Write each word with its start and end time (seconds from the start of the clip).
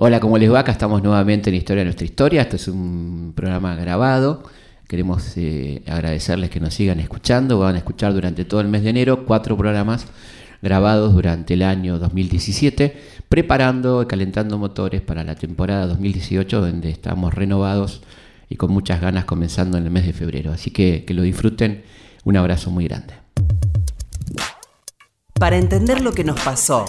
Hola, 0.00 0.20
¿cómo 0.20 0.38
les 0.38 0.48
va? 0.48 0.60
Acá 0.60 0.70
estamos 0.70 1.02
nuevamente 1.02 1.50
en 1.50 1.56
Historia 1.56 1.80
de 1.80 1.86
nuestra 1.86 2.04
historia. 2.04 2.42
Esto 2.42 2.54
es 2.54 2.68
un 2.68 3.32
programa 3.34 3.74
grabado. 3.74 4.44
Queremos 4.86 5.36
eh, 5.36 5.82
agradecerles 5.88 6.50
que 6.50 6.60
nos 6.60 6.72
sigan 6.72 7.00
escuchando. 7.00 7.58
Van 7.58 7.74
a 7.74 7.78
escuchar 7.78 8.14
durante 8.14 8.44
todo 8.44 8.60
el 8.60 8.68
mes 8.68 8.84
de 8.84 8.90
enero 8.90 9.24
cuatro 9.26 9.56
programas 9.56 10.06
grabados 10.62 11.14
durante 11.14 11.54
el 11.54 11.64
año 11.64 11.98
2017, 11.98 12.96
preparando 13.28 14.04
y 14.04 14.06
calentando 14.06 14.56
motores 14.56 15.00
para 15.00 15.24
la 15.24 15.34
temporada 15.34 15.88
2018, 15.88 16.60
donde 16.60 16.90
estamos 16.90 17.34
renovados 17.34 18.00
y 18.48 18.54
con 18.54 18.70
muchas 18.70 19.00
ganas 19.00 19.24
comenzando 19.24 19.78
en 19.78 19.84
el 19.84 19.90
mes 19.90 20.06
de 20.06 20.12
febrero. 20.12 20.52
Así 20.52 20.70
que 20.70 21.04
que 21.04 21.12
lo 21.12 21.22
disfruten. 21.22 21.82
Un 22.22 22.36
abrazo 22.36 22.70
muy 22.70 22.84
grande. 22.84 23.14
Para 25.40 25.56
entender 25.56 26.02
lo 26.02 26.12
que 26.12 26.22
nos 26.22 26.38
pasó 26.40 26.84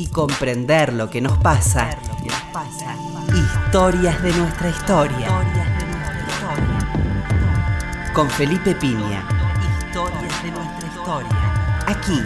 y 0.00 0.06
comprender 0.06 0.94
lo 0.94 1.10
que 1.10 1.20
nos 1.20 1.36
pasa. 1.38 1.90
Historias 3.34 4.22
de 4.22 4.32
nuestra 4.32 4.70
historia. 4.70 5.28
Con 8.14 8.30
Felipe 8.30 8.74
Piña. 8.76 9.22
Historias 9.84 10.42
de 10.42 10.50
nuestra 10.52 10.88
historia. 10.88 11.84
Aquí, 11.86 12.22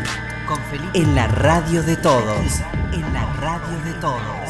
con 0.47 0.59
Felipe. 0.71 0.99
En 0.99 1.17
la 1.17 1.27
radio 1.27 1.83
de 1.83 1.97
todos. 1.97 2.61
En 2.93 3.13
la 3.13 3.27
radio 3.41 3.79
de 3.85 3.93
todos. 3.95 4.44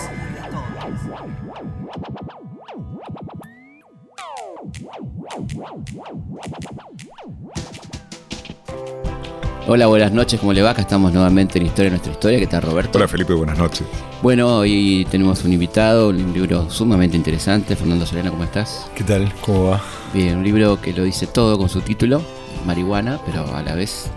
Hola, 9.66 9.86
buenas 9.86 10.12
noches, 10.12 10.38
¿cómo 10.41 10.52
le 10.52 10.60
va? 10.60 10.70
Acá 10.70 10.82
estamos 10.82 11.10
nuevamente 11.10 11.59
en 11.59 11.64
Historia 11.64 11.84
de 11.84 11.91
nuestra 11.92 12.12
historia. 12.12 12.38
¿Qué 12.38 12.46
tal, 12.46 12.60
Roberto? 12.60 12.98
Hola 12.98 13.09
Felipe, 13.09 13.32
buenas 13.32 13.56
noches. 13.56 13.87
Bueno, 14.20 14.59
hoy 14.59 15.06
tenemos 15.10 15.42
un 15.42 15.54
invitado, 15.54 16.10
un 16.10 16.34
libro 16.34 16.68
sumamente 16.68 17.16
interesante. 17.16 17.74
Fernando 17.74 18.04
Solena, 18.04 18.28
¿cómo 18.28 18.45
estás? 18.45 18.90
¿Qué 18.95 19.02
tal? 19.04 19.32
¿Cómo 19.40 19.71
va? 19.71 19.82
Bien, 20.12 20.37
un 20.37 20.45
libro 20.45 20.79
que 20.82 20.93
lo 20.93 21.02
dice 21.02 21.26
todo 21.26 21.56
con 21.56 21.71
su 21.71 21.80
título, 21.80 22.21
Marihuana, 22.66 23.18
pero 23.24 23.46
a 23.56 23.62
la 23.62 23.74
vez 23.74 24.10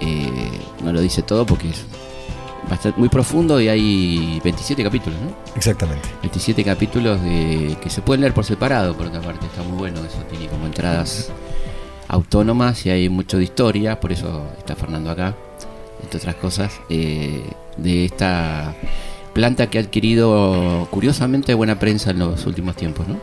eh, 0.00 0.30
no 0.82 0.90
lo 0.90 1.02
dice 1.02 1.20
todo 1.20 1.44
porque 1.44 1.68
es 1.68 1.84
bastante, 2.70 2.98
muy 2.98 3.10
profundo 3.10 3.60
y 3.60 3.68
hay 3.68 4.40
27 4.42 4.82
capítulos, 4.82 5.18
¿no? 5.20 5.36
Exactamente. 5.54 6.08
27 6.22 6.64
capítulos 6.64 7.22
de, 7.22 7.76
que 7.82 7.90
se 7.90 8.00
pueden 8.00 8.22
leer 8.22 8.32
por 8.32 8.46
separado, 8.46 8.96
por 8.96 9.08
otra 9.08 9.20
parte, 9.20 9.44
está 9.44 9.62
muy 9.62 9.76
bueno, 9.76 10.00
eso 10.00 10.16
tiene 10.30 10.46
como 10.46 10.64
entradas 10.64 11.30
autónomas 12.08 12.84
y 12.86 12.90
hay 12.90 13.08
mucho 13.08 13.36
de 13.38 13.44
historia, 13.44 14.00
por 14.00 14.12
eso 14.12 14.46
está 14.58 14.74
Fernando 14.74 15.10
acá, 15.10 15.34
entre 16.02 16.18
otras 16.18 16.34
cosas, 16.36 16.80
eh, 16.88 17.42
de 17.76 18.04
esta 18.06 18.74
planta 19.34 19.68
que 19.68 19.78
ha 19.78 19.82
adquirido 19.82 20.88
curiosamente 20.90 21.54
buena 21.54 21.78
prensa 21.78 22.10
en 22.10 22.18
los 22.18 22.44
últimos 22.46 22.76
tiempos, 22.76 23.06
¿no? 23.06 23.18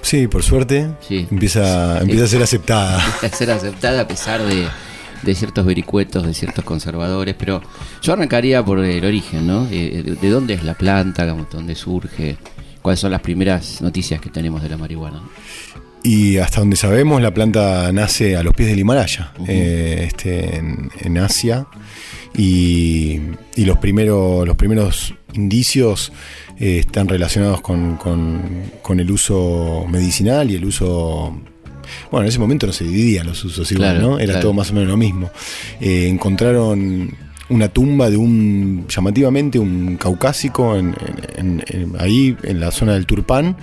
Sí, 0.00 0.26
por 0.26 0.42
suerte 0.42 0.90
Sí. 1.06 1.26
empieza, 1.30 2.00
empieza 2.00 2.24
a 2.24 2.28
ser 2.28 2.42
aceptada. 2.42 2.96
a 3.22 3.28
ser 3.28 3.50
aceptada 3.50 4.02
a 4.02 4.08
pesar 4.08 4.42
de, 4.42 4.66
de 5.22 5.34
ciertos 5.34 5.64
vericuetos, 5.64 6.26
de 6.26 6.34
ciertos 6.34 6.64
conservadores, 6.64 7.34
pero 7.38 7.60
yo 8.02 8.12
arrancaría 8.12 8.64
por 8.64 8.78
el 8.84 9.04
origen, 9.04 9.46
¿no? 9.46 9.66
Eh, 9.70 10.02
de, 10.04 10.14
de 10.16 10.30
dónde 10.30 10.54
es 10.54 10.64
la 10.64 10.74
planta, 10.74 11.26
dónde 11.26 11.74
surge, 11.76 12.36
cuáles 12.80 12.98
son 13.00 13.12
las 13.12 13.20
primeras 13.20 13.80
noticias 13.82 14.20
que 14.20 14.30
tenemos 14.30 14.62
de 14.62 14.68
la 14.70 14.76
marihuana. 14.76 15.22
Y 16.04 16.38
hasta 16.38 16.60
donde 16.60 16.76
sabemos, 16.76 17.22
la 17.22 17.32
planta 17.32 17.92
nace 17.92 18.36
a 18.36 18.42
los 18.42 18.54
pies 18.54 18.68
del 18.70 18.80
Himalaya, 18.80 19.32
eh, 19.46 20.04
este, 20.08 20.56
en, 20.56 20.90
en 21.00 21.18
Asia. 21.18 21.66
Y, 22.36 23.20
y 23.56 23.64
los, 23.66 23.78
primeros, 23.78 24.46
los 24.46 24.56
primeros 24.56 25.14
indicios 25.34 26.12
eh, 26.58 26.78
están 26.78 27.06
relacionados 27.08 27.60
con, 27.60 27.96
con- 27.96 28.72
con 28.82 28.98
el 29.00 29.10
uso 29.10 29.84
medicinal 29.88 30.50
y 30.50 30.56
el 30.56 30.64
uso. 30.64 31.38
Bueno, 32.10 32.24
en 32.24 32.28
ese 32.28 32.38
momento 32.38 32.66
no 32.66 32.72
se 32.72 32.84
dividían 32.84 33.26
los 33.26 33.44
usos 33.44 33.70
igual, 33.70 33.96
Claro, 33.96 34.08
¿no? 34.12 34.16
Era 34.18 34.26
claro. 34.32 34.40
todo 34.40 34.52
más 34.54 34.70
o 34.70 34.74
menos 34.74 34.88
lo 34.88 34.96
mismo. 34.96 35.30
Eh, 35.80 36.08
encontraron 36.08 37.14
una 37.52 37.68
tumba 37.68 38.10
de 38.10 38.16
un, 38.16 38.86
llamativamente, 38.88 39.58
un 39.58 39.96
caucásico 39.96 40.76
en- 40.76 40.94
en- 41.36 41.62
en- 41.68 41.92
ahí 41.98 42.36
en 42.42 42.60
la 42.60 42.70
zona 42.70 42.94
del 42.94 43.06
Turpán, 43.06 43.56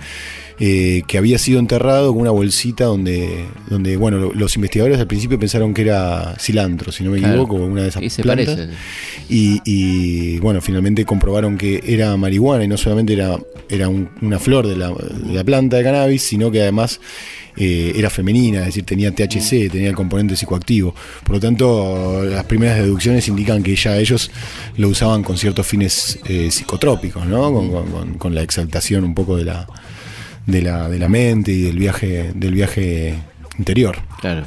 eh, 0.62 1.02
que 1.06 1.16
había 1.16 1.38
sido 1.38 1.58
enterrado 1.58 2.12
con 2.12 2.20
una 2.20 2.30
bolsita 2.30 2.84
donde, 2.84 3.46
donde 3.70 3.96
bueno, 3.96 4.18
lo- 4.18 4.34
los 4.34 4.54
investigadores 4.56 4.98
al 4.98 5.06
principio 5.06 5.38
pensaron 5.38 5.72
que 5.72 5.82
era 5.82 6.34
cilantro, 6.38 6.92
si 6.92 7.02
no 7.02 7.10
me 7.12 7.18
Claro. 7.18 7.32
equivoco, 7.44 7.54
una 7.56 7.82
de 7.82 7.88
esas 7.88 8.02
Y 8.18 8.22
plantas. 8.22 8.68
Y, 9.28 9.60
y, 9.64 10.38
bueno, 10.40 10.60
finalmente 10.60 11.04
comprobaron 11.06 11.56
que 11.56 11.82
era 11.86 12.14
marihuana 12.18 12.64
y 12.64 12.68
no 12.68 12.76
solamente 12.76 13.14
era, 13.14 13.38
era 13.70 13.88
un- 13.88 14.10
una 14.20 14.38
flor 14.38 14.66
de 14.66 14.76
la, 14.76 14.88
de 14.90 15.32
la 15.32 15.44
planta 15.44 15.78
de 15.78 15.82
cannabis, 15.84 16.22
sino 16.22 16.50
que 16.50 16.60
además 16.60 17.00
eh, 17.56 17.92
era 17.96 18.10
femenina, 18.10 18.60
es 18.60 18.66
decir, 18.66 18.84
tenía 18.84 19.14
THC, 19.14 19.70
tenía 19.70 19.88
el 19.88 19.94
componente 19.94 20.36
psicoactivo. 20.36 20.94
Por 21.24 21.34
lo 21.36 21.40
tanto, 21.40 22.22
las 22.24 22.44
primeras 22.44 22.78
deducciones 22.78 23.26
indican 23.28 23.62
que 23.62 23.74
ya 23.76 23.96
ellos 23.98 24.30
lo 24.76 24.88
usaban 24.88 25.22
con 25.22 25.36
ciertos 25.36 25.66
fines 25.66 26.18
eh, 26.26 26.50
psicotrópicos, 26.50 27.26
¿no? 27.26 27.52
Con, 27.52 27.70
con- 27.70 27.90
con- 27.90 28.14
con 28.14 28.34
la 28.34 28.42
exaltación 28.42 29.04
un 29.04 29.14
poco 29.14 29.36
de 29.36 29.44
la, 29.44 29.66
de 30.46 30.62
la, 30.62 30.88
de 30.88 30.98
la 30.98 31.08
mente 31.08 31.52
y 31.52 31.62
del 31.62 31.78
viaje, 31.78 32.32
del 32.34 32.54
viaje 32.54 33.14
interior. 33.58 33.98
Claro. 34.20 34.46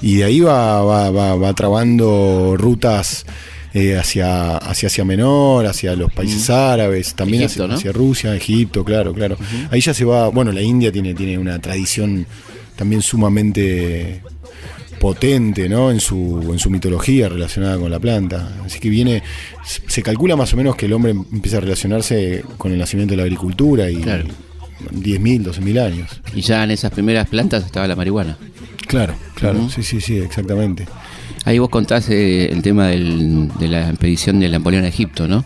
Y 0.00 0.16
de 0.16 0.24
ahí 0.24 0.40
va, 0.40 0.82
va, 0.82 1.10
va, 1.10 1.36
va 1.36 1.54
trabando 1.54 2.56
rutas 2.58 3.24
eh, 3.74 3.96
hacia, 3.96 4.56
hacia 4.58 4.88
Asia 4.88 5.04
Menor, 5.04 5.66
hacia 5.66 5.94
los 5.96 6.12
países 6.12 6.50
árabes, 6.50 7.14
también 7.14 7.42
Egipto, 7.44 7.64
hacia, 7.64 7.68
¿no? 7.68 7.74
hacia 7.78 7.92
Rusia, 7.92 8.34
Egipto, 8.34 8.84
claro, 8.84 9.14
claro. 9.14 9.36
Ahí 9.70 9.80
ya 9.80 9.94
se 9.94 10.04
va, 10.04 10.28
bueno, 10.28 10.52
la 10.52 10.60
India 10.62 10.92
tiene, 10.92 11.14
tiene 11.14 11.38
una 11.38 11.58
tradición 11.58 12.26
también 12.76 13.02
sumamente 13.02 14.22
potente, 15.00 15.68
¿no? 15.68 15.90
En 15.90 15.98
su, 16.00 16.48
en 16.52 16.58
su 16.58 16.70
mitología 16.70 17.28
relacionada 17.28 17.76
con 17.76 17.90
la 17.90 17.98
planta. 17.98 18.60
Así 18.64 18.78
que 18.78 18.88
viene, 18.88 19.22
se 19.64 20.02
calcula 20.02 20.36
más 20.36 20.52
o 20.52 20.56
menos 20.56 20.76
que 20.76 20.86
el 20.86 20.92
hombre 20.92 21.10
empieza 21.10 21.56
a 21.56 21.60
relacionarse 21.60 22.44
con 22.56 22.70
el 22.72 22.78
nacimiento 22.78 23.12
de 23.12 23.16
la 23.16 23.24
agricultura 23.24 23.90
y 23.90 23.96
Claro. 23.96 24.26
10.000, 24.92 25.44
12.000 25.44 25.80
años. 25.80 26.20
Y 26.34 26.40
ya 26.42 26.62
en 26.64 26.70
esas 26.72 26.90
primeras 26.92 27.28
plantas 27.28 27.64
estaba 27.64 27.86
la 27.86 27.96
marihuana. 27.96 28.36
Claro, 28.86 29.14
claro, 29.34 29.68
sí, 29.70 29.82
sí, 29.82 30.00
sí, 30.00 30.18
exactamente. 30.18 30.86
Ahí 31.44 31.58
vos 31.58 31.68
contás 31.70 32.08
eh, 32.10 32.46
el 32.52 32.62
tema 32.62 32.88
del- 32.88 33.48
de 33.58 33.68
la 33.68 33.88
expedición 33.90 34.38
de 34.40 34.48
Napoleón 34.48 34.84
a 34.84 34.88
Egipto, 34.88 35.26
¿no? 35.28 35.44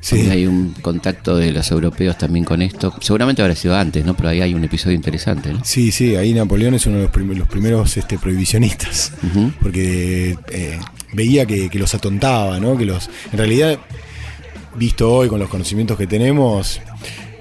Sí. 0.00 0.28
Hay 0.30 0.46
un 0.48 0.74
contacto 0.82 1.36
de 1.36 1.52
los 1.52 1.70
europeos 1.70 2.18
también 2.18 2.44
con 2.44 2.60
esto. 2.60 2.92
Seguramente 3.00 3.40
habrá 3.40 3.54
sido 3.54 3.76
antes, 3.76 4.04
¿no? 4.04 4.14
Pero 4.16 4.30
ahí 4.30 4.40
hay 4.40 4.52
un 4.52 4.64
episodio 4.64 4.96
interesante, 4.96 5.52
¿no? 5.52 5.60
Sí, 5.64 5.92
sí, 5.92 6.16
ahí 6.16 6.34
Napoleón 6.34 6.74
es 6.74 6.86
uno 6.86 6.96
de 6.96 7.02
los, 7.04 7.12
prim- 7.12 7.36
los 7.38 7.46
primeros 7.46 7.96
este, 7.96 8.18
prohibicionistas, 8.18 9.12
porque 9.60 10.36
eh, 10.50 10.78
veía 11.12 11.46
que, 11.46 11.70
que 11.70 11.78
los 11.78 11.94
atontaba, 11.94 12.58
¿no? 12.58 12.76
Que 12.76 12.84
los, 12.84 13.08
en 13.30 13.38
realidad, 13.38 13.78
visto 14.76 15.12
hoy 15.12 15.28
con 15.28 15.38
los 15.38 15.48
conocimientos 15.48 15.96
que 15.96 16.08
tenemos, 16.08 16.80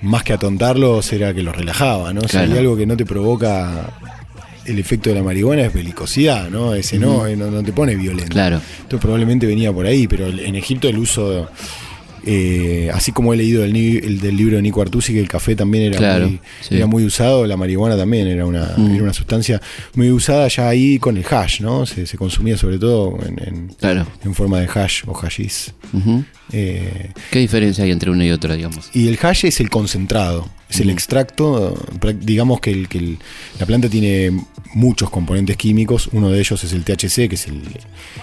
más 0.04 0.24
que 0.24 0.34
atontarlos 0.34 1.12
era 1.14 1.34
que 1.34 1.42
los 1.44 1.56
relajaba, 1.56 2.14
¿no? 2.14 2.22
O 2.22 2.28
sea, 2.28 2.42
Claro. 2.42 2.54
hay 2.54 2.60
algo 2.60 2.78
que 2.78 2.86
no 2.86 2.96
te 2.96 3.06
provoca 3.06 3.90
el 4.66 4.80
efecto 4.80 5.10
de 5.10 5.16
la 5.16 5.24
marihuana 5.24 5.64
es 5.64 5.74
belicosidad, 5.74 6.50
¿no? 6.50 6.74
Ese 6.76 7.00
no, 7.00 7.26
eh, 7.28 7.36
no, 7.36 7.50
no 7.52 7.64
te 7.64 7.74
pone 7.74 7.96
violento. 7.96 8.32
Claro. 8.32 8.62
Esto 8.82 9.00
probablemente 9.00 9.46
venía 9.48 9.72
por 9.74 9.86
ahí, 9.86 10.08
pero 10.08 10.28
en 10.28 10.56
Egipto 10.56 10.88
el 10.88 10.98
uso, 10.98 11.50
eh, 12.24 12.92
así 12.94 13.12
como 13.12 13.34
he 13.34 13.38
leído 13.38 13.64
el, 13.64 13.74
del 14.20 14.38
libro 14.38 14.56
de 14.58 14.62
Nico 14.62 14.82
Artusi, 14.82 15.14
que 15.14 15.20
el 15.20 15.28
café 15.28 15.56
también 15.56 15.86
era, 15.86 15.98
Claro, 15.98 16.28
muy, 16.28 16.40
sí. 16.62 16.76
era 16.76 16.86
muy 16.86 17.04
usado, 17.06 17.48
la 17.48 17.58
marihuana 17.58 17.98
también 17.98 18.28
era 18.28 18.46
una, 18.46 18.76
era 18.76 19.04
una 19.04 19.14
sustancia 19.14 19.60
muy 19.96 20.12
usada 20.12 20.48
ya 20.48 20.70
ahí 20.70 21.00
con 21.00 21.18
el 21.18 21.26
hash, 21.28 21.62
¿no? 21.62 21.86
Se, 21.88 22.06
se 22.06 22.18
consumía 22.18 22.58
sobre 22.58 22.78
todo 22.78 23.18
en, 23.26 23.40
en- 23.48 23.68
Claro. 23.80 24.06
en 24.24 24.36
forma 24.36 24.60
de 24.60 24.68
hash 24.68 25.02
o 25.08 25.14
hashish. 25.14 25.72
Eh, 26.54 27.12
¿Qué 27.32 27.40
diferencia 27.40 27.84
hay 27.84 27.92
entre 27.92 28.12
uno 28.12 28.24
y 28.24 28.32
otro, 28.32 28.56
digamos? 28.56 28.90
y 28.94 29.08
el 29.08 29.18
hash 29.22 29.46
es 29.46 29.60
el 29.60 29.70
concentrado, 29.70 30.50
es 30.70 30.80
el 30.80 30.90
extracto. 30.90 31.78
Digamos 32.20 32.60
que, 32.60 32.72
el, 32.72 32.88
que 32.90 32.98
el- 32.98 33.18
la 33.60 33.66
planta 33.66 33.88
tiene 33.90 34.32
muchos 34.74 35.10
componentes 35.10 35.56
químicos. 35.58 36.10
Uno 36.12 36.30
de 36.30 36.40
ellos 36.40 36.64
es 36.64 36.74
el 36.74 36.84
THC, 36.84 37.28
que 37.30 37.36
es 37.36 37.48
el, 37.48 37.62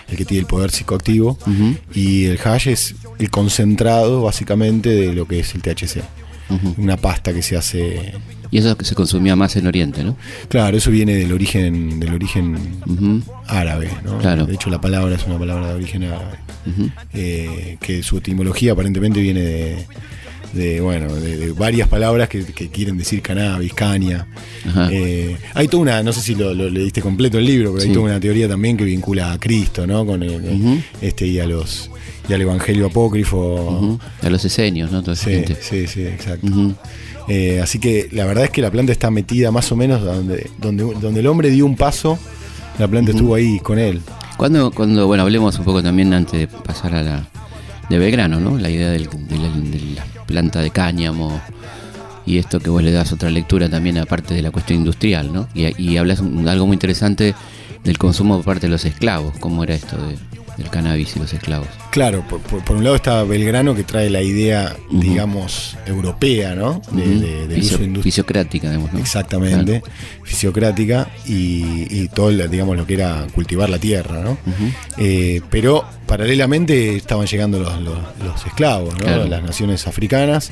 el 0.09 0.17
que 0.17 0.25
tiene 0.25 0.41
el 0.41 0.47
poder 0.47 0.71
psicoactivo. 0.71 1.39
Y 1.95 2.25
el 2.27 2.39
hash 2.45 2.69
es 2.69 2.95
el 3.19 3.31
concentrado, 3.31 4.23
básicamente, 4.23 4.91
de 4.91 5.13
lo 5.15 5.27
que 5.27 5.41
es 5.41 5.55
el 5.55 5.63
THC. 5.63 6.03
Una 6.79 6.97
pasta 6.97 7.33
que 7.35 7.43
se 7.43 7.57
hace. 7.57 8.15
Y 8.51 8.59
eso 8.59 8.77
que 8.77 8.85
se 8.85 8.95
consumía 8.95 9.37
más 9.37 9.57
en 9.57 9.67
Oriente, 9.67 10.03
¿no? 10.05 10.17
Claro, 10.49 10.77
eso 10.77 10.91
viene 10.91 11.15
del 11.15 11.33
origen, 11.33 12.01
del 12.01 12.15
origen 12.15 12.57
árabe, 13.47 13.91
¿no? 14.05 14.19
Claro. 14.19 14.47
De 14.47 14.55
hecho, 14.55 14.71
la 14.71 14.81
palabra 14.81 15.15
es 15.17 15.27
una 15.27 15.39
palabra 15.39 15.69
de 15.69 15.75
origen 15.75 16.05
árabe. 16.05 16.39
Eh, 17.15 17.79
que 17.81 18.03
su 18.03 18.19
etimología 18.19 18.73
aparentemente 18.73 19.21
viene 19.21 19.41
de, 19.41 19.87
de 20.53 20.81
bueno, 20.81 21.15
de, 21.15 21.37
de 21.39 21.53
varias 21.53 21.89
palabras 21.89 22.29
que, 22.29 22.45
que 22.45 22.69
quieren 22.69 22.99
decir 22.99 23.23
cannabis, 23.23 23.73
caña. 23.75 24.27
Eh, 24.91 25.37
hay 25.55 25.69
toda 25.69 25.83
una, 25.83 26.03
no 26.03 26.13
sé 26.13 26.21
si 26.21 26.35
lo, 26.35 26.53
lo 26.55 26.69
leíste 26.69 27.01
completo 27.01 27.39
el 27.39 27.47
libro, 27.47 27.71
pero 27.73 27.83
Sí. 27.83 27.89
hay 27.89 27.95
toda 27.95 28.07
una 28.07 28.21
teoría 28.21 28.49
también 28.49 28.77
que 28.77 28.85
vincula 28.85 29.33
a 29.33 29.39
Cristo, 29.39 29.87
¿no? 29.87 30.05
Con 30.05 30.23
el, 30.23 30.83
este 31.01 31.27
y 31.27 31.39
a 31.41 31.47
los 31.47 31.91
y 32.29 32.35
al 32.35 32.43
Evangelio 32.43 32.87
apócrifo. 32.87 33.39
Ujú. 33.39 33.99
A 34.23 34.29
los 34.29 34.45
esenios, 34.45 34.93
¿no? 34.93 35.01
Toda 35.01 35.15
esa 35.15 35.25
Sí, 35.25 35.31
gente. 35.31 35.57
sí, 35.63 35.87
sí, 35.87 36.03
exacto. 36.03 36.47
Eh, 37.29 37.61
así 37.63 37.79
que 37.79 38.09
la 38.13 38.25
verdad 38.25 38.45
es 38.45 38.51
que 38.51 38.63
la 38.63 38.71
planta 38.71 38.93
está 38.93 39.11
metida 39.11 39.51
más 39.51 39.71
o 39.71 39.77
menos 39.77 40.03
donde, 40.03 40.51
donde, 40.59 40.83
donde 41.01 41.21
el 41.21 41.27
hombre 41.27 41.51
dio 41.51 41.67
un 41.67 41.77
paso, 41.77 42.19
la 42.79 42.89
planta 42.89 43.11
estuvo 43.11 43.35
ahí 43.35 43.59
con 43.61 43.79
él. 43.79 44.01
Cuando, 44.37 44.71
cuando, 44.71 45.07
bueno, 45.07 45.25
hablemos 45.25 45.59
un 45.59 45.65
poco 45.65 45.83
también 45.83 46.15
antes 46.15 46.39
de 46.41 46.47
pasar 46.49 46.95
a 46.95 47.03
la 47.03 47.29
de 47.91 47.99
Belgrano, 47.99 48.39
¿no? 48.41 48.57
La 48.59 48.71
idea 48.71 48.91
del- 48.91 49.09
de, 49.09 49.37
la, 49.39 49.49
de 49.51 49.81
la 49.97 50.05
planta 50.27 50.61
de 50.61 50.71
cáñamo 50.71 51.41
y 52.27 52.39
esto 52.39 52.61
que 52.61 52.69
vos 52.71 52.83
le 52.83 52.93
das 52.93 53.13
otra 53.13 53.31
lectura 53.31 53.69
también 53.69 53.99
aparte 53.99 54.35
de 54.35 54.43
la 54.43 54.51
cuestión 54.51 54.79
industrial, 54.81 55.33
¿no? 55.33 55.49
Y, 55.55 55.67
y 55.83 55.97
hablas 55.97 56.21
un- 56.21 56.47
algo 56.49 56.67
muy 56.67 56.75
interesante 56.75 57.35
del 57.85 57.99
consumo 57.99 58.37
por 58.37 58.45
parte 58.45 58.67
de 58.67 58.71
los 58.71 58.85
esclavos, 58.85 59.35
cómo 59.41 59.65
era 59.65 59.75
esto 59.75 59.97
de- 59.97 60.17
del 60.57 60.71
cannabis 60.71 61.17
y 61.17 61.19
los 61.21 61.33
esclavos. 61.33 61.69
Claro, 61.99 62.23
por, 62.29 62.41
por- 62.43 62.65
por 62.65 62.77
un 62.77 62.85
lado 62.85 62.95
está 62.95 63.25
Belgrano 63.25 63.75
que 63.75 63.83
trae 63.83 64.09
la 64.09 64.23
idea, 64.23 64.77
digamos, 64.89 65.77
europea, 65.85 66.55
¿no? 66.55 66.81
De, 66.93 67.03
Fisio- 67.57 67.75
uso 67.75 67.83
industrial. 67.83 68.03
fisiocrática, 68.03 68.69
digamos, 68.71 68.93
¿no? 68.93 69.01
Exactamente, 69.01 69.83
fisiocrática 70.23 71.09
y, 71.27 71.87
y 71.91 72.09
todo, 72.15 72.31
digamos, 72.31 72.77
lo 72.77 72.87
que 72.87 72.95
era 72.95 73.27
cultivar 73.35 73.69
la 73.69 73.81
tierra, 73.81 74.21
¿no? 74.23 74.39
Eh, 74.97 75.41
pero 75.51 75.85
paralelamente 76.07 76.97
estaban 76.97 77.27
llegando 77.27 77.59
los, 77.59 77.81
los- 77.83 77.99
los 78.25 78.47
esclavos, 78.47 78.95
¿no? 78.95 79.01
Claro. 79.01 79.27
Las 79.27 79.43
naciones 79.43 79.87
africanas 79.89 80.51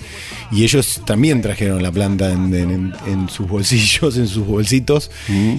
y 0.50 0.64
ellos 0.64 1.00
también 1.06 1.42
trajeron 1.42 1.80
la 1.82 1.92
planta 1.92 2.32
en, 2.32 2.52
en- 2.54 2.92
en 3.06 3.28
sus 3.28 3.46
bolsillos, 3.48 4.16
en 4.16 4.26
sus 4.26 4.44
bolsitos 4.46 5.10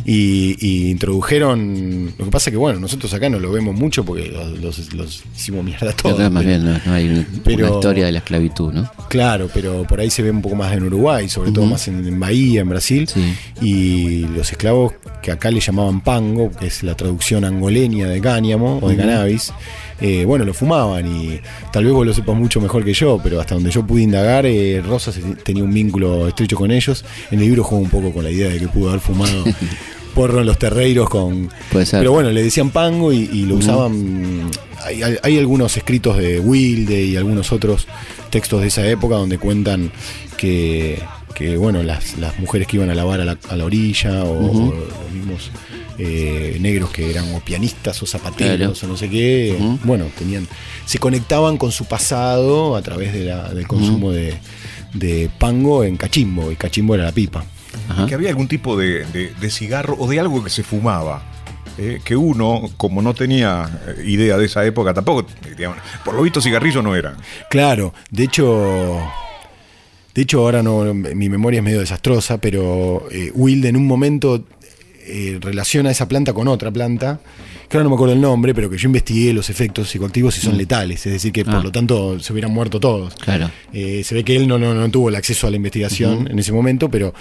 y, 0.06 0.56
y 0.60 0.90
introdujeron. 0.92 2.14
Lo 2.18 2.26
que 2.26 2.32
pasa 2.32 2.52
que, 2.52 2.58
bueno, 2.58 2.80
nosotros 2.80 3.14
acá 3.14 3.30
no 3.30 3.40
lo 3.40 3.52
vemos 3.52 3.74
mucho 3.74 4.04
porque 4.04 4.28
los, 4.62 4.94
los- 4.94 5.24
hicimos 5.36 5.64
mierda 5.82 5.96
Pero 6.04 6.16
todos. 6.16 6.32
más 6.32 6.44
pero- 6.44 6.58
bien 6.58 6.66
no, 6.74 6.80
no 6.86 6.94
hay 6.94 7.10
una, 7.10 7.26
pero- 7.44 7.68
una 7.68 7.76
historia 7.76 8.06
de 8.08 8.12
la 8.12 8.18
esclavitud, 8.20 8.74
¿no? 8.74 8.92
Claro, 9.10 9.50
pero 9.54 9.84
por 9.84 10.00
ahí 10.00 10.10
se 10.10 10.22
ve 10.22 10.32
un 10.32 10.42
poco 10.42 10.56
más 10.56 10.74
en 10.74 10.84
Uruguay, 10.84 11.30
sobre 11.30 11.52
todo 11.52 11.66
más 11.66 11.88
en, 11.88 12.06
en 12.08 12.20
Bahía, 12.20 12.62
en 12.62 12.70
Brasil. 12.70 13.08
Sí. 13.08 13.34
Y 13.62 14.20
los 14.36 14.52
esclavos 14.52 14.94
que 15.22 15.32
acá 15.32 15.50
le 15.52 15.60
llamaban 15.60 16.02
pango, 16.02 16.52
que 16.52 16.68
es 16.68 16.84
la 16.84 16.96
traducción 16.96 17.46
angoleña 17.46 18.08
de 18.08 18.20
cáñamo 18.22 18.80
o 18.82 18.90
de 18.90 18.96
cannabis, 18.98 19.54
eh, 20.00 20.26
bueno, 20.26 20.46
lo 20.46 20.54
fumaban 20.54 21.08
y 21.08 21.40
tal 21.72 21.84
vez 21.86 21.94
vos 21.94 22.06
lo 22.06 22.14
sepas 22.14 22.36
mucho 22.36 22.62
mejor 22.62 22.84
que 22.86 22.94
yo, 22.94 23.20
pero 23.24 23.40
hasta 23.42 23.56
donde 23.56 23.72
yo 23.72 23.86
pude 23.86 24.04
indagar, 24.04 24.46
eh, 24.46 24.82
Rosas 24.86 25.20
tenía 25.44 25.64
un 25.64 25.74
vínculo 25.74 26.28
estrecho 26.28 26.56
con 26.56 26.70
ellos. 26.72 27.04
En 27.32 27.40
el 27.40 27.46
libro 27.46 27.64
juego 27.64 27.84
un 27.84 27.90
poco 27.90 28.12
con 28.14 28.24
la 28.24 28.30
idea 28.30 28.50
de 28.50 28.60
que 28.60 28.68
pudo 28.68 28.90
haber 28.90 29.02
fumado 29.02 29.44
porro 30.18 30.40
en 30.42 30.46
los 30.48 30.58
terreiros 30.60 31.10
con... 31.10 31.50
Puede 31.72 31.86
ser. 31.86 32.00
Pero 32.00 32.12
bueno, 32.12 32.32
le 32.32 32.44
decían 32.44 32.72
pango 32.72 33.14
y, 33.14 33.18
y 33.32 33.46
lo 33.46 33.56
usaban... 33.56 34.50
Hay, 34.86 35.04
hay- 35.04 35.18
hay 35.24 35.38
algunos 35.38 35.76
escritos 35.78 36.18
de 36.18 36.40
Wilde 36.40 37.04
y 37.04 37.16
algunos 37.16 37.52
otros 37.52 37.88
textos 38.30 38.62
de 38.62 38.68
esa 38.68 38.88
época 38.88 39.16
donde 39.16 39.38
cuentan 39.38 39.92
que, 40.38 41.02
que, 41.36 41.58
bueno, 41.58 41.84
las, 41.84 42.18
las 42.18 42.38
mujeres 42.40 42.68
que 42.68 42.78
iban 42.78 42.90
a 42.90 42.96
lavar 42.96 43.22
a 43.22 43.26
la, 43.26 43.38
a 43.50 43.56
la 43.56 43.66
orilla 43.66 44.24
o, 44.24 44.74
los 44.74 45.12
mismos 45.14 45.52
eh, 46.00 46.58
negros 46.60 46.92
que 46.92 47.10
eran 47.10 47.34
o 47.34 47.40
pianistas 47.40 48.02
o 48.04 48.06
zapateros 48.06 48.58
Claro. 48.58 48.74
o 48.84 48.88
no 48.88 48.98
sé 48.98 49.10
qué, 49.10 49.58
bueno, 49.84 50.06
tenían 50.18 50.48
se 50.86 51.00
conectaban 51.00 51.58
con 51.58 51.72
su 51.72 51.86
pasado 51.86 52.76
a 52.76 52.82
través 52.82 53.14
de 53.14 53.24
la- 53.26 53.50
del 53.54 53.68
consumo 53.68 54.12
de, 54.12 54.36
de 54.94 55.30
pango 55.40 55.84
en 55.84 55.98
cachimbo 55.98 56.52
y 56.52 56.56
cachimbo 56.56 56.94
era 56.96 57.06
la 57.06 57.12
pipa. 57.12 57.44
Ajá. 57.90 58.06
que 58.06 58.14
había 58.16 58.30
algún 58.30 58.48
tipo 58.48 58.78
de, 58.78 59.06
de- 59.06 59.34
de 59.40 59.50
cigarro 59.50 59.96
o 60.00 60.08
de 60.10 60.20
algo 60.20 60.44
que 60.44 60.50
se 60.50 60.64
fumaba. 60.64 61.24
eh, 61.80 62.00
que 62.04 62.16
uno, 62.16 62.64
como 62.78 63.04
no 63.04 63.14
tenía 63.14 63.70
eh, 63.88 64.02
idea 64.06 64.36
de 64.38 64.46
esa 64.46 64.66
época, 64.66 64.96
tampoco, 64.96 65.28
digamos, 65.56 65.78
por 66.04 66.16
lo 66.16 66.24
visto 66.24 66.42
cigarrillos 66.42 66.84
no 66.84 66.96
eran. 66.96 67.18
Claro, 67.52 67.94
de 68.10 68.24
hecho, 68.24 69.00
de 70.16 70.22
hecho 70.24 70.40
ahora 70.40 70.64
no, 70.64 70.92
mi 70.94 71.30
memoria 71.30 71.60
es 71.60 71.64
medio 71.64 71.80
desastrosa, 71.80 72.40
pero 72.40 73.08
eh, 73.12 73.32
Wilde 73.36 73.68
en 73.70 73.78
un 73.78 73.86
momento 73.86 74.44
eh, 75.08 75.38
relaciona 75.42 75.90
esa 75.92 76.08
planta 76.08 76.34
con 76.34 76.48
otra 76.48 76.70
planta, 76.72 77.20
que 77.70 77.76
ahora 77.78 77.84
no 77.86 77.90
me 77.90 77.96
acuerdo 77.96 78.14
el 78.14 78.22
nombre, 78.22 78.54
pero 78.54 78.70
que 78.70 78.78
yo 78.78 78.88
investigué 78.88 79.34
los 79.34 79.50
efectos 79.50 79.90
psicoactivos 79.90 80.38
y 80.38 80.42
son 80.42 80.58
letales, 80.58 81.06
es 81.06 81.12
decir 81.14 81.32
que 81.34 81.42
Ah. 81.42 81.52
por 81.52 81.64
lo 81.64 81.72
tanto 81.72 82.20
se 82.20 82.32
hubieran 82.34 82.52
muerto 82.54 82.80
todos. 82.80 83.14
Claro. 83.16 83.50
Eh, 83.74 84.04
se 84.06 84.16
ve 84.16 84.24
que 84.24 84.36
él 84.36 84.48
no, 84.48 84.58
no, 84.58 84.74
no 84.74 84.90
tuvo 84.92 85.10
el 85.10 85.16
acceso 85.16 85.48
a 85.48 85.50
la 85.50 85.56
investigación 85.58 86.28
en 86.32 86.40
ese 86.40 86.52
momento, 86.54 86.90
pero, 86.90 87.14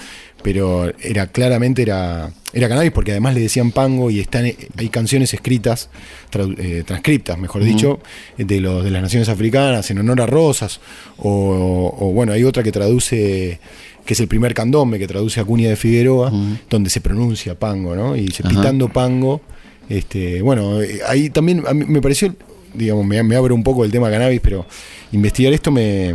pero 0.43 0.93
era 1.01 1.27
claramente 1.29 1.83
era, 1.83 2.31
era 2.53 2.69
cannabis 2.69 2.93
porque 2.93 3.11
además 3.13 3.35
le 3.35 3.41
decían 3.41 3.73
pango 3.73 4.11
y 4.11 4.21
están 4.21 4.45
hay 4.45 4.89
canciones 4.89 5.35
escritas, 5.35 5.89
tradu- 6.33 6.57
eh, 6.59 6.85
transcriptas, 6.87 7.39
mejor 7.39 7.65
dicho, 7.65 8.01
de 8.39 8.61
los 8.61 8.85
de 8.85 8.91
las 8.91 9.03
naciones 9.03 9.29
africanas 9.29 9.91
en 9.91 9.99
honor 9.99 10.21
a 10.21 10.27
Rosas, 10.27 10.81
o, 11.19 11.95
o, 11.99 12.13
bueno, 12.13 12.33
hay 12.33 12.45
otra 12.45 12.63
que 12.63 12.71
traduce 12.73 13.59
que 14.07 14.15
es 14.15 14.21
el 14.21 14.29
primer 14.29 14.55
candombe 14.55 14.99
que 14.99 15.07
traduce 15.07 15.41
a 15.41 15.45
Cuña 15.45 15.69
de 15.69 15.77
Figueroa, 15.77 16.33
donde 16.71 16.89
se 16.89 17.01
pronuncia 17.01 17.59
pango, 17.59 17.95
¿no? 17.97 18.17
Y 18.17 18.29
Ajá. 18.41 18.49
pitando 18.49 18.89
pango. 18.89 19.41
Este, 19.89 20.41
bueno, 20.43 20.81
eh, 20.81 21.01
ahí 21.07 21.29
también 21.31 21.63
a 21.67 21.75
mí 21.75 21.85
me 21.87 22.01
pareció, 22.01 22.35
digamos, 22.75 23.05
me, 23.05 23.23
me 23.23 23.37
abro 23.37 23.55
un 23.55 23.63
poco 23.63 23.85
el 23.85 23.91
tema 23.93 24.11
cannabis, 24.11 24.41
pero 24.41 24.65
investigar 25.13 25.53
esto 25.53 25.71
me. 25.71 26.15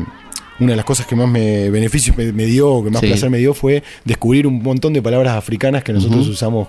Una 0.59 0.71
de 0.73 0.75
las 0.75 0.85
cosas 0.85 1.07
que 1.07 1.15
más 1.15 1.27
me 1.27 1.71
beneficio 1.71 2.13
me, 2.15 2.31
me 2.33 2.45
dio, 2.45 2.83
que 2.83 2.91
más 2.91 3.01
Sí. 3.01 3.07
placer 3.07 3.29
me 3.31 3.39
dio, 3.39 3.53
fue 3.55 3.81
descubrir 4.05 4.45
un 4.45 4.61
montón 4.61 4.93
de 4.93 5.01
palabras 5.01 5.35
africanas 5.35 5.83
que 5.83 5.91
nosotros 5.91 6.27
usamos 6.27 6.67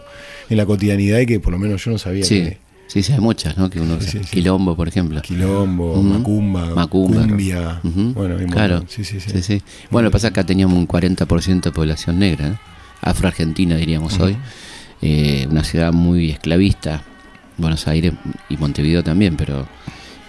en 0.49 0.57
la 0.57 0.65
cotidianidad 0.65 1.19
y 1.21 1.27
que 1.27 1.41
por 1.41 1.53
lo 1.53 1.59
menos 1.59 1.85
yo 1.85 1.91
no 1.91 1.99
sabía 1.99 2.25
Sí, 2.25 2.41
que 2.43 2.59
sí, 2.93 3.03
sí, 3.03 3.13
hay 3.13 3.21
muchas, 3.21 3.57
¿no? 3.57 3.71
Que 3.71 3.81
uno 3.81 3.95
Sí, 4.01 4.09
usa. 4.09 4.11
sí, 4.13 4.19
sí. 4.25 4.31
Quilombo, 4.37 4.77
por 4.77 4.89
ejemplo. 4.89 5.21
quilombo, 5.23 6.03
macumba, 6.03 6.67
Macumba. 6.75 7.27
cumbia. 7.27 7.81
Bueno, 7.83 8.37
hay 8.39 8.47
claro. 8.47 8.85
Sí, 8.89 9.05
sí, 9.05 9.19
sí. 9.21 9.63
Bueno, 9.91 10.05
lo 10.07 10.11
que 10.11 10.13
pasa 10.15 10.29
es 10.29 10.33
que 10.35 10.41
acá 10.41 10.47
teníamos 10.47 10.77
un 10.77 10.87
40% 10.87 11.63
de 11.63 11.73
población 11.73 12.19
negra, 12.19 12.49
¿no? 12.51 12.59
afroargentina 13.01 13.77
diríamos 13.77 14.19
hoy, 14.21 14.37
Eh, 15.05 15.49
una 15.51 15.65
ciudad 15.65 15.93
muy 15.93 16.31
esclavista, 16.31 17.03
Buenos 17.59 17.89
Aires 17.89 18.13
y 18.49 18.57
Montevideo 18.57 19.03
también, 19.03 19.37
pero 19.37 19.67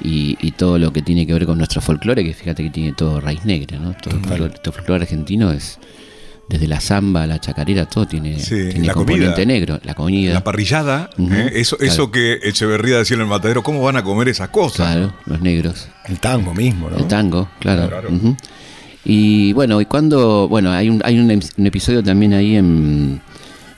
y, 0.02 0.36
y 0.42 0.52
todo 0.52 0.80
lo 0.80 0.92
que 0.92 1.04
tiene 1.04 1.28
que 1.28 1.34
ver 1.34 1.46
con 1.46 1.58
nuestro 1.60 1.80
folclore, 1.80 2.24
que 2.24 2.34
fíjate 2.34 2.64
que 2.64 2.70
tiene 2.72 2.94
todo 2.94 3.22
raíz 3.22 3.46
negra, 3.46 3.78
¿no? 3.78 3.94
Todo 3.94 4.16
el 4.16 4.22
folclore, 4.26 4.54
todo 4.56 4.72
el 4.72 4.74
folclore 4.74 5.04
argentino 5.04 5.52
es 5.52 5.78
desde 6.50 6.68
la 6.68 6.80
samba, 6.82 7.26
la 7.26 7.40
chacarera, 7.40 7.86
todo 7.86 8.06
tiene, 8.06 8.40
Sí, 8.40 8.70
tiene 8.72 8.88
la 8.88 8.94
componente 8.94 9.32
comida. 9.32 9.46
negro, 9.46 9.80
la 9.84 9.94
comida, 9.96 10.34
La 10.34 10.44
parrillada, 10.44 11.10
eh, 11.18 11.52
eso, 11.56 11.78
claro. 11.78 11.92
eso 11.94 12.12
que 12.12 12.40
Echeverría 12.44 12.98
decía 12.98 13.16
en 13.16 13.22
el 13.22 13.28
matadero, 13.28 13.64
¿cómo 13.64 13.82
van 13.82 13.96
a 13.98 14.04
comer 14.04 14.28
esas 14.28 14.50
cosas? 14.50 14.88
claro, 14.94 15.14
los 15.26 15.42
negros. 15.42 15.88
El 16.06 16.20
tango 16.20 16.54
mismo, 16.54 16.90
¿no? 16.90 16.98
El 16.98 17.08
tango, 17.08 17.50
claro. 17.60 17.90
Y 19.06 19.52
bueno, 19.54 19.82
y 19.82 19.86
cuando, 19.86 20.48
bueno, 20.48 20.72
hay 20.72 20.90
un, 20.90 21.02
hay 21.04 21.20
un, 21.20 21.30
eps- 21.30 21.54
un 21.58 21.68
episodio 21.68 22.02
también 22.04 22.34
ahí 22.34 22.56
en, 22.56 23.22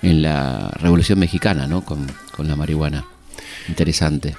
en 0.01 0.21
la 0.21 0.69
Revolución 0.79 1.17
Mexicana, 1.19 1.65
¿no? 1.67 1.81
Con, 1.83 2.05
con 2.35 2.47
la 2.47 2.55
marihuana. 2.55 3.05
Interesante. 3.67 4.35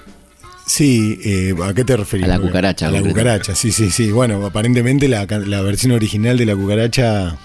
Sí, 0.66 1.20
eh, 1.25 1.54
¿a 1.62 1.73
qué 1.75 1.85
te 1.85 1.96
referís? 1.96 2.25
A 2.25 2.28
la 2.28 2.40
cucaracha, 2.40 2.88
A 2.88 2.90
la 2.90 3.00
cucaracha, 3.00 3.54
sí, 3.54 3.70
sí, 3.70 3.90
sí. 3.90 4.11
Bueno, 4.11 4.44
aparentemente 4.44 5.08
la, 5.08 5.25
la 5.26 5.61
versión 5.62 5.92
original 5.92 6.37
de 6.37 6.44
la 6.44 6.56
cucaracha 6.56 7.37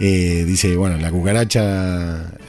eh, 0.00 0.44
dice, 0.44 0.76
bueno, 0.76 0.96
la 0.96 1.10
cucaracha, 1.12 1.62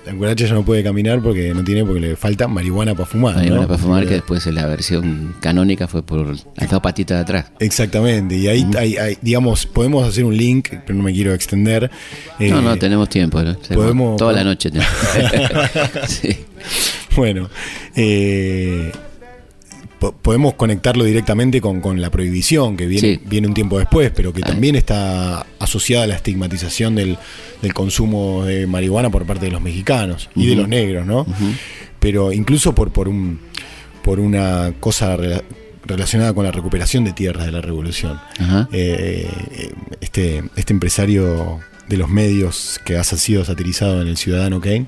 la 0.05 0.11
cucaracha 0.13 0.47
ya 0.47 0.53
no 0.55 0.65
puede 0.65 0.83
caminar 0.83 1.21
porque 1.21 1.53
no 1.53 1.63
tiene, 1.63 1.85
porque 1.85 1.99
le 1.99 2.15
falta 2.15 2.47
marihuana 2.47 2.93
para 2.95 3.05
fumar. 3.05 3.35
Marihuana 3.35 3.61
¿no? 3.61 3.67
para 3.67 3.79
fumar, 3.79 3.99
que 4.01 4.07
Pero- 4.07 4.15
después 4.21 4.45
la 4.47 4.65
versión 4.65 5.35
canónica 5.41 5.87
fue 5.87 6.01
por 6.01 6.25
las 6.27 6.69
dos 6.71 6.81
patitas 6.81 7.17
de 7.17 7.21
atrás. 7.21 7.45
Exactamente, 7.59 8.35
y 8.35 8.47
ahí, 8.47 8.65
hay- 8.77 8.97
hay- 8.97 9.17
digamos, 9.21 9.67
podemos 9.67 10.07
hacer 10.07 10.25
un 10.25 10.35
link, 10.35 10.69
pero 10.87 10.95
no 10.97 11.03
me 11.03 11.13
quiero 11.13 11.35
extender. 11.35 11.89
Eh, 12.39 12.49
no, 12.49 12.61
no, 12.63 12.77
tenemos 12.77 13.09
tiempo. 13.09 13.41
¿no? 13.43 13.55
Podemos- 13.59 14.17
toda 14.17 14.33
la 14.33 14.43
noche. 14.43 14.71
tenemos. 14.71 14.89
sí. 16.07 16.35
Bueno, 17.15 17.47
eh, 17.95 18.91
po- 19.99 20.13
podemos 20.13 20.53
conectarlo 20.55 21.03
directamente 21.03 21.61
con, 21.61 21.81
con 21.81 22.01
la 22.01 22.09
prohibición, 22.09 22.75
que 22.77 22.85
viene, 22.87 23.15
Sí. 23.15 23.21
viene 23.25 23.47
un 23.47 23.53
tiempo 23.53 23.77
después, 23.77 24.11
pero 24.15 24.33
que 24.33 24.41
también 24.41 24.75
está 24.75 25.45
asociada 25.59 26.05
a 26.05 26.07
la 26.07 26.15
estigmatización 26.15 26.95
del, 26.95 27.17
del 27.61 27.73
consumo 27.73 28.45
de 28.45 28.65
marihuana 28.67 29.09
por 29.09 29.25
parte 29.25 29.45
de 29.45 29.51
los 29.51 29.61
mexicanos 29.61 30.29
y 30.35 30.47
de 30.47 30.55
los 30.55 30.67
negros, 30.67 31.05
¿no? 31.05 31.25
Pero 31.99 32.31
incluso 32.31 32.73
por, 32.73 32.91
por, 32.91 33.09
un, 33.09 33.39
por 34.03 34.19
una 34.19 34.73
cosa 34.79 35.17
rela- 35.17 35.43
relacionada 35.85 36.33
con 36.33 36.45
la 36.45 36.51
recuperación 36.51 37.03
de 37.03 37.13
tierras 37.13 37.45
de 37.45 37.51
la 37.51 37.61
revolución. 37.61 38.19
Eh, 38.71 39.27
eh, 39.51 39.71
este, 40.01 40.43
este 40.55 40.73
empresario 40.73 41.59
de 41.89 41.97
los 41.97 42.07
medios 42.09 42.79
que 42.85 42.97
ha 42.97 43.03
sido 43.03 43.43
satirizado 43.43 44.01
en 44.01 44.07
El 44.07 44.15
Ciudadano 44.17 44.61
Kane, 44.61 44.85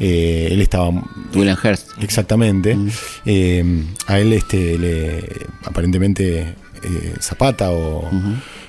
eh, 0.00 0.48
él 0.50 0.60
estaba 0.60 0.90
William 1.34 1.56
Hearst. 1.62 1.88
Exactamente. 2.02 2.76
Eh, 3.24 3.84
a 4.08 4.18
él, 4.18 4.32
este, 4.32 4.76
le, 4.78 5.24
aparentemente, 5.64 6.40
eh, 6.40 7.14
Zapata 7.20 7.70
o 7.70 8.10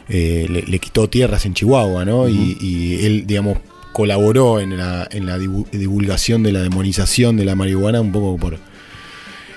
le, 0.08 0.48
le 0.48 0.80
quitó 0.80 1.10
tierras 1.10 1.46
en 1.46 1.54
Chihuahua, 1.56 2.06
¿no? 2.06 2.30
y, 2.30 2.58
y 2.62 3.06
él, 3.06 3.26
digamos, 3.26 3.58
colaboró 3.92 4.60
en 4.60 4.78
la, 4.78 5.08
en 5.12 5.26
la 5.26 5.38
divu- 5.38 5.68
divulgación 5.72 6.44
de 6.44 6.52
la 6.52 6.62
demonización 6.62 7.38
de 7.38 7.46
la 7.46 7.56
marihuana 7.56 8.02
un 8.02 8.12
poco 8.12 8.38
por 8.38 8.58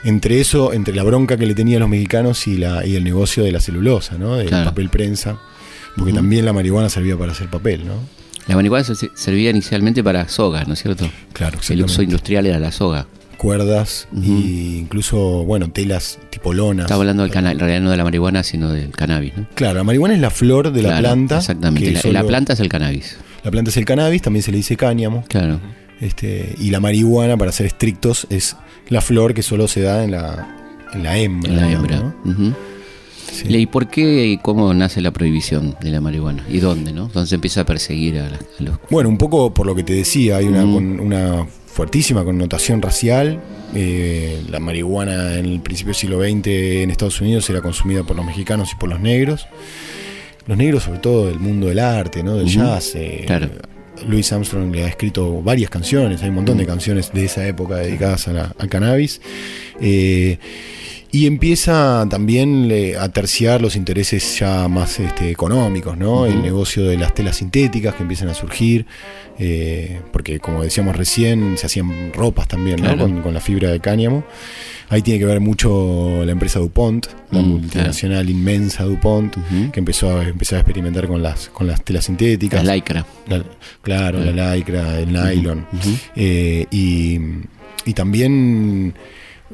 entre 0.05 0.41
eso, 0.41 0.73
entre 0.73 0.95
la 0.95 1.03
bronca 1.03 1.37
que 1.37 1.47
le 1.47 1.55
tenía 1.55 1.79
a 1.79 1.81
los 1.81 1.89
mexicanos 1.89 2.47
y 2.47 2.59
la 2.59 2.87
y 2.87 2.95
el 2.97 3.03
negocio 3.03 3.43
de 3.43 3.51
la 3.51 3.61
celulosa, 3.61 4.17
¿no? 4.19 4.37
Del 4.37 4.47
Claro. 4.49 4.67
papel 4.71 4.89
prensa, 4.89 5.39
porque 5.97 6.13
también 6.13 6.45
la 6.45 6.53
marihuana 6.53 6.89
servía 6.89 7.17
para 7.17 7.33
hacer 7.33 7.49
papel, 7.49 7.87
¿no? 7.87 7.95
La 8.47 8.55
marihuana 8.55 8.85
se- 8.85 9.11
servía 9.15 9.51
inicialmente 9.51 10.05
para 10.05 10.29
sogas, 10.29 10.69
¿no 10.69 10.75
es 10.75 10.83
cierto? 10.83 11.09
Claro, 11.33 11.59
El 11.69 11.83
uso 11.83 12.03
industrial 12.03 12.47
era 12.47 12.59
la 12.61 12.71
soga. 12.73 13.07
Cuerdas 13.37 14.09
y 14.23 14.79
incluso, 14.79 15.19
bueno, 15.45 15.71
telas 15.71 16.19
tipo 16.31 16.55
lonas. 16.55 16.85
Estaba 16.87 17.03
hablando 17.03 17.23
del 17.23 17.31
cannabis, 17.33 17.55
en 17.57 17.61
realidad 17.61 17.81
no 17.83 17.91
de 17.91 17.97
la 17.99 18.05
marihuana, 18.05 18.43
sino 18.43 18.71
del 18.73 18.91
cannabis, 18.93 19.37
¿no? 19.37 19.47
Claro, 19.55 19.75
la 19.79 19.85
marihuana 19.85 20.15
es 20.15 20.21
la 20.21 20.31
flor 20.31 20.73
de 20.73 20.81
la 20.83 20.89
Claro, 20.89 21.03
planta. 21.03 21.37
Exactamente. 21.39 21.93
La, 21.93 22.01
solo- 22.01 22.13
la 22.15 22.25
planta 22.25 22.53
es 22.55 22.61
el 22.61 22.69
cannabis. 22.69 23.17
la 23.45 23.51
planta 23.51 23.71
es 23.71 23.77
el 23.77 23.85
cannabis, 23.85 24.23
también 24.23 24.43
se 24.43 24.51
le 24.53 24.57
dice 24.57 24.77
cáñamo. 24.77 25.25
Claro. 25.29 25.61
Este, 26.01 26.55
y 26.59 26.71
la 26.71 26.81
marihuana, 26.81 27.37
para 27.37 27.53
ser 27.53 27.67
estrictos, 27.67 28.27
es 28.31 28.57
la 28.89 29.01
flor 29.01 29.35
que 29.35 29.43
solo 29.43 29.69
se 29.69 29.83
da 29.83 30.03
en 30.05 30.13
la, 30.13 30.87
en 30.95 31.03
la 31.03 31.19
hembra. 31.19 31.51
En 31.53 31.57
la 31.61 31.67
digamos, 31.67 31.91
hembra. 31.91 32.15
¿no? 32.25 32.31
Ujú. 32.33 32.55
Sí. 33.31 33.45
¿Y 33.49 33.67
por 33.67 33.89
qué 33.89 34.27
y 34.27 34.39
cómo 34.39 34.73
nace 34.75 35.01
la 35.01 35.11
prohibición 35.11 35.77
de 35.81 35.91
la 35.91 36.01
marihuana? 36.01 36.45
¿Y 36.49 36.59
dónde, 36.61 36.93
no? 36.93 37.09
¿Dónde 37.09 37.29
se 37.29 37.35
empieza 37.35 37.63
a 37.63 37.67
perseguir 37.67 38.19
a, 38.19 38.31
la- 38.31 38.37
a 38.37 38.63
los... 38.63 38.79
Bueno, 38.91 39.09
un 39.09 39.19
poco 39.19 39.53
por 39.53 39.67
lo 39.67 39.75
que 39.75 39.83
te 39.83 39.93
decía, 39.95 40.37
hay 40.37 40.47
una, 40.47 40.65
Mm. 40.65 40.75
con- 40.75 41.01
una 41.01 41.47
fuertísima 41.67 42.25
connotación 42.25 42.81
racial. 42.83 43.41
Eh, 43.75 44.43
la 44.51 44.61
marihuana 44.61 45.35
en 45.39 45.47
el 45.47 45.61
principio 45.61 45.89
del 45.91 45.97
siglo 45.97 46.21
XX 46.23 46.47
en 46.83 46.91
Estados 46.91 47.21
Unidos 47.21 47.49
era 47.51 47.61
consumida 47.61 48.05
por 48.05 48.17
los 48.17 48.25
mexicanos 48.25 48.71
y 48.73 48.77
por 48.77 48.89
los 48.89 49.01
negros. 49.01 49.47
Los 50.47 50.57
negros, 50.57 50.85
sobre 50.85 51.01
todo 51.01 51.27
del 51.27 51.41
mundo 51.41 51.67
del 51.67 51.81
arte, 51.81 52.23
¿no? 52.23 52.37
del 52.37 52.47
jazz. 52.47 52.95
eh, 52.95 53.25
Claro. 53.27 53.51
Louis 54.07 54.31
Armstrong 54.31 54.73
le 54.75 54.85
ha 54.85 54.89
escrito 54.89 55.43
varias 55.43 55.71
canciones, 55.71 56.23
hay 56.23 56.29
un 56.29 56.35
montón 56.37 56.59
de 56.59 56.67
canciones 56.67 57.13
de 57.15 57.25
esa 57.25 57.47
época 57.49 57.77
dedicadas 57.77 58.29
a 58.29 58.33
la- 58.33 58.55
al 58.59 58.69
cannabis. 58.69 59.21
Eh, 59.81 60.39
y 61.13 61.27
empieza 61.27 62.07
también 62.11 62.71
a 62.99 63.09
terciar 63.11 63.63
los 63.63 63.77
intereses 63.77 64.39
ya 64.39 64.69
más 64.69 64.99
este, 65.01 65.31
económicos, 65.31 65.97
¿no? 65.97 66.27
El 66.27 66.43
negocio 66.43 66.85
de 66.85 66.99
las 66.99 67.15
telas 67.15 67.37
sintéticas 67.37 67.95
que 67.95 68.03
empiezan 68.03 68.29
a 68.29 68.35
surgir, 68.35 68.87
eh, 69.39 70.01
porque 70.13 70.41
como 70.41 70.63
decíamos 70.63 70.97
recién, 70.97 71.57
se 71.57 71.67
hacían 71.67 72.13
ropas 72.13 72.49
también, 72.49 72.83
¿no? 72.83 72.97
Con, 72.99 73.23
con 73.23 73.33
la 73.35 73.41
fibra 73.41 73.71
de 73.71 73.81
cáñamo. 73.81 74.25
Ahí 74.89 75.03
tiene 75.03 75.19
que 75.19 75.27
ver 75.27 75.41
mucho 75.41 76.23
la 76.25 76.31
empresa 76.33 76.59
DuPont, 76.61 77.07
la 77.33 77.41
Mm, 77.41 77.47
multinacional 77.49 78.31
inmensa 78.31 78.85
DuPont, 78.85 79.35
que 79.73 79.81
empezó 79.81 80.17
a, 80.19 80.29
empezó 80.29 80.55
a 80.57 80.61
experimentar 80.61 81.07
con 81.09 81.23
las, 81.23 81.49
con 81.49 81.67
las 81.67 81.83
telas 81.83 82.05
sintéticas. 82.05 82.65
La 82.65 82.75
lycra. 82.77 83.05
La- 83.29 83.43
claro, 83.83 84.21
la 84.21 84.55
lycra, 84.55 84.99
el 85.01 85.13
nylon. 85.13 85.67
Eh, 86.15 86.67
y, 86.71 87.19
y 87.85 87.93
también 87.95 88.95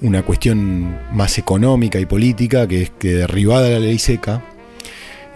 una 0.00 0.22
cuestión 0.22 0.96
más 1.12 1.38
económica 1.38 2.00
y 2.00 2.06
política, 2.06 2.66
que 2.66 2.82
es 2.82 2.90
que 2.90 3.12
derribada 3.14 3.68
la 3.68 3.78
ley 3.78 3.98
seca, 3.98 4.42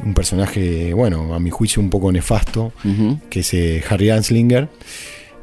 un 0.04 0.14
personaje, 0.14 0.92
bueno, 0.94 1.34
a 1.34 1.40
mi 1.40 1.50
juicio 1.50 1.80
un 1.82 1.90
poco 1.90 2.10
nefasto, 2.12 2.72
que 3.30 3.40
es 3.40 3.54
eh, 3.54 3.82
Harry 3.88 4.10
Anslinger, 4.10 4.68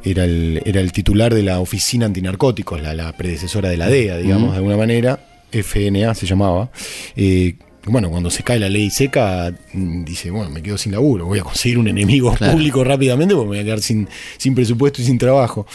era 0.04 0.26
el, 0.26 0.62
era 0.66 0.82
el 0.82 0.92
titular 0.92 1.34
de 1.34 1.44
la 1.44 1.60
Oficina 1.60 2.06
Antinarcóticos, 2.06 2.82
la, 2.82 2.94
la 2.94 3.14
predecesora 3.16 3.70
de 3.70 3.78
la 3.78 3.88
DEA, 3.88 4.18
digamos, 4.18 4.52
de 4.52 4.58
alguna 4.58 4.78
manera, 4.78 5.20
FNA 5.52 6.14
se 6.16 6.26
llamaba. 6.26 6.72
Eh, 7.16 7.56
bueno, 7.86 8.10
cuando 8.10 8.30
se 8.30 8.44
cae 8.44 8.60
la 8.60 8.70
ley 8.70 8.90
seca, 8.90 9.54
mm, 9.74 10.04
dice, 10.04 10.30
bueno, 10.32 10.50
me 10.50 10.62
quedo 10.62 10.78
sin 10.78 10.92
laburo, 10.92 11.26
voy 11.26 11.40
a 11.40 11.44
conseguir 11.44 11.78
un 11.78 11.88
enemigo 11.88 12.34
Claro. 12.36 12.54
público 12.54 12.84
rápidamente 12.84 13.34
porque 13.36 13.50
me 13.50 13.56
voy 13.58 13.60
a 13.60 13.64
quedar 13.64 13.82
sin, 13.82 14.08
sin 14.38 14.56
presupuesto 14.56 15.02
y 15.02 15.06
sin 15.06 15.18
trabajo. 15.18 15.66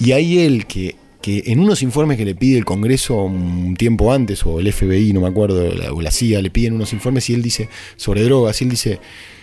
Y 0.00 0.12
ahí 0.12 0.38
él, 0.38 0.66
que, 0.66 0.96
que 1.26 1.42
en 1.46 1.58
unos 1.58 1.82
informes 1.82 2.16
que 2.16 2.24
le 2.24 2.36
pide 2.36 2.56
el 2.56 2.64
Congreso 2.64 3.20
un 3.24 3.74
tiempo 3.76 4.12
antes, 4.12 4.46
o 4.46 4.60
el 4.60 4.72
FBI, 4.72 5.12
no 5.12 5.22
me 5.22 5.26
acuerdo, 5.26 5.72
o 5.92 6.00
la 6.00 6.12
CIA, 6.12 6.40
le 6.40 6.50
piden 6.50 6.74
unos 6.74 6.92
informes 6.92 7.28
y 7.30 7.34
él 7.34 7.42
dice, 7.42 7.68
sobre 7.96 8.22
drogas, 8.22 8.60
y 8.60 8.64
él 8.64 8.70
dice, 8.70 9.00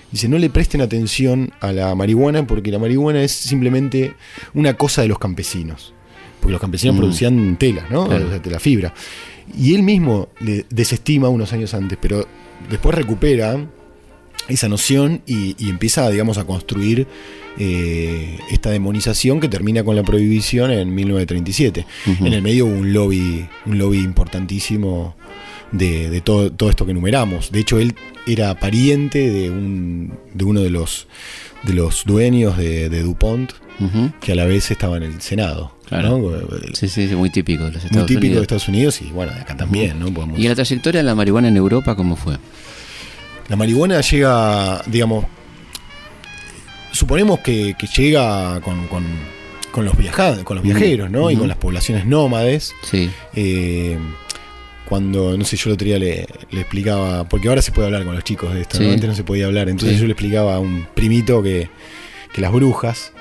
dice, 0.10 0.30
no 0.30 0.38
le 0.38 0.50
presten 0.50 0.80
atención 0.80 1.52
a 1.60 1.74
la 1.74 1.94
marihuana 1.94 2.48
porque 2.48 2.72
la 2.72 2.80
marihuana 2.80 3.22
es 3.22 3.34
simplemente 3.34 4.14
una 4.54 4.76
cosa 4.76 5.02
de 5.02 5.10
los 5.10 5.20
campesinos. 5.20 5.94
Porque 6.40 6.54
los 6.54 6.62
campesinos 6.62 6.96
Mm. 6.96 7.00
producían 7.00 7.58
tela, 7.58 7.86
¿no? 7.90 8.08
Claro. 8.08 8.28
O 8.28 8.30
sea, 8.30 8.40
la 8.50 8.60
fibra. 8.62 8.94
Y 9.60 9.76
él 9.76 9.84
mismo 9.84 10.30
le 10.40 10.66
desestima 10.70 11.28
unos 11.28 11.52
años 11.52 11.74
antes, 11.74 11.98
pero 12.02 12.26
después 12.70 12.96
recupera 12.96 13.58
esa 14.48 14.68
noción 14.70 15.22
y, 15.26 15.56
y 15.58 15.70
empieza, 15.70 16.10
digamos, 16.10 16.38
a 16.38 16.46
construir 16.46 17.08
eh, 17.58 18.38
esta 18.52 18.70
demonización 18.72 19.40
que 19.40 19.48
termina 19.48 19.84
con 19.84 19.96
la 19.96 20.04
prohibición 20.04 20.72
en 20.72 20.94
1937. 20.94 21.86
Ujú. 22.08 22.26
En 22.26 22.34
el 22.34 22.42
medio 22.42 22.66
hubo 22.66 22.76
un 22.76 22.94
lobby, 22.94 23.48
un 23.66 23.78
lobby 23.78 24.00
importantísimo 24.00 25.16
de, 25.72 26.10
de 26.10 26.22
todo, 26.22 26.52
todo 26.52 26.70
esto 26.70 26.86
que 26.86 26.92
enumeramos. 26.92 27.52
De 27.52 27.60
hecho, 27.60 27.80
él 27.80 27.96
era 28.28 28.60
pariente 28.60 29.30
de, 29.30 29.50
un, 29.50 30.14
de 30.34 30.44
uno 30.46 30.62
de 30.62 30.70
los, 30.70 31.08
de 31.64 31.74
los 31.74 32.04
dueños 32.06 32.58
de, 32.58 32.90
de 32.90 33.02
DuPont, 33.04 33.52
que 34.22 34.32
a 34.32 34.36
la 34.36 34.46
vez 34.46 34.72
estaba 34.72 34.96
en 34.98 35.04
el 35.04 35.22
Senado. 35.22 35.76
Claro. 35.88 36.18
¿no? 36.18 36.48
Sí, 36.74 36.88
sí, 36.88 37.08
sí, 37.10 37.16
muy 37.16 37.30
típico 37.30 37.66
de 37.66 37.72
los 37.72 37.82
Muy 37.82 37.86
Estados 37.88 38.08
típico 38.08 38.22
de 38.22 38.28
Unidos. 38.30 38.42
Estados 38.44 38.68
Unidos 38.70 39.02
y 39.02 39.06
bueno, 39.12 39.34
de 39.34 39.40
acá 39.42 39.58
también, 39.58 40.00
¿no? 40.00 40.06
Podemos- 40.14 40.40
¿Y 40.40 40.48
la 40.48 40.56
trayectoria 40.56 41.00
de 41.02 41.04
la 41.04 41.16
marihuana 41.16 41.50
en 41.50 41.58
Europa 41.58 41.96
cómo 41.96 42.16
fue? 42.16 42.36
La 43.50 43.56
marihuana 43.56 44.02
llega, 44.02 44.82
digamos, 44.88 45.26
suponemos 46.92 47.40
que, 47.40 47.76
que 47.78 47.88
llega 47.88 48.60
con, 48.62 48.88
con, 48.88 49.04
con 49.72 49.86
los 49.86 49.98
viajantes, 49.98 50.44
con 50.44 50.56
los 50.58 50.64
viajeros, 50.64 51.10
¿no? 51.12 51.30
Y 51.32 51.36
con 51.36 51.48
las 51.48 51.58
poblaciones 51.58 52.06
nómades. 52.06 52.74
Sí. 52.84 53.10
Eh, 53.36 53.98
cuando, 54.86 55.38
no 55.38 55.44
sé, 55.46 55.56
yo 55.58 55.70
el 55.70 55.74
otro 55.76 55.86
día 55.86 55.98
le, 55.98 56.28
le 56.52 56.62
explicaba, 56.62 57.28
porque 57.28 57.48
ahora 57.48 57.62
se 57.62 57.72
puede 57.72 57.88
hablar 57.88 58.04
con 58.06 58.16
los 58.16 58.24
chicos 58.24 58.54
de 58.54 58.62
esto, 58.62 58.78
antes 58.78 59.06
no 59.10 59.16
se 59.16 59.24
podía 59.24 59.46
hablar, 59.46 59.70
entonces 59.70 59.96
Sí. 59.98 60.02
yo 60.02 60.08
le 60.08 60.14
explicaba 60.14 60.56
a 60.56 60.60
un 60.60 60.86
primito 60.94 61.42
que, 61.42 61.70
que 62.34 62.42
las 62.42 62.52
brujas, 62.52 63.12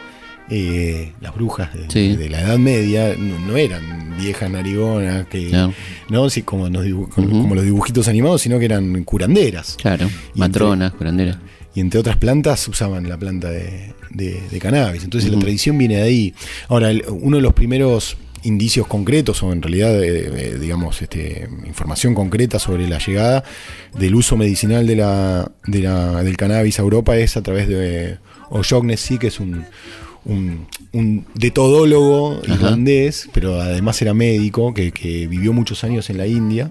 eh, 0.55 1.13
las 1.21 1.35
brujas 1.35 1.73
de, 1.73 1.91
Sí. 1.91 2.15
de 2.17 2.29
la 2.29 2.41
Edad 2.43 2.59
Media, 2.59 3.15
no, 3.19 3.39
no 3.39 3.57
eran 3.57 4.17
viejas 4.19 4.51
narigonas, 4.51 5.27
que, 5.29 5.49
Claro. 5.49 5.73
¿no? 6.11 6.29
Sí, 6.29 6.43
como, 6.43 6.69
nos 6.69 6.85
los 6.87 7.65
dibujitos 7.65 8.07
animados, 8.09 8.43
sino 8.43 8.59
que 8.59 8.67
eran 8.67 9.03
curanderas. 9.05 9.77
Claro. 9.81 10.09
Y 10.35 10.39
Matronas, 10.41 10.93
curanderas. 10.93 11.39
Y 11.75 11.81
entre 11.81 11.99
otras 12.01 12.19
plantas 12.19 12.69
usaban 12.69 13.09
la 13.09 13.17
planta 13.17 13.51
de, 13.51 13.95
de- 14.11 14.43
de 14.51 14.59
cannabis. 14.59 15.05
Entonces 15.05 15.31
la 15.31 15.39
tradición 15.39 15.79
viene 15.79 15.97
de 15.97 16.03
ahí. 16.03 16.35
Ahora, 16.69 16.91
el- 16.91 17.03
uno 17.09 17.39
de 17.39 17.43
los 17.43 17.55
primeros 17.55 18.19
indicios 18.45 18.87
concretos, 18.89 19.43
o 19.43 19.53
en 19.53 19.63
realidad, 19.63 20.03
eh, 20.03 20.31
eh, 20.37 20.59
digamos, 20.61 21.01
este, 21.01 21.49
información 21.65 22.13
concreta 22.15 22.59
sobre 22.59 22.87
la 22.89 22.99
llegada 22.99 23.43
del 23.99 24.15
uso 24.17 24.37
medicinal 24.37 24.87
de 24.87 24.97
la, 24.97 25.51
de 25.67 25.81
la- 25.81 26.23
del 26.23 26.37
cannabis 26.37 26.79
a 26.79 26.83
Europa 26.83 27.17
es 27.17 27.37
a 27.39 27.43
través 27.43 27.69
de 27.69 28.19
O'Shaughnessy, 28.51 29.17
que 29.19 29.29
es 29.29 29.41
un, 29.41 29.65
un, 30.25 30.67
un 30.93 31.25
detodólogo 31.35 32.41
Ajá. 32.45 32.55
irlandés, 32.55 33.29
pero 33.33 33.61
además 33.61 34.01
era 34.03 34.15
médico, 34.15 34.73
que, 34.75 34.93
que 34.93 35.27
vivió 35.27 35.53
muchos 35.53 35.85
años 35.85 36.11
en 36.11 36.19
la 36.19 36.27
India. 36.27 36.71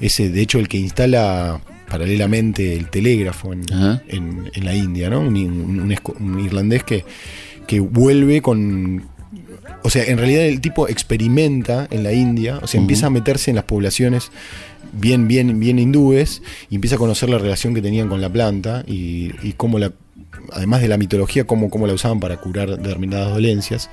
Ese, 0.00 0.28
de 0.30 0.40
hecho, 0.42 0.58
el 0.58 0.68
que 0.68 0.78
instala 0.78 1.60
paralelamente 1.88 2.74
el 2.74 2.88
telégrafo 2.88 3.52
en, 3.52 3.72
Ajá. 3.72 4.02
en, 4.08 4.50
en 4.52 4.64
la 4.64 4.74
India, 4.74 5.10
¿no? 5.10 5.20
Un, 5.20 6.40
irlandés 6.44 6.82
que, 6.84 7.04
que 7.66 7.80
vuelve 7.80 8.42
con. 8.42 9.04
O 9.82 9.90
sea, 9.90 10.04
en 10.04 10.18
realidad 10.18 10.46
el 10.46 10.60
tipo 10.60 10.88
experimenta 10.88 11.86
en 11.90 12.02
la 12.02 12.12
India, 12.12 12.58
o 12.62 12.66
sea, 12.66 12.80
empieza 12.80 13.06
a 13.06 13.10
meterse 13.10 13.50
en 13.50 13.56
las 13.56 13.64
poblaciones 13.64 14.30
bien, 14.92 15.28
bien, 15.28 15.58
bien 15.60 15.78
hindúes 15.78 16.42
y 16.70 16.76
empieza 16.76 16.96
a 16.96 16.98
conocer 16.98 17.28
la 17.28 17.38
relación 17.38 17.74
que 17.74 17.82
tenían 17.82 18.08
con 18.08 18.20
la 18.20 18.30
planta 18.30 18.82
y, 18.86 19.32
y 19.42 19.52
cómo 19.56 19.78
la. 19.78 19.92
Además 20.52 20.80
de 20.82 20.88
la 20.88 20.96
mitología, 20.98 21.44
cómo, 21.44 21.70
cómo 21.70 21.86
la 21.86 21.92
usaban 21.94 22.20
para 22.20 22.36
curar 22.38 22.70
determinadas 22.76 23.32
dolencias. 23.32 23.90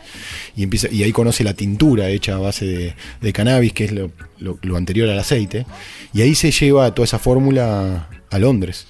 Y, 0.56 0.64
empieza, 0.64 0.88
y 0.92 1.04
ahí 1.04 1.12
conoce 1.12 1.44
la 1.44 1.54
tintura 1.54 2.10
hecha 2.10 2.36
a 2.36 2.40
base 2.40 2.66
de, 2.66 2.96
de 3.22 3.34
cannabis, 3.34 3.74
que 3.74 3.86
es 3.86 3.92
lo, 3.92 4.12
lo- 4.40 4.58
lo 4.62 4.78
anterior 4.78 5.10
al 5.10 5.20
aceite. 5.20 5.66
Y 6.14 6.22
ahí 6.22 6.36
se 6.36 6.52
lleva 6.52 6.94
toda 6.94 7.06
esa 7.06 7.20
fórmula 7.20 8.08
a 8.30 8.40
Londres. 8.40 8.88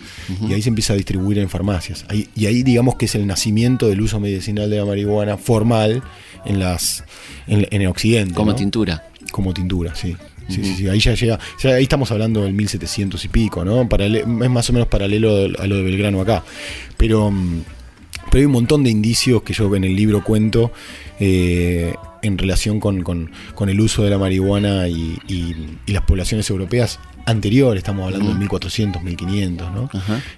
Y 0.47 0.53
ahí 0.53 0.61
se 0.61 0.69
empieza 0.69 0.93
a 0.93 0.95
distribuir 0.95 1.39
en 1.39 1.49
farmacias. 1.49 2.05
Ahí- 2.09 2.29
y 2.35 2.45
ahí 2.45 2.63
digamos 2.63 2.95
que 2.95 3.05
es 3.05 3.15
el 3.15 3.25
nacimiento 3.27 3.87
del 3.87 4.01
uso 4.01 4.19
medicinal 4.19 4.69
de 4.69 4.77
la 4.77 4.85
marihuana 4.85 5.37
formal 5.37 6.03
en 6.45 6.59
las 6.59 7.03
en, 7.47 7.67
en 7.71 7.81
el 7.81 7.87
occidente. 7.87 8.33
Como 8.35 8.51
¿no? 8.51 8.57
tintura. 8.57 9.07
Como 9.31 9.53
tintura, 9.53 9.95
sí. 9.95 10.15
Sí, 10.49 10.63
sí, 10.63 10.75
sí, 10.75 10.87
ahí 10.89 10.99
ya 10.99 11.13
llega, 11.13 11.39
ya 11.61 11.69
ahí 11.75 11.83
estamos 11.83 12.11
hablando 12.11 12.43
del 12.43 12.53
1700 12.53 13.23
y 13.25 13.27
pico, 13.29 13.63
¿no? 13.63 13.87
Parale- 13.87 14.21
es 14.43 14.49
más 14.49 14.69
o 14.69 14.73
menos 14.73 14.87
paralelo 14.89 15.49
a 15.59 15.67
lo 15.67 15.75
de 15.77 15.83
Belgrano 15.83 16.21
acá. 16.21 16.43
Pero, 16.97 17.31
mm, 17.31 17.61
Pero 18.29 18.39
hay 18.41 18.45
un 18.45 18.51
montón 18.53 18.83
de 18.83 18.89
indicios 18.89 19.41
que 19.43 19.51
yo 19.51 19.75
en 19.75 19.83
el 19.83 19.93
libro 19.95 20.23
cuento 20.23 20.71
eh, 21.19 21.93
en 22.21 22.37
relación 22.37 22.79
con, 22.79 23.03
con- 23.03 23.29
con 23.55 23.67
el 23.69 23.79
uso 23.81 24.03
de 24.03 24.09
la 24.09 24.17
marihuana 24.17 24.87
y, 24.87 25.17
y- 25.27 25.55
y 25.85 25.91
las 25.91 26.03
poblaciones 26.03 26.49
europeas 26.49 26.99
anteriores, 27.25 27.79
estamos 27.81 28.05
hablando 28.05 28.29
de 28.33 28.39
1400, 28.39 29.03
1500, 29.03 29.71
¿no? 29.73 29.89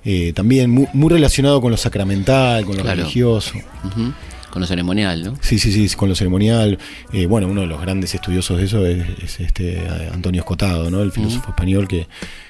Eh, 0.04 0.34
también 0.34 0.72
muy, 0.72 0.88
muy 0.94 1.10
relacionado 1.10 1.62
con 1.62 1.72
lo 1.72 1.78
sacramental, 1.78 2.66
con 2.66 2.76
lo 2.78 2.82
Claro. 2.84 2.98
religioso. 3.02 3.54
Ujú. 3.86 4.12
Con 4.54 4.62
lo 4.62 4.68
ceremonial, 4.68 5.24
¿no? 5.24 5.36
Sí, 5.42 5.58
sí, 5.58 5.72
sí, 5.72 5.96
con 5.96 6.10
lo 6.10 6.14
ceremonial. 6.16 6.78
Eh, 7.12 7.26
bueno, 7.26 7.48
uno 7.48 7.62
de 7.62 7.68
los 7.68 7.82
grandes 7.82 8.14
estudiosos 8.14 8.60
de 8.60 8.66
eso 8.66 8.86
es, 8.86 9.04
es 9.24 9.40
este 9.40 9.78
eh, 9.80 10.10
Antonio 10.14 10.42
Escotado, 10.42 10.92
¿no? 10.92 11.02
El 11.02 11.12
filósofo 11.12 11.50
español 11.50 11.88
que, 11.88 12.06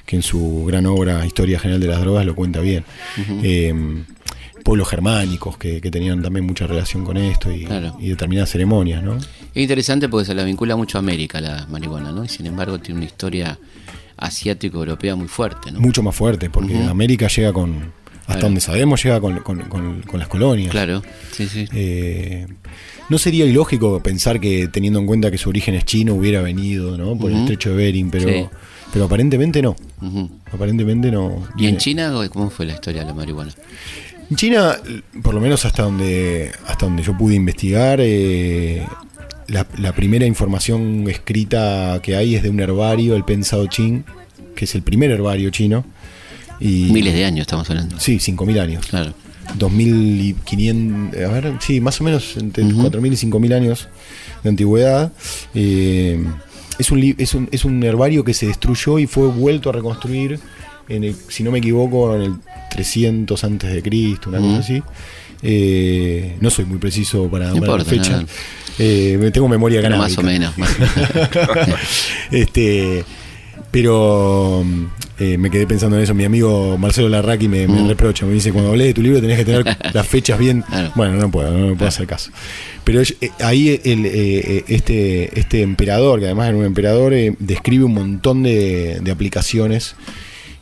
que 0.06 0.18
en 0.18 0.22
su 0.22 0.66
gran 0.68 0.86
obra 0.86 1.26
Historia 1.26 1.60
General 1.60 1.80
de 1.80 1.88
las 1.88 2.02
Drogas 2.02 2.26
lo 2.26 2.36
cuenta 2.36 2.60
bien. 2.60 2.84
Eh, 3.42 3.74
pueblos 4.66 4.90
germánicos 4.90 5.58
que, 5.58 5.80
que 5.80 5.90
tenían 5.92 6.22
también 6.22 6.46
mucha 6.46 6.68
relación 6.68 7.06
con 7.06 7.16
esto 7.16 7.50
y, 7.50 7.64
Claro. 7.64 7.96
y 8.02 8.10
determinadas 8.10 8.50
ceremonias, 8.50 9.02
¿no? 9.02 9.16
Es 9.16 9.26
interesante 9.56 10.10
porque 10.10 10.26
se 10.26 10.34
la 10.36 10.44
vincula 10.44 10.76
mucho 10.76 10.98
a 10.98 11.00
América 11.00 11.40
la 11.40 11.68
marihuana, 11.68 12.12
¿no? 12.12 12.26
Y 12.26 12.28
sin 12.28 12.46
embargo 12.48 12.80
tiene 12.80 12.98
una 13.00 13.06
historia 13.06 13.58
asiático-europea 14.18 15.16
muy 15.16 15.30
fuerte, 15.30 15.72
¿no? 15.72 15.80
Mucho 15.80 16.04
más 16.04 16.16
fuerte, 16.16 16.50
porque. 16.50 16.76
América 16.84 17.28
llega 17.28 17.54
con, 17.54 17.92
hasta 18.24 18.34
Claro. 18.34 18.42
donde 18.48 18.62
sabemos, 18.62 19.04
llega 19.04 19.20
con, 19.20 19.40
con- 19.40 19.62
con- 19.70 20.02
con 20.02 20.20
las 20.20 20.28
colonias. 20.28 20.72
Claro, 20.72 21.02
sí, 21.32 21.48
sí. 21.48 21.66
Eh, 21.74 22.48
no 23.10 23.18
sería 23.18 23.46
ilógico 23.46 24.02
pensar 24.02 24.40
que 24.40 24.68
teniendo 24.70 25.00
en 25.00 25.06
cuenta 25.06 25.30
que 25.30 25.38
su 25.38 25.50
origen 25.50 25.76
es 25.76 25.84
chino 25.86 26.14
hubiera 26.16 26.42
venido 26.42 26.98
¿no? 26.98 27.18
por 27.18 27.32
el 27.32 27.40
estrecho 27.40 27.72
de 27.72 27.76
Bering, 27.76 28.10
pero, 28.10 28.30
Sí. 28.30 28.46
pero 28.94 29.06
aparentemente 29.06 29.62
no. 29.62 29.76
Aparentemente 30.52 31.12
no. 31.12 31.48
¿Y 31.58 31.68
en 31.68 31.78
China 31.78 32.14
cómo 32.32 32.50
fue 32.50 32.66
la 32.66 32.74
historia 32.74 33.02
de 33.02 33.08
la 33.08 33.14
marihuana? 33.14 33.52
En 34.30 34.38
China, 34.38 34.78
por 35.22 35.34
lo 35.34 35.42
menos 35.42 35.66
hasta 35.66 35.84
donde, 35.84 36.52
hasta 36.68 36.86
donde 36.86 37.04
yo 37.04 37.16
pude 37.18 37.36
investigar, 37.36 38.00
eh, 38.02 38.86
la, 39.48 39.68
la 39.78 39.92
primera 39.94 40.26
información 40.26 41.06
escrita 41.10 42.00
que 42.02 42.16
hay 42.16 42.36
es 42.36 42.42
de 42.44 42.50
un 42.50 42.60
herbario, 42.62 43.16
el 43.18 43.26
Pensado 43.26 43.68
Chin, 43.68 44.06
que 44.56 44.64
es 44.66 44.74
el 44.76 44.82
primer 44.82 45.12
herbario 45.12 45.50
chino. 45.50 45.84
Y, 46.64 46.92
Miles 46.94 47.14
de 47.14 47.26
años 47.26 47.42
estamos 47.42 47.70
hablando. 47.70 48.00
Sí, 48.00 48.20
5.000 48.20 48.60
años. 48.62 48.86
Claro. 48.88 49.14
2.500, 49.60 51.26
a 51.26 51.32
ver, 51.32 51.54
sí, 51.60 51.82
más 51.82 52.00
o 52.00 52.06
menos 52.06 52.38
entre 52.38 52.64
Ujú. 52.64 52.90
4.000 52.90 53.08
y 53.08 53.28
5.000 53.30 53.54
años 53.54 53.90
de 54.44 54.50
antigüedad. 54.50 55.12
Eh, 55.54 56.24
es, 56.80 56.90
un, 56.90 57.16
es, 57.18 57.34
un, 57.34 57.50
es 57.52 57.66
un 57.66 57.84
herbario 57.84 58.24
que 58.24 58.34
se 58.34 58.48
destruyó 58.48 58.98
y 58.98 59.08
fue 59.08 59.28
vuelto 59.28 59.70
a 59.70 59.74
reconstruir, 59.74 60.40
en 60.88 61.04
el, 61.04 61.16
si 61.28 61.44
no 61.44 61.52
me 61.52 61.60
equivoco, 61.60 62.16
en 62.16 62.22
el 62.22 62.34
300 62.72 63.44
antes 63.44 63.74
de 63.74 63.84
Cristo, 63.84 64.30
una 64.30 64.40
cosa 64.40 64.60
así. 64.60 64.82
Eh, 65.42 66.38
no 66.40 66.50
soy 66.50 66.64
muy 66.64 66.78
preciso 66.78 67.28
para, 67.30 67.48
No 67.48 67.56
la 67.56 67.58
importa, 67.58 67.84
fecha. 67.84 68.24
Eh, 68.80 69.30
tengo 69.34 69.50
memoria 69.50 69.82
canábica. 69.82 70.08
más 70.08 70.18
o 70.18 70.24
menos. 70.24 70.58
más 70.58 70.72
o 70.80 71.54
menos. 71.54 71.80
este, 72.32 73.04
pero 73.74 74.64
eh, 75.18 75.36
me 75.40 75.50
quedé 75.50 75.66
pensando 75.66 75.98
en 75.98 76.04
eso. 76.04 76.14
Mi 76.14 76.24
amigo 76.26 76.78
Marcelo 76.78 77.10
Larraqui 77.10 77.48
me, 77.48 77.68
me 77.68 77.82
Mm. 77.82 77.88
reprocha, 77.88 78.24
me 78.28 78.34
dice, 78.34 78.52
cuando 78.52 78.70
hablé 78.70 78.86
de 78.86 78.94
tu 78.94 79.02
libro 79.02 79.20
tenés 79.20 79.40
que 79.40 79.46
tener 79.46 79.66
las 79.94 80.08
fechas 80.08 80.38
bien. 80.38 80.62
Claro. 80.62 80.92
Bueno, 80.96 81.16
no 81.16 81.32
puedo, 81.32 81.52
no 81.52 81.68
me 81.70 81.76
puedo 81.76 81.88
hacer 81.90 82.06
caso. 82.06 82.30
Pero 82.84 83.02
eh, 83.02 83.32
ahí 83.42 83.82
el, 83.84 84.06
eh, 84.06 84.12
eh, 84.14 84.64
este, 84.68 85.40
este 85.40 85.64
emperador, 85.64 86.20
que 86.20 86.26
además 86.26 86.50
era 86.50 86.58
un 86.58 86.66
emperador, 86.66 87.14
describe 87.40 87.84
un 87.86 87.96
montón 87.96 88.44
de, 88.44 89.00
de 89.02 89.12
aplicaciones 89.12 89.96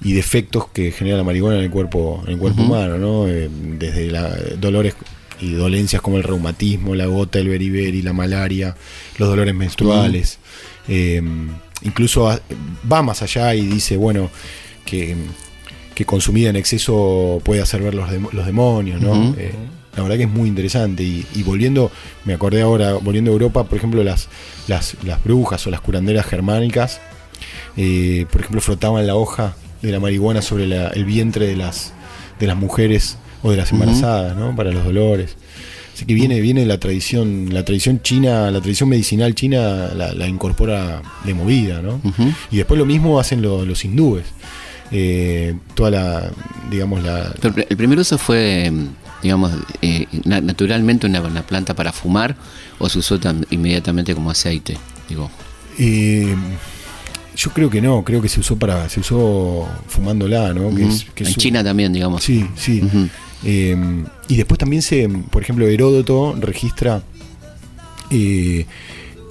y 0.02 0.14
defectos 0.14 0.68
que 0.70 0.92
genera 0.94 1.18
la 1.18 1.24
marihuana 1.26 1.58
en 1.58 1.64
el 1.66 1.70
cuerpo, 1.70 2.24
en 2.26 2.34
el 2.34 2.40
cuerpo 2.40 2.64
humano, 2.64 2.98
¿no? 2.98 3.26
Desde 3.26 4.10
la, 4.10 4.34
dolores 4.58 4.96
y 5.42 5.52
dolencias 5.52 6.02
como 6.02 6.16
el 6.16 6.24
reumatismo, 6.24 6.96
la 6.96 7.08
gota, 7.08 7.40
el 7.40 7.50
beriberi, 7.50 8.02
la 8.02 8.14
malaria, 8.14 8.76
los 9.18 9.28
dolores 9.28 9.54
menstruales. 9.54 10.40
Incluso 11.84 12.40
va 12.92 13.02
más 13.04 13.22
allá 13.22 13.54
y 13.56 13.66
dice, 13.66 13.98
bueno, 13.98 14.30
que, 14.86 15.16
que 15.96 16.06
consumida 16.06 16.50
en 16.50 16.56
exceso 16.56 17.42
puede 17.44 17.62
hacer 17.62 17.82
ver 17.82 17.96
los, 17.96 18.10
los 18.34 18.46
demonios, 18.46 19.02
¿no? 19.02 19.34
Eh, 19.38 19.54
la 19.96 20.04
verdad 20.04 20.18
que 20.18 20.24
es 20.24 20.30
muy 20.30 20.48
interesante. 20.48 21.04
Y, 21.04 21.26
y 21.36 21.44
volviendo, 21.44 21.92
me 22.26 22.34
acordé 22.34 22.62
ahora, 22.62 22.94
volviendo 22.94 23.32
a 23.32 23.34
Europa, 23.34 23.66
por 23.66 23.78
ejemplo, 23.78 24.04
las, 24.04 24.30
las, 24.68 24.96
las 25.04 25.22
brujas 25.24 25.66
o 25.68 25.70
las 25.72 25.82
curanderas 25.82 26.26
germánicas, 26.26 27.02
eh, 27.78 28.26
por 28.32 28.42
ejemplo, 28.42 28.62
frotaban 28.62 29.06
la 29.08 29.16
hoja 29.16 29.56
de 29.82 29.92
la 29.92 30.00
marihuana 30.00 30.42
sobre 30.42 30.68
la- 30.68 30.88
el 30.90 31.06
vientre 31.06 31.48
de 31.48 31.56
las, 31.56 31.94
de 32.40 32.48
las 32.48 32.56
mujeres 32.56 33.18
o 33.44 33.52
de 33.52 33.58
las 33.58 33.72
embarazadas, 33.72 34.36
¿no? 34.38 34.56
Para 34.56 34.72
los 34.72 34.84
dolores. 34.86 35.36
Así 36.02 36.08
que 36.08 36.16
viene, 36.16 36.40
viene 36.42 36.66
la 36.66 36.80
tradición, 36.80 37.50
la 37.54 37.64
tradición 37.64 38.02
china, 38.02 38.50
la 38.50 38.60
tradición 38.60 38.90
medicinal 38.90 39.36
china 39.36 39.92
la, 39.96 40.14
la 40.14 40.28
incorpora 40.28 41.00
de 41.24 41.36
movida, 41.36 41.80
¿no? 41.84 42.02
Y 42.50 42.58
después 42.58 42.80
lo 42.80 42.88
mismo 42.88 43.20
hacen 43.20 43.44
lo- 43.44 43.64
los 43.66 43.86
hindúes. 43.86 44.24
Eh, 44.92 45.54
toda 45.76 45.92
la, 45.92 46.32
digamos, 46.72 47.04
la... 47.04 47.32
Pero 47.40 47.54
el 47.70 47.78
primer 47.78 48.00
uso 48.00 48.18
fue, 48.18 48.72
digamos, 49.22 49.52
eh, 49.84 50.08
na- 50.26 50.42
naturalmente 50.42 51.06
una, 51.06 51.22
una 51.22 51.44
planta 51.46 51.76
para 51.76 51.92
fumar 51.92 52.36
o 52.80 52.90
se 52.90 52.98
usó 52.98 53.20
tam- 53.20 53.46
inmediatamente 53.52 54.16
como 54.16 54.32
aceite. 54.32 54.78
Digo, 55.08 55.30
eh, 55.78 56.36
yo 57.36 57.52
creo 57.52 57.70
que 57.70 57.80
no, 57.80 58.04
creo 58.04 58.24
que 58.24 58.28
se 58.28 58.40
usó 58.40 58.58
para, 58.58 58.90
se 58.90 59.02
usó 59.02 59.70
fumándola, 59.88 60.52
¿no? 60.52 60.74
Que 60.76 60.84
ujú. 60.84 60.94
es- 60.94 61.06
que 61.14 61.24
es 61.26 61.30
en 61.30 61.36
un- 61.36 61.40
China 61.40 61.64
también, 61.64 61.94
digamos. 61.94 62.24
Sí, 62.24 62.44
sí. 62.56 62.82
Eh, 63.44 63.76
y 64.28 64.36
después 64.38 64.58
también 64.60 64.82
se, 64.82 65.08
por 65.10 65.42
ejemplo, 65.42 65.68
Heródoto 65.68 66.36
registra 66.40 67.02
eh, 68.10 68.66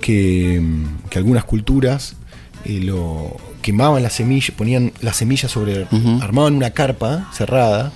que, 0.01 0.63
que 1.11 1.19
algunas 1.19 1.45
culturas 1.45 2.17
eh, 2.65 2.81
lo 2.83 3.37
quemaban 3.63 4.03
las 4.03 4.15
semillas, 4.15 4.51
ponían 4.53 4.93
las 5.03 5.17
semillas 5.17 5.51
sobre, 5.51 5.87
armaban 6.23 6.55
una 6.57 6.71
carpa 6.71 7.29
cerrada 7.33 7.93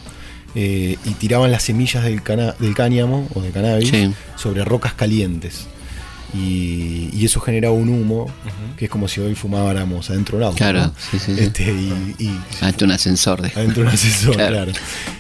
eh, 0.55 0.97
y 1.05 1.11
tiraban 1.15 1.51
las 1.51 1.63
semillas 1.63 2.05
del, 2.05 2.23
cana- 2.23 2.55
del 2.59 2.75
cáñamo 2.75 3.27
o 3.35 3.41
de 3.41 3.51
cannabis 3.51 3.89
Sí. 3.89 4.13
sobre 4.37 4.65
rocas 4.65 4.93
calientes. 4.95 5.67
Y, 6.37 7.11
y 7.13 7.25
eso 7.25 7.41
generaba 7.41 7.75
un 7.75 7.89
humo, 7.89 8.27
que 8.77 8.87
es 8.87 8.91
como 8.91 9.07
si 9.07 9.21
hoy 9.21 9.35
fumáramos 9.37 10.11
adentro 10.11 10.37
del 10.39 10.47
auto. 10.49 10.57
Claro, 10.57 10.81
¿no? 10.81 10.95
sí, 11.11 11.19
sí, 11.19 11.35
sí. 11.37 11.41
Este, 11.45 11.63
y- 11.73 12.15
y 12.19 12.41
Ante 12.61 12.85
un 12.85 12.91
ascensor. 12.91 13.41
De... 13.41 13.49
adentro 13.49 13.83
de 13.85 13.89
un 13.89 13.95
ascensor, 13.95 14.35
Claro. 14.35 14.53
claro. 14.65 14.73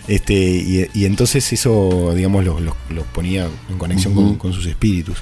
Este, 0.09 0.35
y, 0.35 0.87
y 0.92 1.05
entonces 1.05 1.53
eso, 1.53 2.12
digamos, 2.16 2.44
los 2.44 2.61
los- 2.61 2.74
los 2.90 3.05
ponía 3.07 3.48
en 3.70 3.79
conexión 3.79 4.37
con, 4.37 4.53
sus 4.53 4.66
espíritus. 4.66 5.18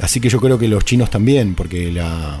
Así 0.00 0.18
que 0.20 0.28
yo 0.28 0.40
creo 0.40 0.58
que 0.58 0.66
los 0.66 0.84
chinos 0.84 1.10
también, 1.10 1.54
porque 1.54 1.92
la, 1.92 2.40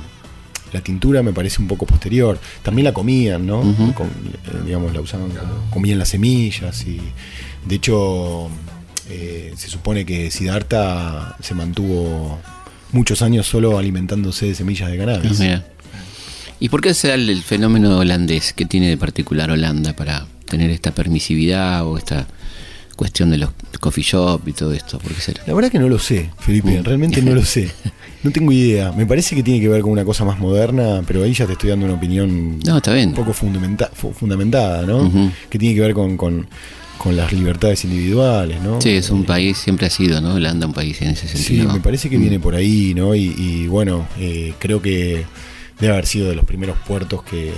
la 0.72 0.80
tintura 0.80 1.22
me 1.22 1.32
parece 1.32 1.60
un 1.62 1.68
poco 1.68 1.86
posterior. 1.86 2.40
También 2.62 2.84
la 2.86 2.92
comían, 2.92 3.46
¿no? 3.46 3.60
Com- 3.94 4.08
eh, 4.08 4.62
digamos, 4.66 4.92
la 4.92 5.00
usaban 5.00 5.30
como, 5.30 5.70
comían 5.70 5.98
las 5.98 6.08
semillas 6.08 6.84
y 6.86 7.00
de 7.66 7.74
hecho 7.76 8.48
eh, 9.08 9.52
se 9.56 9.68
supone 9.68 10.04
que 10.06 10.30
Siddhartha 10.30 11.36
se 11.40 11.54
mantuvo 11.54 12.38
muchos 12.92 13.22
años 13.22 13.46
solo 13.46 13.78
alimentándose 13.78 14.46
de 14.46 14.54
semillas 14.54 14.90
de 14.90 14.96
Ah, 14.96 15.06
cannabis. 15.06 15.38
mira. 15.40 15.64
¿Y 16.58 16.68
por 16.68 16.80
qué 16.82 16.92
se 16.94 17.08
da 17.08 17.14
el, 17.14 17.28
el 17.30 17.42
fenómeno 17.42 17.98
holandés? 17.98 18.52
¿Qué 18.52 18.64
tiene 18.66 18.88
de 18.88 18.96
particular 18.96 19.50
Holanda 19.50 19.94
para 19.94 20.26
tener 20.46 20.70
esta 20.70 20.90
permisividad 20.92 21.86
o 21.86 21.96
esta 21.96 22.26
cuestión 22.96 23.30
de 23.30 23.38
los 23.38 23.50
coffee 23.80 24.04
shop 24.04 24.46
y 24.46 24.52
todo 24.52 24.72
esto? 24.74 24.98
¿Por 24.98 25.12
qué 25.14 25.20
será? 25.22 25.42
La 25.46 25.54
verdad 25.54 25.70
que 25.70 25.78
no 25.78 25.88
lo 25.88 25.98
sé, 25.98 26.30
Felipe, 26.38 26.78
Mm. 26.80 26.84
realmente 26.84 27.22
no 27.22 27.34
lo 27.34 27.44
sé. 27.44 27.70
No 28.22 28.30
tengo 28.30 28.52
idea. 28.52 28.92
Me 28.92 29.06
parece 29.06 29.34
que 29.34 29.42
tiene 29.42 29.60
que 29.62 29.68
ver 29.70 29.80
con 29.80 29.92
una 29.92 30.04
cosa 30.04 30.26
más 30.26 30.38
moderna, 30.38 31.02
pero 31.06 31.22
ahí 31.24 31.32
ya 31.32 31.46
te 31.46 31.52
estoy 31.54 31.70
dando 31.70 31.86
una 31.86 31.94
opinión 31.94 32.58
No, 32.66 32.76
está 32.76 32.92
bien. 32.92 33.08
un 33.08 33.14
poco 33.14 33.32
fundamenta- 33.32 33.88
fu- 33.94 34.12
fundamentada, 34.12 34.82
¿no? 34.84 35.10
Que 35.48 35.58
tiene 35.58 35.74
que 35.74 35.80
ver 35.80 35.94
con, 35.94 36.18
con- 36.18 36.46
con 37.00 37.16
las 37.16 37.32
libertades 37.32 37.82
individuales, 37.86 38.60
¿no? 38.60 38.78
Sí, 38.78 38.90
es 38.90 39.08
un 39.08 39.22
Eh, 39.22 39.26
país, 39.26 39.56
siempre 39.56 39.86
ha 39.86 39.90
sido, 39.90 40.20
¿no? 40.20 40.34
Holanda 40.34 40.66
un 40.66 40.74
país 40.74 41.00
en 41.00 41.08
ese 41.08 41.26
Sí, 41.28 41.38
sentido. 41.38 41.72
me 41.72 41.80
parece 41.80 42.10
que 42.10 42.18
Mm. 42.18 42.20
viene 42.20 42.40
por 42.40 42.54
ahí, 42.54 42.92
¿no? 42.94 43.14
Y, 43.14 43.34
y 43.38 43.66
bueno, 43.68 44.06
eh, 44.18 44.52
creo 44.58 44.82
que 44.82 45.24
debe 45.80 45.92
haber 45.94 46.04
sido 46.06 46.28
de 46.28 46.34
los 46.34 46.44
primeros 46.44 46.76
puertos 46.86 47.22
que, 47.22 47.52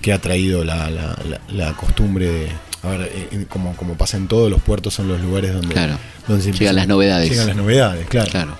que 0.00 0.12
ha 0.12 0.20
traído 0.20 0.62
la, 0.64 0.88
la- 0.90 1.18
la- 1.28 1.40
la 1.48 1.72
costumbre 1.76 2.26
de. 2.30 2.48
A 2.84 2.88
ver, 2.90 3.10
eh, 3.32 3.46
como, 3.48 3.74
como 3.76 3.94
pasa 3.94 4.16
en 4.16 4.28
todos 4.28 4.48
los 4.48 4.62
puertos, 4.62 4.94
son 4.94 5.08
los 5.08 5.20
lugares 5.20 5.52
donde, 5.52 5.72
Claro. 5.74 5.98
donde 6.28 6.52
Llegan 6.52 6.76
las 6.76 6.86
novedades. 6.86 7.30
Llegan 7.30 7.48
las 7.48 7.56
novedades, 7.56 8.06
claro. 8.06 8.30
Claro. 8.30 8.56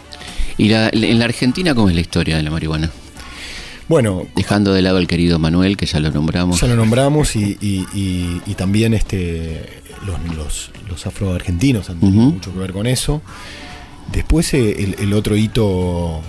¿Y 0.59 0.69
la- 0.69 0.91
en 0.93 1.19
la 1.21 1.27
Argentina 1.27 1.75
cómo 1.77 1.89
es 1.91 1.95
la 1.95 2.01
historia 2.01 2.37
de 2.37 2.43
la 2.43 2.51
marihuana? 2.51 2.91
Bueno, 3.93 4.25
Dejando 4.35 4.73
de 4.73 4.81
lado 4.81 4.97
al 4.97 5.07
querido 5.07 5.39
Manuel, 5.39 5.77
que 5.77 5.85
ya 5.85 6.01
lo 6.01 6.11
nombramos. 6.11 6.59
Ya 6.59 6.67
lo 6.67 6.77
nombramos 6.77 7.37
y, 7.37 7.59
y- 7.61 7.87
y- 7.93 8.41
y 8.47 8.55
también 8.55 8.95
este, 8.95 9.69
los, 10.07 10.19
los, 10.35 10.71
los 10.89 11.07
afroargentinos 11.07 11.91
han 11.91 12.01
tenido 12.01 12.23
mucho 12.31 12.51
que 12.55 12.59
ver 12.59 12.73
con 12.73 12.87
eso. 12.87 13.21
Después 14.11 14.55
eh, 14.55 14.83
el, 14.83 14.97
el 14.99 15.13
otro 15.13 15.37
hito 15.37 16.23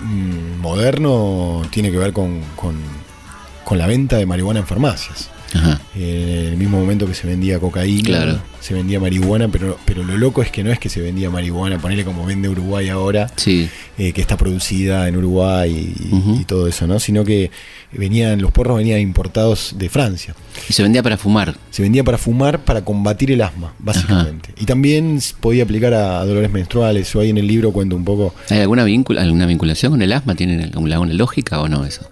mm, 0.00 0.60
moderno 0.60 1.62
tiene 1.70 1.90
que 1.90 1.96
ver 1.96 2.12
con, 2.12 2.42
con- 2.54 2.76
con 3.64 3.78
la 3.78 3.86
venta 3.86 4.18
de 4.18 4.26
marihuana 4.26 4.60
en 4.60 4.66
farmacias. 4.66 5.30
Ajá. 5.56 5.80
En 5.94 6.46
el 6.52 6.56
mismo 6.56 6.78
momento 6.78 7.06
que 7.06 7.14
se 7.14 7.26
vendía 7.26 7.58
cocaína, 7.58 8.06
Claro. 8.08 8.38
se 8.60 8.74
vendía 8.74 9.00
marihuana, 9.00 9.48
pero, 9.48 9.78
pero 9.84 10.02
lo 10.04 10.16
loco 10.16 10.42
es 10.42 10.50
que 10.50 10.62
no 10.62 10.70
es 10.70 10.78
que 10.78 10.88
se 10.88 11.00
vendía 11.00 11.30
marihuana, 11.30 11.78
ponerle 11.78 12.04
como 12.04 12.24
vende 12.26 12.48
Uruguay 12.48 12.88
ahora, 12.88 13.28
Sí. 13.36 13.68
eh, 13.98 14.12
que 14.12 14.20
está 14.20 14.36
producida 14.36 15.08
en 15.08 15.16
Uruguay 15.16 15.94
y, 16.40 16.44
todo 16.44 16.68
eso, 16.68 16.86
¿no? 16.86 17.00
Sino 17.00 17.24
que 17.24 17.50
venían, 17.92 18.40
los 18.42 18.52
porros 18.52 18.76
venían 18.76 19.00
importados 19.00 19.74
de 19.78 19.88
Francia. 19.88 20.34
Y 20.68 20.72
se 20.72 20.82
vendía 20.82 21.02
para 21.02 21.16
fumar. 21.16 21.56
Se 21.70 21.82
vendía 21.82 22.04
para 22.04 22.18
fumar, 22.18 22.60
para 22.64 22.84
combatir 22.84 23.32
el 23.32 23.42
asma, 23.42 23.72
básicamente. 23.78 24.50
Y 24.58 24.64
también 24.64 25.18
podía 25.40 25.64
aplicar 25.64 25.94
a, 25.94 26.20
a 26.20 26.24
dolores 26.26 26.50
menstruales. 26.52 27.12
Yo 27.12 27.20
ahí 27.20 27.30
en 27.30 27.38
el 27.38 27.46
libro 27.46 27.72
cuento 27.72 27.96
un 27.96 28.04
poco. 28.04 28.34
¿Hay 28.50 28.60
alguna, 28.60 28.84
vincula, 28.84 29.22
alguna 29.22 29.46
vinculación 29.46 29.92
con 29.92 30.02
el 30.02 30.12
asma? 30.12 30.34
¿Tienen 30.34 30.60
alguna, 30.62 30.94
alguna 30.94 31.14
lógica 31.14 31.60
o 31.60 31.68
no 31.68 31.84
eso? 31.84 32.08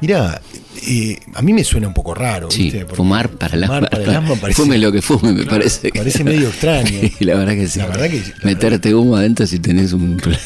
Mirá, 0.00 0.40
eh, 0.86 1.18
a 1.34 1.42
mí 1.42 1.52
me 1.52 1.64
suena 1.64 1.88
un 1.88 1.94
poco 1.94 2.14
raro, 2.14 2.50
Sí, 2.50 2.64
¿viste? 2.64 2.86
Fumar 2.86 3.28
para 3.30 3.56
el 3.56 3.64
asma. 3.64 3.76
fumar 3.76 3.90
para 3.90 4.02
el 4.04 4.10
asma 4.10 4.34
parece, 4.36 4.62
Fume 4.62 4.78
lo 4.78 4.92
que 4.92 5.02
fume, 5.02 5.32
me 5.32 5.44
parece. 5.46 5.90
que- 5.90 5.98
parece 5.98 6.22
medio 6.24 6.48
extraño. 6.48 6.88
Sí, 7.00 7.12
la 7.24 7.34
verdad 7.34 7.54
que 7.54 7.66
sí. 7.68 7.78
La 7.80 7.86
verdad 7.86 8.08
que- 8.10 8.20
la 8.20 8.44
Meterte 8.44 8.94
humo 8.94 9.16
adentro 9.16 9.46
si 9.46 9.58
tenés 9.58 9.92
un 9.92 10.16
problema. 10.16 10.42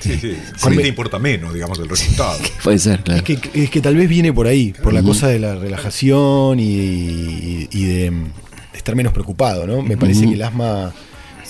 Sí, 0.00 0.18
sí. 0.20 0.36
A 0.62 0.68
mí 0.70 0.76
te 0.78 0.88
importa 0.88 1.18
menos, 1.18 1.54
digamos, 1.54 1.78
el 1.78 1.88
resultado. 1.88 2.38
Puede 2.64 2.78
ser, 2.78 3.02
claro. 3.02 3.18
Es 3.18 3.24
que, 3.24 3.62
es 3.64 3.70
que 3.70 3.80
tal 3.80 3.96
vez 3.96 4.08
viene 4.08 4.32
por 4.32 4.46
ahí, 4.46 4.72
por 4.72 4.92
la 4.92 5.02
cosa 5.02 5.28
de 5.28 5.38
la 5.38 5.54
relajación 5.56 6.58
y, 6.58 7.68
y 7.70 7.84
de, 7.84 8.10
de 8.10 8.78
estar 8.78 8.94
menos 8.96 9.12
preocupado, 9.12 9.66
¿no? 9.66 9.82
Me 9.82 9.96
parece 9.96 10.26
que 10.26 10.34
el 10.34 10.42
asma, 10.42 10.92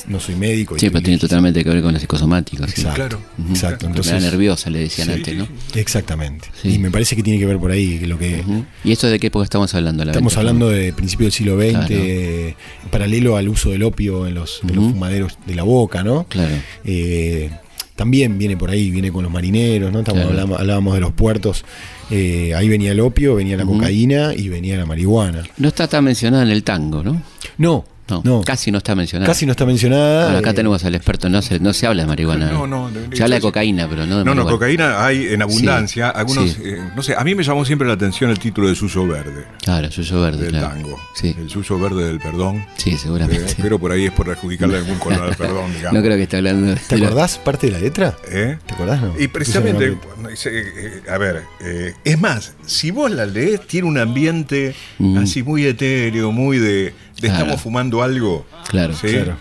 no 0.08 0.20
soy 0.20 0.34
médico. 0.36 0.76
y- 0.76 0.80
Sí, 0.80 0.90
pero 0.90 1.02
tiene 1.02 1.18
totalmente 1.18 1.62
que 1.62 1.70
ver 1.70 1.82
con 1.82 1.92
los 1.92 2.00
psicosomáticos. 2.00 2.70
sí. 2.70 2.80
Exacto, 2.82 2.96
Claro. 2.96 3.18
exacto. 3.50 3.86
Enfermedad 3.86 3.88
Entonces, 4.16 4.22
nerviosa, 4.32 4.70
le 4.70 4.78
decían 4.80 5.08
Sí, 5.08 5.14
antes, 5.14 5.36
¿no? 5.36 5.48
exactamente. 5.74 6.48
Sí. 6.60 6.74
Y 6.74 6.78
me 6.78 6.90
parece 6.90 7.16
que 7.16 7.22
tiene 7.22 7.38
que 7.38 7.46
ver 7.46 7.58
por 7.58 7.70
ahí, 7.70 7.98
que 7.98 8.06
lo 8.06 8.18
que... 8.18 8.42
¿Y 8.84 8.92
esto 8.92 9.06
de 9.08 9.18
qué 9.18 9.28
época 9.28 9.44
estamos 9.44 9.74
hablando? 9.74 10.04
La 10.04 10.12
Estamos 10.12 10.32
venta? 10.32 10.40
hablando 10.40 10.68
de 10.70 10.92
principio 10.92 11.24
del 11.26 11.32
siglo 11.32 11.56
XX, 11.58 11.70
Claro. 11.72 11.86
eh, 11.90 12.54
paralelo 12.90 13.36
al 13.36 13.48
uso 13.48 13.70
del 13.70 13.82
opio 13.82 14.26
en 14.26 14.34
los, 14.34 14.60
en 14.62 14.68
los 14.76 14.84
Ujú. 14.84 14.90
fumaderos 14.94 15.38
de 15.46 15.54
la 15.54 15.62
boca, 15.62 16.02
¿no? 16.02 16.24
Claro. 16.28 16.54
Eh, 16.84 17.50
también 17.96 18.38
viene 18.38 18.56
por 18.56 18.70
ahí, 18.70 18.90
viene 18.90 19.12
con 19.12 19.22
los 19.22 19.32
marineros, 19.32 19.92
¿no? 19.92 20.00
Estamos, 20.00 20.22
Claro. 20.22 20.30
hablamos, 20.30 20.58
hablábamos 20.60 20.94
de 20.94 21.00
los 21.00 21.12
puertos. 21.12 21.64
eh, 22.14 22.52
ahí 22.54 22.68
venía 22.68 22.92
el 22.92 23.00
opio, 23.00 23.36
venía 23.36 23.56
la 23.56 23.64
cocaína 23.64 24.34
y 24.36 24.50
venía 24.50 24.76
la 24.76 24.84
marihuana. 24.84 25.44
No 25.56 25.68
está 25.68 25.88
tan 25.88 26.04
mencionada 26.04 26.42
en 26.42 26.50
el 26.50 26.62
tango, 26.62 27.02
¿no? 27.02 27.22
No, 27.56 27.86
No, 28.08 28.20
no, 28.24 28.42
casi 28.42 28.70
no 28.70 28.78
está 28.78 28.94
mencionada. 28.94 29.30
casi 29.32 29.46
no 29.46 29.52
está 29.52 29.64
mencionada. 29.64 30.24
Bueno, 30.24 30.38
acá 30.40 30.50
eh, 30.50 30.54
tenemos 30.54 30.84
al 30.84 30.94
experto, 30.94 31.28
no 31.28 31.40
se, 31.40 31.60
no 31.60 31.72
se 31.72 31.86
habla 31.86 32.02
de 32.02 32.08
marihuana. 32.08 32.50
No, 32.50 32.66
no, 32.66 32.90
se 33.12 33.22
habla 33.22 33.36
de 33.36 33.40
cocaína, 33.42 33.88
pero 33.88 34.06
no 34.06 34.18
de 34.18 34.24
No, 34.24 34.34
no, 34.34 34.42
marihuana. 34.44 34.50
cocaína 34.50 35.06
hay 35.06 35.28
en 35.28 35.40
abundancia. 35.40 36.08
Sí, 36.10 36.18
Algunos, 36.18 36.50
sí. 36.50 36.62
eh, 36.64 36.78
no 36.96 37.02
sé, 37.02 37.14
a 37.16 37.22
mí 37.24 37.34
me 37.34 37.42
llamó 37.44 37.64
siempre 37.64 37.86
la 37.86 37.94
atención 37.94 38.30
el 38.30 38.38
título 38.38 38.68
de 38.68 38.74
Suyo 38.74 39.06
Verde, 39.06 39.46
Claro, 39.62 39.90
suyo 39.90 40.20
verde, 40.20 40.42
del 40.42 40.50
claro. 40.50 40.68
tango. 40.68 41.00
Sí, 41.14 41.34
El 41.38 41.48
Suyo 41.48 41.78
Verde 41.78 42.04
del 42.04 42.18
perdón. 42.18 42.64
sí, 42.76 42.90
Eh, 42.90 42.98
seguramente. 42.98 43.54
pero 43.62 43.78
por 43.78 43.92
ahí 43.92 44.06
es 44.06 44.12
por 44.12 44.28
adjudicarle 44.28 44.78
algún 44.78 44.98
color 44.98 45.22
al 45.22 45.36
perdón, 45.36 45.72
digamos. 45.74 45.92
no 45.98 46.04
creo 46.04 46.16
que 46.16 46.22
esté 46.24 46.36
hablando 46.38 46.66
de 46.74 46.76
¿Te 46.76 46.96
acordás 46.96 47.38
parte 47.38 47.66
de 47.68 47.72
la 47.72 47.78
letra? 47.78 48.16
¿Eh? 48.30 48.58
¿Te 48.66 48.74
acordás? 48.74 49.00
No? 49.00 49.14
Y 49.18 49.28
precisamente, 49.28 49.90
no- 49.90 50.22
no, 50.24 50.28
eh, 50.28 51.02
a 51.10 51.18
ver, 51.18 51.44
eh, 51.60 51.94
es 52.04 52.20
más, 52.20 52.54
si 52.66 52.90
vos 52.90 53.10
la 53.10 53.24
lees, 53.26 53.66
tiene 53.66 53.86
un 53.88 53.96
ambiente 53.98 54.74
Mm. 54.98 55.18
así 55.18 55.42
muy 55.42 55.64
etéreo, 55.64 56.32
muy 56.32 56.58
de. 56.58 56.94
Estamos 57.28 57.60
fumando 57.60 58.02
algo. 58.02 58.46
Claro, 58.68 58.94
¿sí? 58.94 59.08
claro. 59.08 59.36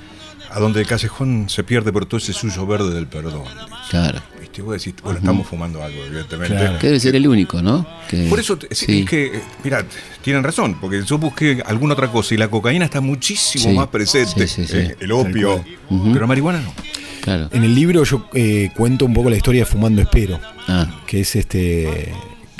A 0.53 0.59
donde 0.59 0.81
el 0.81 0.87
callejón 0.87 1.47
se 1.49 1.63
pierde 1.63 1.93
por 1.93 2.05
todo 2.05 2.17
ese 2.17 2.33
suyo 2.33 2.65
verde 2.67 2.93
del 2.93 3.07
perdón. 3.07 3.43
Claro. 3.89 4.19
¿Viste? 4.39 4.61
Vos 4.61 4.73
decís, 4.83 5.01
bueno, 5.01 5.19
estamos 5.19 5.47
fumando 5.47 5.81
algo, 5.81 6.03
evidentemente. 6.05 6.55
Claro. 6.57 6.77
Que 6.79 6.87
debe 6.87 6.99
ser 6.99 7.15
el 7.15 7.25
único, 7.27 7.61
¿no? 7.61 7.87
Que- 8.09 8.27
Por 8.27 8.37
eso, 8.39 8.57
es, 8.69 8.77
sí. 8.79 8.99
es 9.01 9.09
que, 9.09 9.25
eh, 9.37 9.41
mira, 9.63 9.85
tienen 10.21 10.43
razón, 10.43 10.77
porque 10.81 11.03
yo 11.05 11.17
busqué 11.17 11.63
alguna 11.65 11.93
otra 11.93 12.09
cosa 12.09 12.33
y 12.33 12.37
la 12.37 12.49
cocaína 12.49 12.83
está 12.83 12.99
muchísimo 12.99 13.63
Sí, 13.69 13.71
más 13.77 13.87
presente, 13.87 14.45
sí, 14.47 14.65
sí, 14.65 14.67
sí. 14.71 14.77
eh, 14.77 14.95
el 14.99 15.11
opio, 15.13 15.63
pero 15.89 16.19
la 16.19 16.27
marihuana 16.27 16.59
no. 16.59 16.73
Claro. 17.21 17.49
En 17.53 17.63
el 17.63 17.73
libro 17.73 18.03
yo 18.03 18.27
eh, 18.33 18.71
cuento 18.75 19.05
un 19.05 19.13
poco 19.13 19.29
la 19.29 19.37
historia 19.37 19.61
de 19.61 19.65
Fumando 19.67 20.01
Espero, 20.01 20.37
Ah, 20.67 21.01
que 21.07 21.21
es 21.21 21.35
este 21.37 22.11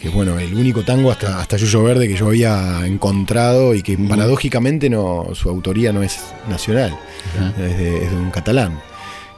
que 0.02 0.08
es 0.08 0.14
bueno, 0.14 0.40
el 0.40 0.54
único 0.56 0.84
tango 0.84 1.12
hasta, 1.12 1.40
hasta 1.40 1.58
Yuyo 1.58 1.84
Verde 1.84 2.08
que 2.08 2.16
yo 2.16 2.28
había 2.28 2.86
encontrado 2.86 3.76
y 3.76 3.84
que 3.84 3.98
paradójicamente 3.98 4.90
no, 4.90 5.28
su 5.34 5.48
autoría 5.50 5.94
no 5.94 6.02
es 6.02 6.20
nacional, 6.50 6.98
es 7.60 7.78
de, 7.78 8.06
es 8.06 8.10
de 8.12 8.18
un 8.18 8.32
catalán, 8.32 8.82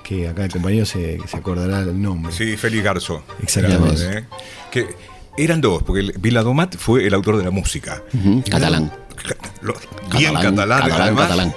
que 0.04 0.30
acá 0.30 0.46
el 0.46 0.52
compañero 0.52 0.86
se, 0.86 1.18
se 1.28 1.38
acordará 1.38 1.80
el 1.80 2.02
nombre. 2.02 2.32
Sí, 2.32 2.56
Félix 2.56 2.84
Garzo. 2.84 3.24
Exactamente. 3.42 4.02
Era, 4.06 4.20
¿eh? 4.20 4.26
Que 4.72 4.88
eran 5.38 5.60
dos, 5.60 5.84
porque 5.84 6.14
Viladomat 6.18 6.78
fue 6.78 7.06
el 7.08 7.14
autor 7.14 7.38
de 7.38 7.44
la 7.44 7.52
música. 7.52 8.02
catalán. 8.50 8.92
Lo- 9.62 9.76
bien 10.18 10.34
catalán, 10.34 10.80
catalán, 10.82 11.02
además. 11.02 11.24
catalán. 11.28 11.54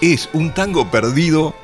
Es 0.00 0.28
un 0.32 0.52
tango 0.52 0.90
perdido 0.90 1.54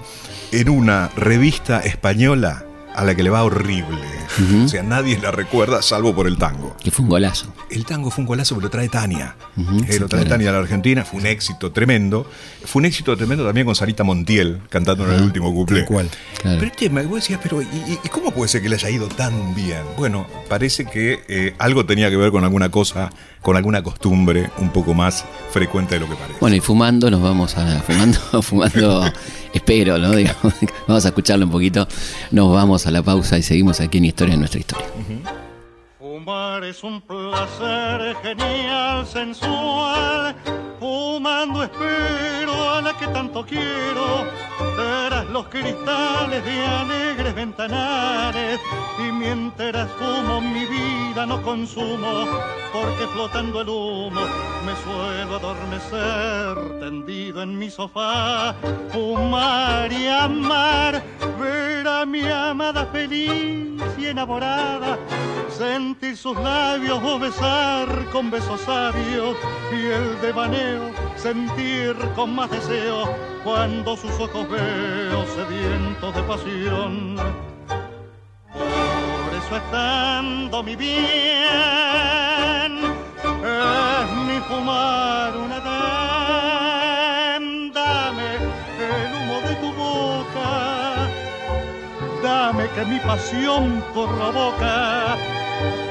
en 0.53 0.69
una 0.69 1.11
revista 1.17 1.81
española 1.81 2.66
a 2.97 3.05
la 3.05 3.15
que 3.15 3.23
le 3.23 3.31
va 3.31 3.45
horrible. 3.45 4.01
O 4.65 4.69
sea, 4.69 4.83
nadie 4.83 5.19
la 5.19 5.31
recuerda 5.31 5.81
salvo 5.83 6.15
por 6.15 6.27
el 6.27 6.37
tango. 6.37 6.77
Que 6.83 6.91
fue 6.91 7.05
un 7.05 7.11
golazo. 7.11 7.47
El 7.71 7.85
tango 7.85 8.11
fue 8.11 8.23
un 8.23 8.27
golazo 8.27 8.57
que 8.57 8.63
lo 8.63 8.71
trae 8.71 8.89
Tania. 8.89 9.37
Eh, 9.57 9.63
sí, 9.93 9.99
lo 9.99 10.09
trae 10.09 10.23
claro. 10.23 10.29
Tania 10.29 10.49
a 10.51 10.53
la 10.53 10.59
Argentina, 10.59 11.05
fue 11.05 11.21
un 11.21 11.27
éxito 11.27 11.71
tremendo. 11.73 12.29
Fue 12.65 12.81
un 12.81 12.87
éxito 12.87 13.17
tremendo 13.17 13.45
también 13.47 13.65
con 13.67 13.75
Sarita 13.77 14.03
Montiel 14.03 14.61
cantando 14.69 15.05
en 15.07 15.13
el 15.15 15.23
último 15.23 15.55
cual. 15.55 16.11
Claro. 16.43 16.59
Pero 16.59 16.63
el 16.63 16.73
tema, 16.73 17.03
vos 17.03 17.17
decías, 17.21 17.39
pero 17.43 17.63
¿y, 17.63 17.65
y- 17.67 17.99
y 18.05 18.09
cómo 18.09 18.33
puede 18.33 18.49
ser 18.49 18.63
que 18.63 18.69
le 18.69 18.75
haya 18.77 18.91
ido 18.91 19.07
tan 19.09 19.55
bien? 19.55 19.83
Bueno, 19.97 20.27
parece 20.49 20.85
que 20.87 21.21
eh, 21.29 21.55
algo 21.59 21.87
tenía 21.87 22.11
que 22.11 22.17
ver 22.17 22.31
con 22.33 22.43
alguna 22.45 22.71
cosa, 22.71 23.11
con 23.47 23.57
alguna 23.57 23.81
costumbre 23.81 24.51
un 24.59 24.71
poco 24.71 24.93
más 24.93 25.25
frecuente 25.53 25.95
de 25.95 26.01
lo 26.01 26.09
que 26.09 26.17
parece. 26.17 26.41
Bueno, 26.41 26.57
y 26.57 26.61
fumando 26.61 27.09
nos 27.13 27.23
vamos 27.23 27.57
a. 27.57 27.81
Fumando, 27.87 28.43
fumando, 28.43 29.05
espero, 29.55 29.99
¿no? 29.99 30.11
Digamos, 30.17 30.53
vamos 30.89 31.05
a 31.05 31.09
escucharlo 31.09 31.47
un 31.47 31.53
poquito. 31.53 31.87
Nos 32.33 32.53
vamos 32.53 32.89
a 32.89 32.91
la 32.91 33.05
pausa 33.05 33.39
y 33.39 33.45
seguimos 33.45 33.81
aquí 33.81 33.99
en 33.99 34.07
Historia 34.07 34.35
de 34.35 34.39
nuestra 34.39 34.59
historia. 34.59 34.89
Fumar 35.97 36.65
es 36.65 36.83
un 36.83 37.01
placer 37.01 38.17
genial, 38.21 39.07
sensual. 39.07 40.35
Fumando 40.79 41.63
espero 41.63 42.71
a 42.71 42.83
la 42.83 42.93
que 42.99 43.07
tanto 43.09 43.45
quiero. 43.47 44.27
Tras 44.77 45.27
los 45.27 45.47
cristales 45.49 46.45
de 46.45 46.67
alegres 46.67 47.35
ventanales. 47.35 48.61
Y 48.99 49.13
mientras 49.13 49.89
fumo 49.93 50.41
mi 50.41 50.67
vida 50.67 51.25
no 51.27 51.43
consumo. 51.43 52.27
Porque 52.73 53.07
flotando 53.15 53.63
el 53.63 53.69
humo 53.69 54.21
me 54.67 54.75
suelo 54.85 55.37
adormecer. 55.37 56.81
Tendido 56.81 57.43
en 57.43 57.59
mi 57.59 57.71
sofá. 57.71 58.55
Fumar 58.93 59.91
y 59.91 60.09
amar. 60.09 61.03
Ver 61.41 61.89
a 61.89 62.05
mi 62.05 62.29
amada 62.29 62.87
feliz 62.87 63.83
y 63.99 64.07
enamorada. 64.07 64.99
Sentir 65.49 66.17
sus 66.17 66.37
labios 66.37 67.01
o 67.03 67.19
besar 67.19 67.89
con 68.13 68.31
besos 68.31 68.61
sabios 68.61 69.37
y 69.73 69.87
el 69.87 70.21
devaneo 70.21 70.66
sentir 71.17 71.97
con 72.15 72.35
más 72.35 72.51
deseo 72.51 73.09
cuando 73.43 73.97
sus 73.97 74.13
ojos 74.21 74.49
veo 74.49 75.27
sedientos 75.27 76.15
de 76.15 76.23
pasión. 76.23 77.17
Por 78.53 79.35
eso 79.35 79.57
estando 79.57 80.63
mi 80.63 80.77
bien, 80.77 80.97
es 83.43 84.13
mi 84.27 84.39
fumar 84.49 85.37
una 85.37 85.57
edén. 87.37 87.73
Dame 87.73 88.37
el 88.37 89.11
humo 89.15 89.41
de 89.49 89.55
tu 89.57 89.73
boca, 89.73 91.09
dame 92.23 92.69
que 92.71 92.85
mi 92.85 92.99
pasión 93.01 93.83
provoca. 93.93 95.17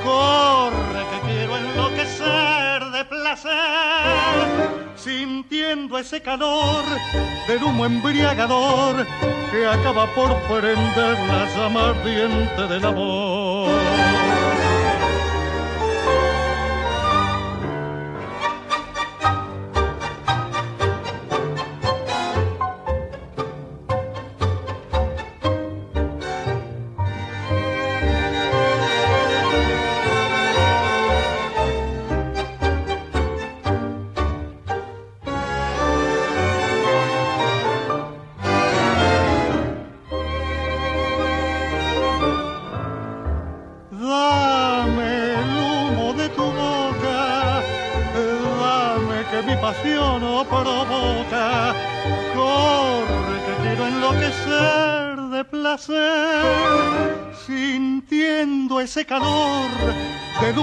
Corre 0.04 1.04
que 1.12 1.20
quiero 1.28 1.58
enloquecer 1.58 2.64
sintiendo 4.96 5.98
ese 5.98 6.22
calor 6.22 6.86
del 7.48 7.64
humo 7.64 7.86
embriagador 7.86 9.06
que 9.52 9.66
acaba 9.66 10.06
por 10.14 10.36
prender 10.44 11.18
la 11.28 11.46
llama 11.56 11.90
ardiente 11.90 12.68
del 12.68 12.86
amor. 12.86 13.35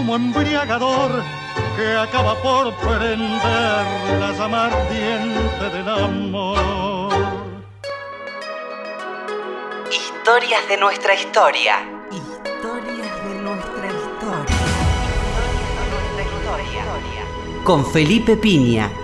Humo 0.03 0.17
embriagador 0.17 1.23
que 1.77 1.97
acaba 1.97 2.35
por 2.43 2.75
prender 2.75 3.87
la 4.19 4.33
llama 4.37 4.67
ardiente 4.67 5.71
del 5.73 5.89
amor. 5.89 7.13
Historias 9.91 10.69
de 10.69 10.77
nuestra 10.77 11.15
historia. 11.15 11.75
Historias 12.11 13.13
de 13.29 13.35
nuestra 13.43 13.87
historia. 13.87 14.47
Historias 14.93 15.69
de 15.77 15.85
nuestra 15.85 16.23
historia. 16.23 17.65
Con 17.65 17.87
Felipe 17.87 18.37
Piña. 18.37 19.02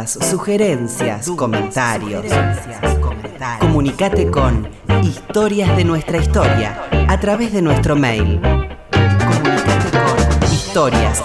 Dudas, 0.00 0.18
sugerencias, 0.30 1.30
comentarios. 1.36 2.24
Comunicate 3.60 4.30
con 4.30 4.66
Historias 5.02 5.76
de 5.76 5.84
nuestra 5.84 6.16
historia 6.16 6.88
a 7.06 7.20
través 7.20 7.52
de 7.52 7.60
nuestro 7.60 7.96
mail. 7.96 8.40
Comunicate 8.90 9.90
con 9.90 10.52
historias 10.52 11.22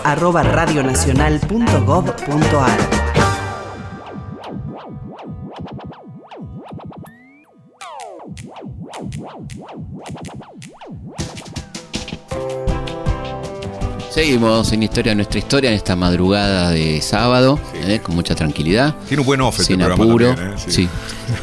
Seguimos 14.15 14.71
en 14.71 14.81
Historia 14.81 15.11
de 15.11 15.15
nuestra 15.17 15.39
historia 15.39 15.69
en 15.71 15.75
esta 15.75 15.97
madrugada 15.97 16.71
de 16.71 17.01
sábado, 17.01 17.59
eh, 17.73 17.99
con 18.01 18.15
mucha 18.15 18.33
tranquilidad. 18.33 18.95
Tiene 19.09 19.19
un 19.19 19.25
buen 19.27 19.41
off 19.41 19.55
este 19.59 19.73
sin 19.73 19.77
programa 19.79 20.05
apuro. 20.05 20.33
también, 20.33 20.53
¿eh? 20.57 20.63
sí. 20.67 20.87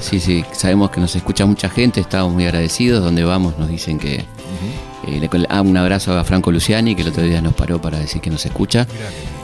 sí, 0.01 0.19
sí, 0.21 0.43
Sabemos 0.53 0.91
que 0.91 0.99
nos 0.99 1.15
escucha 1.15 1.45
mucha 1.45 1.69
gente, 1.69 2.01
estamos 2.01 2.33
muy 2.33 2.45
agradecidos. 2.47 3.05
Donde 3.05 3.25
vamos 3.25 3.59
nos 3.59 3.69
dicen 3.69 3.99
que. 3.99 4.15
eh, 4.15 4.25
le 5.21 5.29
col- 5.29 5.47
ah, 5.51 5.61
un 5.61 5.77
abrazo 5.77 6.19
a 6.19 6.25
Franco 6.25 6.51
Luciani, 6.51 6.95
que 6.95 7.03
el 7.03 7.09
otro 7.09 7.23
día 7.25 7.43
nos 7.43 7.53
paró 7.53 7.79
para 7.79 7.99
decir 7.99 8.23
que 8.23 8.31
nos 8.31 8.47
escucha. 8.47 8.87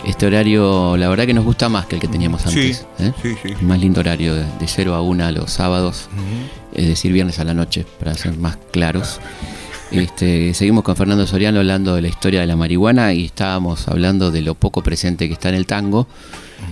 Este 0.07 0.25
horario, 0.25 0.97
la 0.97 1.11
verdad 1.11 1.27
que 1.27 1.35
nos 1.35 1.45
gusta 1.45 1.69
más 1.69 1.85
que 1.85 1.97
el 1.97 2.01
que 2.01 2.09
teníamos 2.09 2.47
antes. 2.47 2.87
¿eh? 2.99 3.13
sí, 3.23 3.37
sí. 3.43 3.55
Más 3.61 3.79
lindo 3.79 4.01
horario, 4.01 4.35
de, 4.35 4.45
de 4.45 4.67
0 4.67 4.95
a 4.95 5.03
1 5.03 5.33
los 5.33 5.51
sábados, 5.53 6.09
es 6.73 6.87
decir, 6.89 7.13
viernes 7.13 7.39
a 7.41 7.45
la 7.45 7.53
noche, 7.53 7.85
para 7.99 8.15
ser 8.15 8.39
más 8.39 8.57
claros. 8.71 9.21
Este, 9.91 10.53
seguimos 10.53 10.85
con 10.85 10.97
Fernando 10.97 11.27
Soriano 11.27 11.61
hablando 11.61 11.95
de 11.95 12.03
la 12.03 12.09
historia 12.09 12.41
de 12.41 12.47
la 12.47 12.57
marihuana 12.57 13.15
y 13.15 13.25
estábamos 13.25 13.89
hablando 13.89 14.31
de 14.31 14.43
lo 14.43 14.55
poco 14.55 14.83
presente 14.83 15.29
que 15.29 15.33
está 15.33 15.49
en 15.49 15.55
el 15.55 15.67
tango. 15.67 16.07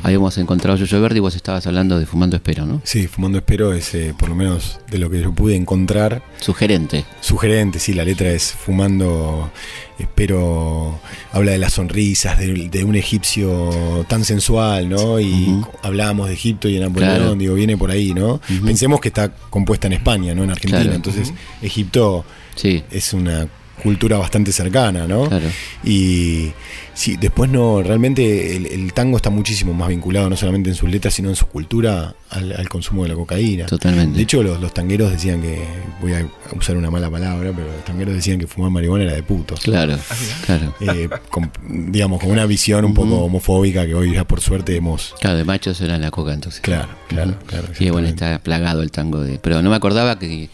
Habíamos 0.02 0.36
encontrado 0.36 0.76
Yoyo 0.76 1.00
Verde 1.00 1.18
y 1.18 1.20
vos 1.20 1.36
estabas 1.36 1.66
hablando 1.66 1.98
de 1.98 2.06
Fumando 2.06 2.34
Espero, 2.36 2.66
¿no? 2.66 2.80
Sí, 2.84 3.06
Fumando 3.06 3.38
Espero 3.38 3.72
es, 3.72 3.94
eh, 3.94 4.14
por 4.18 4.28
lo 4.28 4.34
menos 4.34 4.80
de 4.90 4.98
lo 4.98 5.08
que 5.08 5.22
yo 5.22 5.32
pude 5.32 5.54
encontrar, 5.54 6.22
Sugerente. 6.40 7.04
sugerente, 7.20 7.78
sí, 7.78 7.94
la 7.94 8.04
letra 8.04 8.28
es 8.30 8.52
Fumando 8.52 9.50
Espero, 9.98 10.98
habla 11.32 11.52
de 11.52 11.58
las 11.58 11.74
sonrisas, 11.74 12.36
de, 12.38 12.68
de 12.68 12.84
un 12.84 12.96
egipcio 12.96 14.04
tan 14.08 14.24
sensual, 14.24 14.88
¿no? 14.90 15.20
Y 15.20 15.56
hablábamos 15.82 16.28
de 16.28 16.34
Egipto 16.34 16.68
y 16.68 16.74
de 16.74 16.80
Napoleón, 16.80 17.16
Claro. 17.16 17.34
digo, 17.36 17.54
viene 17.54 17.76
por 17.78 17.90
ahí, 17.92 18.12
¿no? 18.12 18.40
Pensemos 18.64 19.00
que 19.00 19.08
está 19.08 19.30
compuesta 19.48 19.86
en 19.86 19.94
España, 19.94 20.34
¿no? 20.34 20.42
En 20.44 20.50
Argentina, 20.50 20.82
Claro. 20.82 20.96
entonces 20.96 21.32
Egipto 21.62 22.24
Sí, 22.56 22.82
es 22.90 23.12
una 23.12 23.46
cultura 23.82 24.18
bastante 24.18 24.52
cercana, 24.52 25.06
¿no? 25.06 25.28
claro. 25.28 25.48
Y 25.84 26.50
sí, 26.96 27.16
después 27.16 27.48
no, 27.48 27.80
realmente 27.82 28.56
el, 28.56 28.66
el 28.66 28.92
tango 28.92 29.18
está 29.18 29.30
muchísimo 29.30 29.72
más 29.72 29.88
vinculado, 29.88 30.28
no 30.28 30.36
solamente 30.36 30.70
en 30.70 30.74
sus 30.74 30.90
letras, 30.90 31.14
sino 31.14 31.28
en 31.28 31.36
su 31.36 31.46
cultura 31.46 32.16
al, 32.30 32.50
al 32.52 32.68
consumo 32.68 33.04
de 33.04 33.10
la 33.10 33.14
cocaína. 33.14 33.66
Totalmente. 33.66 34.16
De 34.16 34.22
hecho, 34.24 34.42
los, 34.42 34.60
los 34.60 34.74
tangueros 34.74 35.12
decían 35.12 35.40
que, 35.40 35.62
voy 36.00 36.14
a 36.14 36.26
usar 36.56 36.76
una 36.76 36.90
mala 36.90 37.08
palabra, 37.08 37.52
pero 37.54 37.68
los 37.70 37.84
tangueros 37.84 38.14
decían 38.14 38.38
que 38.40 38.46
fumar 38.48 38.70
marihuana 38.72 39.04
era 39.04 39.14
de 39.14 39.22
putos. 39.22 39.60
Claro, 39.60 39.96
claro. 40.44 40.74
Eh, 40.80 41.08
con- 41.30 41.52
digamos, 41.68 42.20
con 42.20 42.30
una 42.32 42.46
visión 42.46 42.84
un 42.84 42.94
poco 42.94 43.18
homofóbica 43.18 43.86
que 43.86 43.94
hoy 43.94 44.14
ya 44.14 44.24
por 44.24 44.40
suerte 44.40 44.74
hemos... 44.74 45.14
Claro, 45.20 45.36
de 45.36 45.44
machos 45.44 45.80
era 45.82 45.98
la 45.98 46.10
coca 46.10 46.32
entonces. 46.32 46.60
Claro, 46.62 46.88
claro, 47.08 47.34
claro. 47.46 47.68
Y 47.78 47.90
bueno, 47.90 48.08
está 48.08 48.38
plagado 48.38 48.82
el 48.82 48.90
tango 48.90 49.20
de. 49.20 49.38
Pero 49.38 49.62
no 49.62 49.70
me 49.70 49.76
acordaba 49.76 50.18
que 50.18 50.48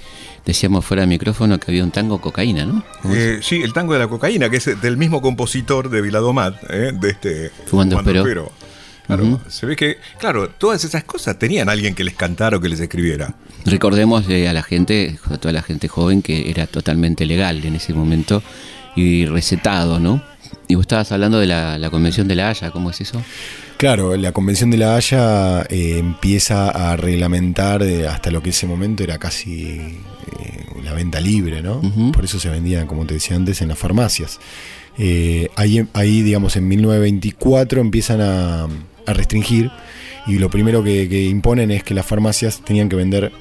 decíamos 0.44 0.84
fuera 0.84 1.02
del 1.02 1.08
micrófono 1.08 1.60
que 1.60 1.70
había 1.70 1.84
un 1.84 1.92
tango 1.92 2.20
cocaína, 2.20 2.64
¿no? 2.66 2.82
Eh, 3.14 3.38
sí, 3.42 3.62
el 3.62 3.72
tango 3.72 3.92
de 3.92 4.00
la 4.00 4.08
cocaína, 4.08 4.50
que 4.50 4.56
es 4.56 4.80
del 4.82 4.96
mismo 4.96 5.22
compositor 5.22 5.88
de 5.88 6.02
¿eh? 6.68 6.92
de 6.92 7.10
este 7.10 7.50
Fumando 7.66 8.00
Espero. 8.00 8.52
Claro, 9.06 9.40
se 9.48 9.66
ve 9.66 9.76
que, 9.76 9.98
claro, 10.18 10.48
todas 10.48 10.84
esas 10.84 11.04
cosas 11.04 11.38
tenían 11.38 11.68
alguien 11.68 11.94
que 11.94 12.04
les 12.04 12.14
cantara 12.14 12.56
o 12.56 12.60
que 12.60 12.68
les 12.68 12.80
escribiera. 12.80 13.34
Recordemos 13.66 14.28
eh, 14.28 14.48
a 14.48 14.52
la 14.52 14.62
gente, 14.62 15.18
a 15.24 15.36
toda 15.36 15.52
la 15.52 15.62
gente 15.62 15.88
joven, 15.88 16.22
que 16.22 16.48
era 16.48 16.66
totalmente 16.66 17.26
legal 17.26 17.62
en 17.64 17.74
ese 17.74 17.92
momento 17.92 18.42
y 18.96 19.26
recetado, 19.26 19.98
¿no? 19.98 20.22
Y 20.68 20.76
vos 20.76 20.84
estabas 20.84 21.12
hablando 21.12 21.40
de 21.40 21.46
la, 21.46 21.78
la 21.78 21.90
Convención 21.90 22.28
de 22.28 22.36
la 22.36 22.48
Haya, 22.48 22.70
¿cómo 22.70 22.90
es 22.90 23.00
eso? 23.00 23.22
Claro, 23.82 24.16
la 24.16 24.30
Convención 24.30 24.70
de 24.70 24.76
la 24.76 24.94
Haya 24.94 25.62
eh, 25.62 25.98
empieza 25.98 26.70
a 26.70 26.96
reglamentar 26.96 27.82
eh, 27.82 28.06
hasta 28.06 28.30
lo 28.30 28.40
que 28.40 28.50
ese 28.50 28.64
momento 28.64 29.02
era 29.02 29.18
casi 29.18 29.70
eh, 29.72 30.64
la 30.84 30.92
venta 30.92 31.20
libre, 31.20 31.62
¿no? 31.62 31.80
Por 32.12 32.24
eso 32.24 32.38
se 32.38 32.48
vendía, 32.48 32.86
como 32.86 33.06
te 33.06 33.14
decía 33.14 33.34
antes, 33.34 33.60
en 33.60 33.66
las 33.66 33.78
farmacias. 33.78 34.38
Eh, 34.98 35.48
ahí, 35.56 35.86
ahí, 35.94 36.22
digamos, 36.22 36.56
en 36.56 36.68
1924 36.68 37.80
empiezan 37.80 38.20
a, 38.20 38.64
a 38.64 39.12
restringir 39.12 39.70
y 40.26 40.38
lo 40.38 40.50
primero 40.50 40.82
que, 40.84 41.08
que 41.08 41.24
imponen 41.24 41.70
es 41.70 41.82
que 41.82 41.94
las 41.94 42.06
farmacias 42.06 42.62
tenían 42.64 42.88
que 42.88 42.96
vender 42.96 43.32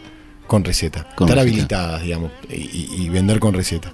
con 0.48 0.64
receta. 0.64 1.08
Con 1.16 1.28
estar 1.30 1.38
receta. 1.38 1.42
habilitadas, 1.42 2.04
digamos, 2.04 2.32
y, 2.50 3.08
vender 3.10 3.40
con 3.40 3.54
receta. 3.54 3.94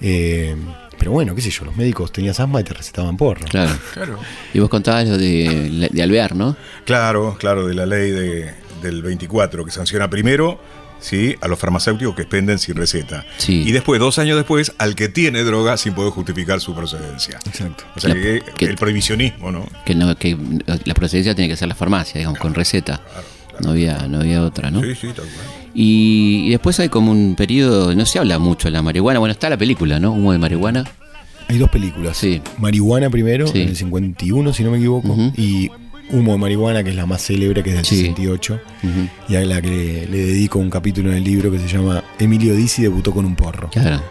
Eh, 0.00 0.56
pero 0.98 1.12
bueno, 1.12 1.34
qué 1.34 1.42
sé 1.42 1.50
yo, 1.50 1.64
los 1.64 1.76
médicos 1.76 2.10
tenías 2.10 2.40
asma 2.40 2.60
y 2.60 2.64
te 2.64 2.72
recetaban 2.72 3.16
porro. 3.16 3.44
Claro. 3.48 3.72
Claro. 3.92 4.18
Y 4.54 4.58
vos 4.58 4.68
contabas 4.70 5.06
lo 5.06 5.18
de, 5.18 5.88
de 5.92 6.02
Alvear, 6.02 6.34
¿no? 6.34 6.56
Claro, 6.84 7.36
claro, 7.38 7.66
de 7.66 7.74
la 7.74 7.84
ley 7.86 8.10
de- 8.10 8.50
del 8.82 9.02
24, 9.02 9.64
que 9.64 9.70
sanciona 9.70 10.08
primero 10.10 10.58
¿sí? 11.00 11.34
a 11.40 11.48
los 11.48 11.58
farmacéuticos 11.58 12.14
que 12.14 12.22
expenden 12.22 12.58
sin 12.58 12.74
receta. 12.76 13.24
Sí. 13.38 13.62
Y 13.66 13.72
después, 13.72 14.00
dos 14.00 14.18
años 14.18 14.36
después, 14.36 14.72
al 14.78 14.94
que 14.94 15.08
tiene 15.08 15.42
droga 15.44 15.76
sin 15.76 15.94
poder 15.94 16.12
justificar 16.12 16.60
su 16.60 16.74
procedencia. 16.74 17.38
Exacto. 17.46 17.84
O 17.94 18.00
sea 18.00 18.14
La- 18.14 18.20
que, 18.20 18.42
que- 18.56 18.66
el 18.66 18.76
prohibicionismo, 18.76 19.52
¿no? 19.52 19.66
Que, 19.84 19.94
no, 19.94 20.16
que 20.16 20.36
la 20.84 20.94
procedencia 20.94 21.34
tiene 21.34 21.48
que 21.48 21.56
ser 21.56 21.68
la 21.68 21.74
farmacia, 21.74 22.18
digamos, 22.18 22.38
con 22.38 22.54
receta. 22.54 23.00
No 23.60 23.70
había, 23.70 24.06
no 24.08 24.18
había 24.20 24.42
otra, 24.42 24.70
¿no? 24.70 24.82
Sí, 24.82 24.94
sí, 24.94 25.06
tal 25.08 25.24
cual. 25.24 25.46
Y, 25.74 26.44
y 26.46 26.50
después 26.50 26.78
hay 26.80 26.88
como 26.88 27.10
un 27.12 27.34
periodo, 27.36 27.94
no 27.94 28.04
se 28.06 28.18
habla 28.18 28.38
mucho 28.38 28.68
de 28.68 28.72
la 28.72 28.82
marihuana. 28.82 29.18
Bueno, 29.18 29.32
está 29.32 29.48
la 29.50 29.56
película, 29.56 29.98
¿no? 29.98 30.12
Humo 30.12 30.32
de 30.32 30.38
marihuana. 30.38 30.84
Hay 31.48 31.58
dos 31.58 31.70
películas. 31.70 32.16
Sí. 32.16 32.42
Marihuana 32.58 33.08
primero, 33.08 33.46
Sí. 33.46 33.62
en 33.62 33.68
el 33.68 33.76
51, 33.76 34.52
si 34.52 34.64
no 34.64 34.70
me 34.72 34.78
equivoco. 34.78 35.08
Ujú. 35.12 35.32
Y 35.36 35.70
Humo 36.10 36.32
de 36.32 36.38
Marihuana, 36.38 36.84
que 36.84 36.90
es 36.90 36.96
la 36.96 37.06
más 37.06 37.22
célebre, 37.26 37.62
que 37.62 37.70
es 37.70 37.76
del 37.76 37.84
Sí. 37.84 37.96
68. 37.96 38.60
Ujú, 38.82 39.08
Y 39.28 39.36
a 39.36 39.44
la 39.44 39.60
que 39.60 39.68
le, 39.68 40.06
le 40.06 40.18
dedico 40.26 40.58
un 40.58 40.70
capítulo 40.70 41.10
en 41.10 41.16
el 41.18 41.24
libro 41.24 41.50
que 41.50 41.58
se 41.58 41.68
llama 41.68 42.02
Emilio 42.18 42.54
Dizzi 42.54 42.82
debutó 42.82 43.12
con 43.12 43.24
un 43.24 43.34
porro. 43.34 43.68
Claro. 43.70 44.02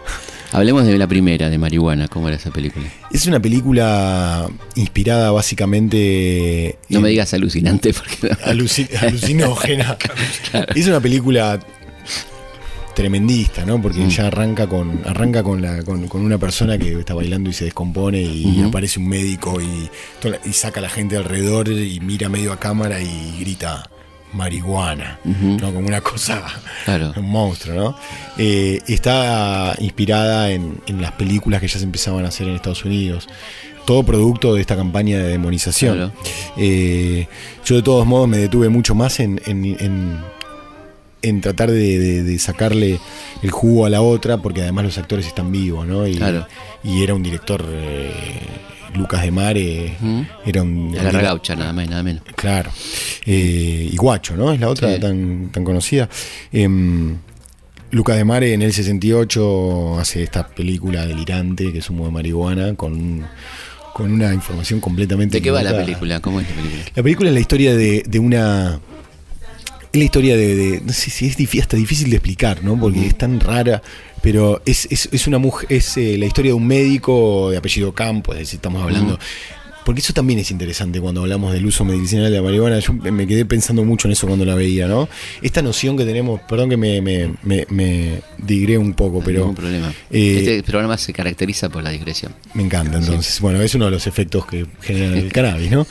Hablemos 0.52 0.86
de 0.86 0.96
la 0.96 1.06
primera, 1.08 1.50
de 1.50 1.58
marihuana. 1.58 2.06
¿Cómo 2.08 2.28
era 2.28 2.36
esa 2.36 2.50
película? 2.50 2.86
Es 3.10 3.26
una 3.26 3.40
película 3.40 4.48
inspirada 4.76 5.30
básicamente. 5.32 6.78
No 6.88 6.98
en- 6.98 7.02
me 7.02 7.08
digas 7.10 7.34
alucinante 7.34 7.92
porque... 7.92 8.28
aluci- 8.44 8.88
alucinógena. 9.00 9.96
Es 10.74 10.86
una 10.86 11.00
película 11.00 11.58
tremendista, 12.96 13.64
¿no? 13.66 13.80
Porque 13.80 14.00
Mm. 14.00 14.08
ya 14.08 14.26
arranca 14.28 14.66
con 14.66 15.02
arranca 15.04 15.42
con, 15.42 15.60
la, 15.60 15.82
con, 15.84 16.08
con 16.08 16.22
una 16.22 16.38
persona 16.38 16.78
que 16.78 16.98
está 16.98 17.12
bailando 17.14 17.50
y 17.50 17.52
se 17.52 17.66
descompone 17.66 18.20
y 18.22 18.62
aparece 18.66 18.98
un 18.98 19.06
médico 19.08 19.60
y, 19.60 19.90
y 20.48 20.52
saca 20.54 20.80
a 20.80 20.82
la 20.82 20.88
gente 20.88 21.16
alrededor 21.16 21.68
y 21.68 22.00
mira 22.00 22.28
medio 22.30 22.52
a 22.54 22.58
cámara 22.58 23.00
y 23.02 23.36
grita 23.38 23.88
marihuana. 24.32 25.18
¿no? 25.24 25.72
Como 25.74 25.86
una 25.86 26.00
cosa, 26.00 26.42
Claro. 26.86 27.12
un 27.16 27.28
monstruo, 27.30 27.74
¿no? 27.76 27.96
Eh, 28.38 28.80
está 28.88 29.74
inspirada 29.78 30.50
en, 30.50 30.80
en 30.86 31.00
las 31.02 31.12
películas 31.12 31.60
que 31.60 31.68
ya 31.68 31.78
se 31.78 31.84
empezaban 31.84 32.24
a 32.24 32.28
hacer 32.28 32.48
en 32.48 32.54
Estados 32.56 32.84
Unidos. 32.84 33.28
Todo 33.84 34.02
producto 34.04 34.54
de 34.54 34.60
esta 34.62 34.74
campaña 34.74 35.18
de 35.18 35.28
demonización. 35.28 35.96
Claro. 35.96 36.12
Eh, 36.56 37.28
yo 37.64 37.76
de 37.76 37.82
todos 37.82 38.04
modos 38.06 38.26
me 38.28 38.38
detuve 38.38 38.68
mucho 38.68 38.94
más 38.94 39.20
en, 39.20 39.40
en- 39.46 39.76
en- 39.78 40.36
en 41.28 41.40
tratar 41.40 41.70
de, 41.70 41.98
de- 41.98 42.22
de 42.22 42.38
sacarle 42.38 42.98
el 43.42 43.50
jugo 43.50 43.86
a 43.86 43.90
la 43.90 44.00
otra, 44.02 44.38
porque 44.38 44.62
además 44.62 44.84
los 44.84 44.98
actores 44.98 45.26
están 45.26 45.50
vivos, 45.52 45.86
¿no? 45.86 46.06
Y, 46.06 46.16
Claro. 46.16 46.46
y 46.84 47.02
era 47.02 47.14
un 47.14 47.22
director, 47.22 47.64
eh, 47.68 48.10
Lucas 48.94 49.22
de 49.22 49.30
Mare, 49.30 49.96
Ujú. 50.00 50.24
era 50.46 50.62
un... 50.62 50.92
La 50.94 51.02
Garra 51.02 51.20
Gaucha, 51.22 51.54
nada 51.54 51.72
más 51.72 51.88
nada 51.90 52.02
menos. 52.02 52.22
Claro. 52.34 52.70
Eh, 53.26 53.90
y 53.92 53.96
Guacho, 53.96 54.36
¿no? 54.36 54.52
Es 54.52 54.60
la 54.60 54.68
otra 54.68 54.94
Sí. 54.94 55.00
tan, 55.00 55.50
tan 55.52 55.64
conocida. 55.64 56.08
Em, 56.52 57.16
Lucas 57.90 58.16
de 58.16 58.24
Mare 58.24 58.52
en 58.54 58.62
el 58.62 58.72
68 58.72 59.98
hace 59.98 60.22
esta 60.22 60.46
película 60.48 61.06
delirante 61.06 61.72
que 61.72 61.78
es 61.78 61.90
humo 61.90 62.06
de 62.06 62.10
marihuana 62.12 62.74
con 62.74 62.92
un, 62.94 63.24
con 63.92 64.10
una 64.12 64.32
información 64.34 64.80
completamente. 64.80 65.36
¿De 65.38 65.42
qué 65.42 65.50
va 65.50 65.62
la 65.62 65.76
película? 65.76 66.20
¿Cómo 66.20 66.40
es 66.40 66.48
la 66.48 66.54
película? 66.56 66.82
La 66.94 67.02
película 67.02 67.28
es 67.30 67.34
la 67.34 67.40
historia 67.40 67.76
de, 67.76 68.02
de 68.06 68.18
una. 68.18 68.80
Es 69.96 69.98
la 69.98 70.04
historia 70.04 70.36
de. 70.36 70.54
de- 70.54 70.80
no 70.82 70.92
sé 70.92 71.10
si 71.10 71.26
es 71.26 71.38
difí- 71.38 71.60
hasta 71.60 71.76
difícil 71.76 72.10
de 72.10 72.16
explicar, 72.16 72.62
¿no? 72.62 72.78
Porque 72.78 73.06
es 73.06 73.16
tan 73.16 73.40
rara. 73.40 73.82
Pero 74.22 74.60
es, 74.66 74.86
es, 74.90 75.08
es 75.12 75.26
una 75.26 75.38
mujer. 75.38 75.66
Es 75.72 75.96
eh, 75.96 76.16
la 76.18 76.26
historia 76.26 76.50
de 76.50 76.54
un 76.54 76.66
médico 76.66 77.50
de 77.50 77.56
apellido 77.56 77.92
Campo, 77.92 78.32
es 78.32 78.40
decir, 78.40 78.56
estamos 78.56 78.82
hablando. 78.82 79.18
Porque 79.84 80.00
eso 80.00 80.12
también 80.12 80.40
es 80.40 80.50
interesante 80.50 81.00
cuando 81.00 81.20
hablamos 81.20 81.52
del 81.52 81.64
uso 81.64 81.84
medicinal 81.84 82.24
de 82.24 82.36
la 82.36 82.42
marihuana. 82.42 82.80
Yo 82.80 82.92
me 82.92 83.24
quedé 83.26 83.44
pensando 83.46 83.84
mucho 83.84 84.08
en 84.08 84.12
eso 84.12 84.26
cuando 84.26 84.44
la 84.44 84.56
veía, 84.56 84.88
¿no? 84.88 85.08
Esta 85.42 85.62
noción 85.62 85.96
que 85.96 86.04
tenemos, 86.04 86.40
perdón 86.48 86.68
que 86.70 86.76
me, 86.76 87.00
me, 87.00 87.30
me, 87.44 87.64
me 87.70 88.20
digré 88.36 88.76
un 88.78 88.94
poco, 88.94 89.20
No 89.20 89.24
pero. 89.24 89.38
ningún 89.42 89.54
problema. 89.54 89.94
eh, 90.10 90.36
este 90.38 90.62
programa 90.64 90.98
se 90.98 91.12
caracteriza 91.12 91.68
por 91.68 91.84
la 91.84 91.90
digresión. 91.90 92.34
me 92.54 92.64
encanta, 92.64 92.98
entonces. 92.98 93.40
Bueno, 93.40 93.62
es 93.62 93.72
uno 93.76 93.84
de 93.84 93.92
los 93.92 94.08
efectos 94.08 94.44
que 94.46 94.66
genera 94.82 95.16
el 95.16 95.30
cannabis, 95.32 95.70
¿no? 95.70 95.86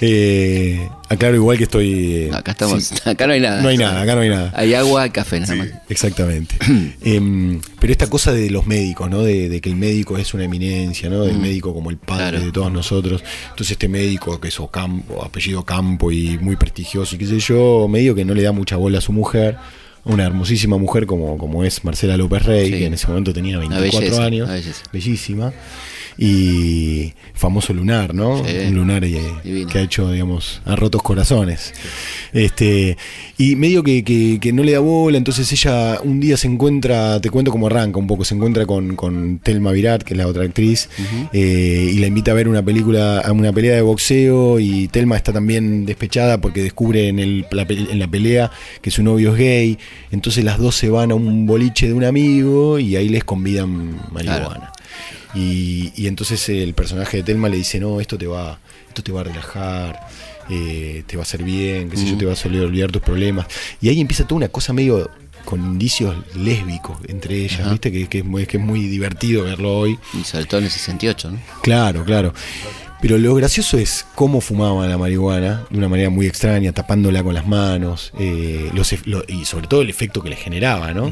Eh, 0.00 0.88
aclaro 1.10 1.34
igual 1.34 1.58
que 1.58 1.64
estoy. 1.64 2.30
Acá 2.32 2.52
estamos. 2.52 2.84
sí, 2.84 2.94
Acá 3.04 3.26
no 3.26 3.34
hay 3.34 3.40
nada. 3.40 3.60
No 3.60 3.68
hay 3.68 3.76
nada, 3.76 4.00
acá 4.00 4.14
no 4.14 4.22
hay 4.22 4.30
nada. 4.30 4.52
Hay 4.56 4.72
agua 4.74 5.06
y 5.06 5.10
café 5.10 5.40
nada 5.40 5.54
más. 5.56 5.68
Exactamente. 5.90 6.54
Em, 7.02 7.60
pero 7.78 7.92
esta 7.92 8.08
cosa 8.08 8.32
de 8.32 8.48
los 8.50 8.66
médicos, 8.66 9.10
¿no? 9.10 9.22
De, 9.22 9.48
de 9.48 9.60
que 9.60 9.68
el 9.68 9.76
médico 9.76 10.16
es 10.16 10.32
una 10.34 10.44
eminencia, 10.44 11.10
¿no? 11.10 11.24
Del 11.24 11.38
médico 11.38 11.74
como 11.74 11.90
el 11.90 11.96
padre 11.98 12.30
Claro. 12.30 12.44
de 12.46 12.52
todos 12.52 12.72
nosotros. 12.72 13.22
Entonces 13.50 13.72
este 13.72 13.88
médico 13.88 14.40
que 14.40 14.48
es 14.48 14.58
Ocampo, 14.60 15.22
apellido 15.24 15.64
Campo 15.64 16.10
y 16.12 16.38
muy 16.38 16.56
prestigioso 16.56 17.14
y 17.16 17.18
qué 17.18 17.26
sé 17.26 17.38
yo, 17.40 17.86
medio 17.88 18.14
que 18.14 18.24
no 18.24 18.32
le 18.34 18.42
da 18.42 18.52
mucha 18.52 18.76
bola 18.76 18.98
a 18.98 19.00
su 19.00 19.12
mujer. 19.12 19.56
Una 20.04 20.24
hermosísima 20.24 20.78
mujer 20.78 21.04
como, 21.04 21.36
como 21.36 21.62
es 21.62 21.84
Marcela 21.84 22.16
López 22.16 22.42
Rey, 22.44 22.72
Sí. 22.72 22.78
que 22.78 22.86
en 22.86 22.94
ese 22.94 23.06
momento 23.06 23.34
tenía 23.34 23.58
Una 23.58 23.78
24 23.80 24.00
belleza, 24.00 24.24
años. 24.24 24.82
Bellísima. 24.92 25.52
Y 26.22 27.14
famoso 27.32 27.72
lunar, 27.72 28.14
¿no? 28.14 28.44
Sí. 28.44 28.54
Un 28.68 28.74
lunar 28.74 29.02
eh, 29.04 29.18
que 29.66 29.78
ha 29.78 29.80
hecho, 29.82 30.12
digamos, 30.12 30.60
a 30.66 30.76
rotos 30.76 31.02
corazones. 31.02 31.72
Este, 32.34 32.98
y 33.38 33.56
medio 33.56 33.82
que, 33.82 34.04
que- 34.04 34.38
que 34.38 34.52
no 34.52 34.62
le 34.62 34.72
da 34.72 34.80
bola, 34.80 35.16
entonces 35.16 35.50
ella 35.50 35.98
un 36.04 36.20
día 36.20 36.36
se 36.36 36.46
encuentra, 36.46 37.20
te 37.22 37.30
cuento 37.30 37.50
cómo 37.50 37.66
arranca 37.68 37.98
un 37.98 38.06
poco, 38.06 38.24
se 38.24 38.34
encuentra 38.34 38.66
con, 38.66 38.96
con 38.96 39.38
Telma 39.38 39.72
Virat, 39.72 40.02
que 40.02 40.12
es 40.14 40.18
la 40.18 40.26
otra 40.26 40.44
actriz, 40.44 40.90
eh, 41.32 41.90
y 41.92 41.98
la 41.98 42.06
invita 42.06 42.32
a 42.32 42.34
ver 42.34 42.48
una 42.48 42.62
película, 42.62 43.20
a 43.20 43.32
una 43.32 43.50
pelea 43.52 43.74
de 43.76 43.82
boxeo, 43.82 44.60
y 44.60 44.88
Telma 44.88 45.16
está 45.16 45.32
también 45.32 45.86
despechada 45.86 46.38
porque 46.40 46.62
descubre 46.62 47.08
en, 47.08 47.18
el- 47.18 47.46
la, 47.50 47.62
en 47.68 47.98
la 47.98 48.06
pelea 48.08 48.50
que 48.82 48.90
su 48.90 49.02
novio 49.02 49.32
es 49.32 49.38
gay, 49.38 49.78
entonces 50.12 50.44
las 50.44 50.58
dos 50.58 50.74
se 50.76 50.90
van 50.90 51.12
a 51.12 51.14
un 51.14 51.46
boliche 51.46 51.86
de 51.88 51.94
un 51.94 52.04
amigo 52.04 52.78
y 52.78 52.96
ahí 52.96 53.08
les 53.08 53.24
convidan 53.24 53.96
marihuana. 54.12 54.70
Y, 55.34 55.92
y 55.96 56.06
entonces 56.06 56.48
el 56.48 56.74
personaje 56.74 57.18
de 57.18 57.22
Telma 57.22 57.48
le 57.48 57.56
dice, 57.56 57.80
no, 57.80 58.00
esto 58.00 58.18
te 58.18 58.26
va, 58.26 58.58
esto 58.88 59.02
te 59.02 59.12
va 59.12 59.20
a 59.20 59.24
relajar, 59.24 60.00
eh, 60.48 61.04
te 61.06 61.16
va 61.16 61.22
a 61.22 61.24
hacer 61.24 61.42
bien, 61.42 61.90
qué 61.90 61.96
sé 61.96 62.06
yo, 62.06 62.16
te 62.16 62.24
va 62.24 62.32
a 62.32 62.34
hacer 62.34 62.52
olvidar 62.52 62.90
tus 62.90 63.02
problemas. 63.02 63.46
Y 63.80 63.88
ahí 63.88 64.00
empieza 64.00 64.24
toda 64.24 64.36
una 64.36 64.48
cosa 64.48 64.72
medio 64.72 65.10
con 65.44 65.60
indicios 65.60 66.14
lésbicos 66.36 66.98
entre 67.08 67.36
ellas, 67.36 67.60
Ajá. 67.60 67.70
¿viste? 67.70 67.90
Que, 67.90 68.08
que 68.08 68.18
es 68.18 68.24
muy, 68.24 68.46
que 68.46 68.56
es 68.58 68.62
muy 68.62 68.86
divertido 68.88 69.44
verlo 69.44 69.78
hoy. 69.78 69.98
Y 70.18 70.24
sobre 70.24 70.44
todo 70.46 70.58
en 70.58 70.64
el 70.64 70.70
68, 70.70 71.30
¿no? 71.30 71.38
Claro, 71.62 72.04
claro. 72.04 72.34
Pero 73.02 73.16
lo 73.16 73.34
gracioso 73.34 73.78
es 73.78 74.04
cómo 74.14 74.42
fumaban 74.42 74.88
la 74.90 74.98
marihuana 74.98 75.64
de 75.70 75.78
una 75.78 75.88
manera 75.88 76.10
muy 76.10 76.26
extraña, 76.26 76.72
tapándola 76.72 77.22
con 77.22 77.32
las 77.34 77.46
manos, 77.46 78.12
eh, 78.18 78.70
los 78.74 78.92
ef- 78.92 79.06
lo- 79.06 79.24
y 79.26 79.46
sobre 79.46 79.68
todo 79.68 79.80
el 79.80 79.88
efecto 79.88 80.20
que 80.22 80.28
le 80.28 80.36
generaba, 80.36 80.92
¿no? 80.92 81.10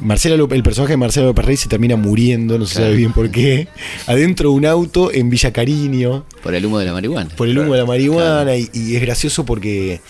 Marcela 0.00 0.36
López- 0.36 0.54
el 0.56 0.62
personaje 0.62 0.92
de 0.92 0.96
Marcela 0.96 1.26
López 1.26 1.44
Rey 1.44 1.56
se 1.56 1.68
termina 1.68 1.96
muriendo, 1.96 2.56
no 2.56 2.66
se 2.66 2.74
Claro. 2.74 2.86
sabe 2.86 2.96
bien 2.96 3.12
por 3.12 3.30
qué, 3.32 3.66
adentro 4.06 4.50
de 4.50 4.56
un 4.56 4.66
auto 4.66 5.12
en 5.12 5.28
Villa 5.28 5.52
Cariño, 5.52 6.24
Por 6.42 6.54
el 6.54 6.64
humo 6.64 6.78
de 6.78 6.86
la 6.86 6.92
marihuana. 6.92 7.30
por 7.36 7.48
el 7.48 7.58
humo 7.58 7.72
de 7.72 7.80
la 7.80 7.86
marihuana, 7.86 8.56
y, 8.56 8.70
y 8.72 8.94
es 8.94 9.02
gracioso 9.02 9.44
porque 9.44 10.00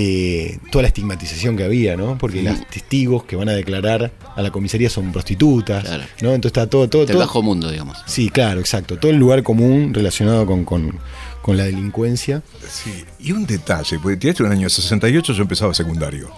eh, 0.00 0.58
toda 0.70 0.82
la 0.82 0.88
estigmatización 0.88 1.56
que 1.56 1.64
había, 1.64 1.96
¿no? 1.96 2.16
Porque 2.18 2.40
los 2.40 2.64
testigos 2.68 3.24
que 3.24 3.34
van 3.34 3.48
a 3.48 3.52
declarar 3.52 4.12
a 4.36 4.40
la 4.42 4.50
comisaría 4.52 4.88
son 4.88 5.10
prostitutas, 5.10 5.82
Claro. 5.84 6.04
¿no? 6.22 6.28
Entonces 6.34 6.50
está 6.56 6.68
todo, 6.70 6.88
todo, 6.88 7.04
Del 7.04 7.16
todo- 7.16 7.26
bajo 7.26 7.42
mundo, 7.42 7.68
digamos. 7.68 7.98
Sí, 8.06 8.28
claro, 8.30 8.60
exacto. 8.60 8.96
Todo 8.96 9.10
el 9.10 9.16
lugar 9.16 9.42
común 9.42 9.92
relacionado 9.92 10.46
con, 10.46 10.64
con- 10.64 10.96
con 11.42 11.56
la 11.56 11.64
delincuencia. 11.64 12.42
Sí, 12.70 13.04
y 13.18 13.32
un 13.32 13.44
detalle, 13.44 13.98
porque 13.98 14.16
tiraste 14.16 14.44
en 14.44 14.52
el 14.52 14.58
año 14.58 14.68
68 14.68 15.32
yo 15.32 15.42
empezaba 15.42 15.74
secundario. 15.74 16.30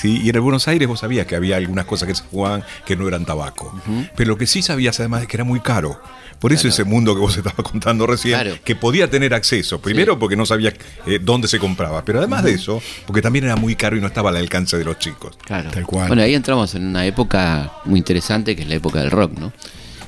Sí, 0.00 0.20
y 0.22 0.28
en 0.30 0.34
el 0.36 0.40
Buenos 0.40 0.68
Aires 0.68 0.86
vos 0.86 1.00
sabías 1.00 1.26
que 1.26 1.34
había 1.36 1.56
algunas 1.56 1.84
cosas 1.86 2.06
que 2.08 2.14
se 2.14 2.22
jugaban 2.24 2.62
que 2.86 2.96
no 2.96 3.08
eran 3.08 3.24
tabaco. 3.24 3.74
Pero 4.16 4.28
lo 4.28 4.38
que 4.38 4.46
sí 4.46 4.62
sabías 4.62 4.98
además 5.00 5.22
es 5.22 5.28
que 5.28 5.36
era 5.36 5.44
muy 5.44 5.60
caro. 5.60 6.00
Por 6.38 6.52
eso 6.52 6.68
ese 6.68 6.84
mundo 6.84 7.14
que 7.16 7.20
vos 7.20 7.36
estabas 7.36 7.62
contando 7.68 8.06
recién, 8.06 8.34
Claro. 8.40 8.56
que 8.64 8.76
podía 8.76 9.10
tener 9.10 9.34
acceso. 9.34 9.80
Primero 9.80 10.18
porque 10.20 10.36
no 10.36 10.46
sabías 10.46 10.74
eh, 11.06 11.18
dónde 11.20 11.48
se 11.48 11.58
compraba, 11.58 12.04
pero 12.04 12.20
además 12.20 12.44
de 12.44 12.52
eso, 12.52 12.80
porque 13.06 13.20
también 13.22 13.44
era 13.46 13.56
muy 13.56 13.74
caro 13.74 13.96
y 13.96 14.00
no 14.00 14.06
estaba 14.06 14.30
al 14.30 14.36
alcance 14.36 14.78
de 14.78 14.84
los 14.84 14.98
chicos. 15.00 15.36
Claro. 15.44 15.70
Tal 15.72 15.84
cual. 15.84 16.06
Bueno, 16.06 16.22
ahí 16.22 16.34
entramos 16.34 16.74
en 16.76 16.86
una 16.86 17.04
época 17.04 17.72
muy 17.84 17.98
interesante 17.98 18.54
que 18.54 18.62
es 18.62 18.68
la 18.68 18.76
época 18.76 19.00
del 19.00 19.10
rock, 19.10 19.36
¿no? 19.36 19.52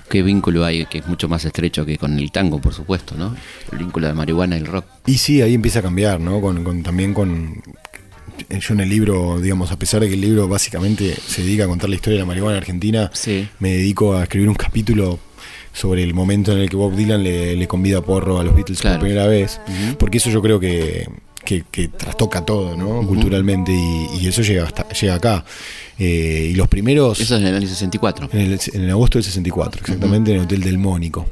Qué 0.09 0.22
vínculo 0.22 0.64
hay, 0.64 0.87
que 0.87 0.98
es 0.98 1.07
mucho 1.07 1.29
más 1.29 1.44
estrecho 1.44 1.85
que 1.87 1.96
con 1.98 2.18
el 2.18 2.31
tango, 2.33 2.61
por 2.61 2.74
supuesto, 2.74 3.14
¿no? 3.16 3.35
El 3.72 3.79
vínculo 3.79 4.07
de 4.09 4.14
marihuana 4.14 4.57
y 4.57 4.61
el 4.61 4.66
rock. 4.66 4.85
Y 5.07 5.18
sí, 5.18 5.40
ahí 5.42 5.55
empieza 5.55 5.81
a 5.81 5.83
cambiar, 5.83 6.20
¿no? 6.20 6.40
Con, 6.40 6.62
con- 6.64 6.83
también 6.85 7.12
con. 7.14 7.61
Yo 8.61 8.75
en 8.75 8.81
el 8.81 8.88
libro, 8.88 9.40
digamos, 9.40 9.71
a 9.73 9.79
pesar 9.79 10.01
de 10.01 10.09
que 10.09 10.14
el 10.14 10.21
libro 10.21 10.49
básicamente 10.49 11.14
se 11.27 11.43
dedica 11.43 11.64
a 11.64 11.66
contar 11.66 11.88
la 11.88 11.97
historia 11.97 12.16
de 12.16 12.23
la 12.23 12.27
marihuana 12.27 12.57
en 12.57 12.62
Argentina, 12.62 13.11
Sí. 13.14 13.49
me 13.59 13.73
dedico 13.73 14.14
a 14.14 14.23
escribir 14.25 14.49
un 14.49 14.55
capítulo 14.55 15.19
sobre 15.73 16.03
el 16.03 16.14
momento 16.14 16.53
en 16.53 16.59
el 16.59 16.69
que 16.69 16.77
Bob 16.77 16.97
Dylan 16.97 17.23
le, 17.23 17.55
le 17.57 17.69
convida 17.69 17.99
a 17.99 18.03
porro 18.03 18.38
a 18.40 18.45
los 18.45 18.55
Beatles 18.55 18.81
Claro. 18.81 18.99
por 18.99 19.07
primera 19.07 19.27
vez, 19.27 19.61
porque 19.99 20.19
eso 20.19 20.29
yo 20.31 20.43
creo 20.43 20.59
que, 20.59 21.09
que, 21.45 21.64
que 21.71 21.88
trastoca 21.88 22.45
todo, 22.45 22.77
¿no? 22.77 23.07
Culturalmente, 23.07 23.73
y, 23.73 24.19
y 24.21 24.27
eso 24.27 24.43
llega, 24.43 24.64
hasta, 24.64 24.88
llega 24.88 25.14
acá. 25.14 25.45
Eh, 25.99 26.49
y 26.53 26.55
los 26.55 26.66
primeros... 26.69 27.21
Eso 27.21 27.37
es 27.37 27.40
en 27.43 27.47
el 27.49 27.55
año 27.55 27.69
64. 27.69 28.31
En 28.33 28.40
el, 28.40 28.61
en 28.73 28.81
el 28.83 28.90
agosto 28.90 29.19
del 29.19 29.25
64, 29.25 29.81
exactamente, 29.83 30.31
en 30.33 30.38
el 30.38 30.43
Hotel 30.45 30.61
del 30.62 30.79
Mónico. 30.79 31.31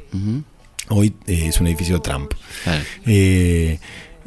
Hoy 0.89 1.13
eh, 1.27 1.45
es 1.47 1.59
un 1.59 1.67
edificio 1.67 1.99
Trump. 2.01 2.31
Claro. 2.63 2.83
Eh, 3.05 3.77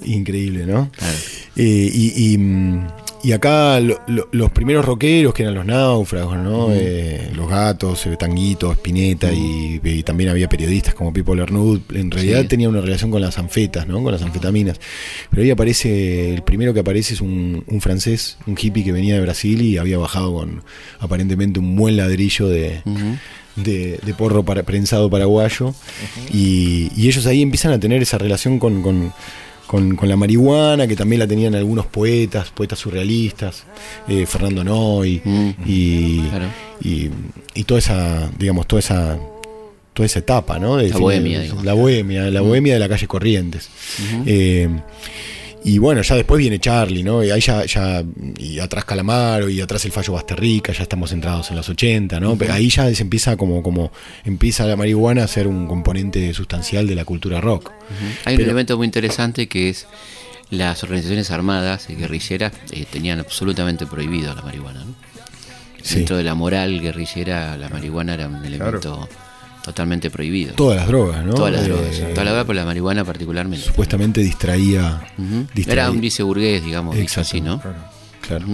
increíble, 0.07 0.67
¿no? 0.67 0.91
Claro. 0.93 1.15
Eh, 1.57 1.91
y, 1.93 2.33
y, 2.35 2.39
mm, 2.39 2.87
y 3.25 3.31
acá 3.33 3.79
lo- 3.79 4.01
lo- 4.09 4.29
los 4.33 4.51
primeros 4.51 4.85
rockeros, 4.85 5.33
que 5.33 5.43
eran 5.45 5.55
los 5.55 5.65
náufragos, 5.65 6.37
¿no? 6.39 6.69
Eh, 6.73 7.31
los 7.37 7.49
gatos, 7.49 8.05
eh, 8.07 8.17
Tanguito, 8.19 8.73
Spinetta, 8.73 9.33
y, 9.33 9.81
y 9.85 10.03
también 10.03 10.31
había 10.31 10.49
periodistas 10.49 10.95
como 10.95 11.13
Pipo 11.13 11.33
Lernud. 11.35 11.81
En 11.95 12.11
realidad 12.11 12.43
Sí. 12.43 12.49
tenía 12.49 12.69
una 12.69 12.81
relación 12.81 13.13
con 13.13 13.21
las 13.21 13.39
anfetas, 13.39 13.87
¿no? 13.87 14.03
Con 14.03 14.11
las 14.13 14.23
anfetaminas. 14.23 14.81
Pero 15.31 15.43
ahí 15.43 15.51
aparece, 15.51 16.35
el 16.35 16.43
primero 16.43 16.75
que 16.75 16.81
aparece 16.81 17.15
es 17.15 17.21
un, 17.21 17.63
un 17.67 17.81
francés, 17.81 18.39
un 18.47 18.57
hippie 18.61 18.83
que 18.83 18.91
venía 18.93 19.15
de 19.15 19.21
Brasil 19.21 19.61
y 19.63 19.79
había 19.79 19.99
bajado 19.99 20.33
con 20.35 20.63
aparentemente 20.99 21.61
un 21.61 21.77
buen 21.77 21.97
ladrillo 21.97 22.49
de, 22.49 22.83
de, 23.55 24.01
de 24.05 24.15
porro 24.15 24.43
para, 24.45 24.65
prensado 24.65 25.09
paraguayo 25.11 25.75
y, 26.33 26.91
y 26.97 27.07
ellos 27.07 27.27
ahí 27.27 27.41
empiezan 27.43 27.71
a 27.73 27.79
tener 27.79 28.03
esa 28.03 28.19
relación 28.19 28.59
con, 28.59 28.83
con- 28.83 29.13
con- 29.73 29.97
con 29.97 30.07
la 30.07 30.17
marihuana 30.17 30.87
que 30.87 30.95
también 30.95 31.19
la 31.21 31.27
tenían 31.27 31.55
algunos 31.55 31.87
poetas, 31.87 32.51
poetas 32.51 32.79
surrealistas, 32.79 33.65
eh, 34.07 34.27
Fernando 34.27 34.63
Noy 34.63 35.21
Mm. 35.25 35.51
y, 35.67 36.19
Claro. 36.29 36.45
y, 36.83 37.09
y 37.55 37.65
toda 37.65 37.79
esa, 37.79 38.31
digamos, 38.39 38.67
toda 38.69 38.81
esa 38.81 39.19
toda 39.95 40.07
esa 40.07 40.19
etapa, 40.21 40.59
¿no? 40.59 40.77
De 40.77 40.85
La 40.89 40.95
fin- 40.95 41.01
bohemia, 41.03 41.41
digamos. 41.41 41.65
La 41.65 41.73
bohemia, 41.75 42.31
la 42.31 42.41
bohemia 42.41 42.75
de 42.75 42.81
la 42.81 42.89
calle 42.89 43.07
Corrientes. 43.07 43.69
Eh, 44.27 44.69
y 45.65 45.79
bueno, 45.79 46.03
ya 46.03 46.17
después 46.17 46.39
viene 46.39 46.59
Charlie, 46.59 47.03
¿no? 47.03 47.23
Y 47.23 47.31
ahí 47.31 47.41
ya, 47.41 47.65
ya 47.65 48.03
y 48.39 48.59
atrás 48.59 48.85
Calamaro 48.85 49.49
y 49.49 49.61
atrás 49.61 49.85
el 49.85 49.93
fallo 49.93 50.15
Basterrica, 50.15 50.73
ya 50.73 50.83
estamos 50.83 51.13
entrados 51.13 51.51
en 51.51 51.57
los 51.57 51.69
80, 51.69 52.19
¿no? 52.21 52.37
Pero 52.37 52.55
ahí 52.55 52.69
ya 52.69 52.93
se 52.95 53.03
empieza 53.03 53.37
como, 53.37 53.63
como 53.63 53.93
empieza 54.25 54.67
la 54.67 54.77
marihuana 54.77 55.25
a 55.25 55.29
ser 55.29 55.47
un 55.47 55.67
componente 55.67 56.35
sustancial 56.35 56.87
de 56.87 56.95
la 56.95 57.05
cultura 57.05 57.41
rock. 57.41 57.71
Hay 58.25 58.35
un 58.35 58.41
elemento 58.41 58.77
muy 58.77 58.87
interesante 58.87 59.49
que 59.49 59.69
es 59.69 59.87
las 60.51 60.83
organizaciones 60.83 61.31
armadas 61.31 61.89
y 61.89 61.95
guerrilleras 61.95 62.53
eh, 62.73 62.85
tenían 62.91 63.21
absolutamente 63.21 63.87
prohibido 63.87 64.35
la 64.35 64.43
marihuana. 64.43 64.85
¿no? 64.85 64.95
Sí. 65.83 65.97
Dentro 65.97 66.17
de 66.17 66.25
la 66.25 66.35
moral 66.35 66.81
guerrillera, 66.81 67.57
la 67.57 67.69
marihuana 67.69 68.15
era 68.15 68.29
un 68.29 68.45
elemento 68.45 69.09
totalmente 69.63 70.11
prohibido. 70.11 70.55
Todas 70.55 70.77
las 70.79 70.87
drogas, 70.89 71.25
¿no? 71.25 71.35
Todas 71.35 71.53
las 71.53 71.63
Eh, 71.63 71.69
drogas. 71.69 71.99
Toda 72.15 72.25
la 72.25 72.31
droga, 72.33 72.45
pero 72.47 72.55
la 72.61 72.65
marihuana 72.65 73.05
particularmente. 73.05 73.65
Supuestamente 73.67 74.21
distraía. 74.21 75.03
Distraía- 75.55 75.83
Era 75.85 75.91
un 75.91 76.01
vice 76.01 76.23
burgués, 76.23 76.65
digamos, 76.65 76.97
Exacto, 76.97 77.21
así, 77.29 77.41
¿no? 77.41 77.63
Claro. 78.27 78.47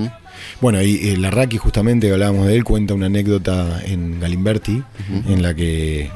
Bueno, 0.61 0.83
y 0.83 1.09
el 1.11 1.23
Larraqui, 1.23 1.59
justamente 1.59 2.11
hablábamos 2.13 2.46
de 2.46 2.56
él, 2.56 2.65
cuenta 2.65 2.94
una 2.94 3.06
anécdota 3.06 3.81
en 3.85 4.21
Galimberti, 4.21 4.83
en 5.29 5.42
la 5.42 5.54
que 5.54 6.11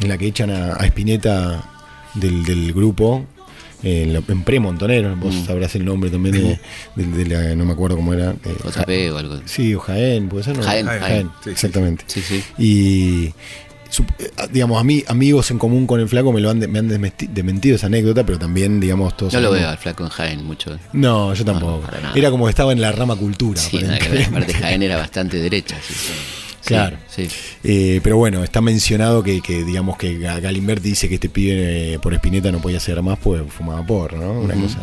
en 0.00 0.08
la 0.08 0.18
que 0.18 0.26
echan 0.26 0.50
a, 0.50 0.74
a 0.74 0.86
Spinetta 0.86 1.70
del, 2.14 2.44
del 2.44 2.72
grupo, 2.72 3.24
en, 3.82 4.12
la- 4.12 4.22
en 4.26 4.42
Premontonero, 4.42 5.14
vos 5.16 5.34
Mm. 5.34 5.46
sabrás 5.46 5.74
el 5.76 5.84
nombre 5.84 6.10
también 6.10 6.34
de, 6.34 6.60
de- 6.96 7.24
de 7.24 7.26
la, 7.26 7.54
no 7.54 7.64
me 7.64 7.72
acuerdo 7.72 7.96
cómo 7.96 8.12
era. 8.14 8.30
eh, 8.32 8.56
JP 8.64 9.10
o 9.12 9.18
algo. 9.18 9.40
Sí, 9.44 9.74
o 9.74 9.80
Jaén, 9.80 10.28
puede 10.28 10.42
ser, 10.44 10.56
¿no? 10.56 10.62
Jaén, 10.64 10.86
Jaén, 10.86 11.00
Jaén. 11.00 11.30
sí. 11.44 11.50
exactamente. 11.50 12.04
Sí, 12.08 12.20
sí. 12.22 12.42
Y 12.58 13.26
eh, 13.26 13.34
digamos, 14.50 14.80
a 14.80 14.84
mí, 14.84 15.02
amigos 15.08 15.50
en 15.50 15.58
común 15.58 15.86
con 15.86 16.00
el 16.00 16.08
flaco 16.08 16.32
me 16.32 16.40
lo 16.40 16.50
han, 16.50 16.60
de- 16.60 16.68
me 16.68 16.78
han 16.78 16.88
desmentido 16.88 17.76
esa 17.76 17.86
anécdota, 17.86 18.24
pero 18.24 18.38
también, 18.38 18.80
digamos, 18.80 19.16
todos. 19.16 19.32
Yo 19.32 19.40
lo 19.40 19.50
veo 19.50 19.68
al 19.68 19.78
flaco 19.78 20.04
en 20.04 20.10
Jaén 20.10 20.44
mucho. 20.44 20.78
No, 20.92 21.32
yo 21.34 21.44
tampoco. 21.44 21.82
Era 22.14 22.30
como 22.30 22.44
que 22.46 22.50
estaba 22.50 22.72
en 22.72 22.80
la 22.80 22.92
rama 22.92 23.16
cultura. 23.16 23.60
Sí. 23.60 23.78
Aparte 24.28 24.54
Jaén 24.54 24.82
era 24.82 24.96
bastante 24.96 25.38
derecha. 25.38 25.76
sí, 25.86 25.94
sí. 25.94 26.12
Sí, 26.64 26.68
Claro. 26.68 26.96
Sí. 27.14 27.28
Eh, 27.62 28.00
pero 28.02 28.16
bueno, 28.16 28.42
está 28.42 28.62
mencionado 28.62 29.22
que, 29.22 29.42
que, 29.42 29.64
digamos 29.64 29.98
que 29.98 30.18
Ga- 30.18 30.40
Galimberti 30.40 30.88
dice 30.88 31.10
que 31.10 31.16
este 31.16 31.28
pibe 31.28 31.92
eh, 31.92 31.98
por 31.98 32.14
Espineta 32.14 32.50
no 32.50 32.58
podía 32.62 32.78
hacer 32.78 33.02
más, 33.02 33.18
pues 33.18 33.42
fumaba 33.50 33.84
porro, 33.86 34.16
¿no? 34.16 34.32
Una 34.40 34.54
cosa. 34.54 34.78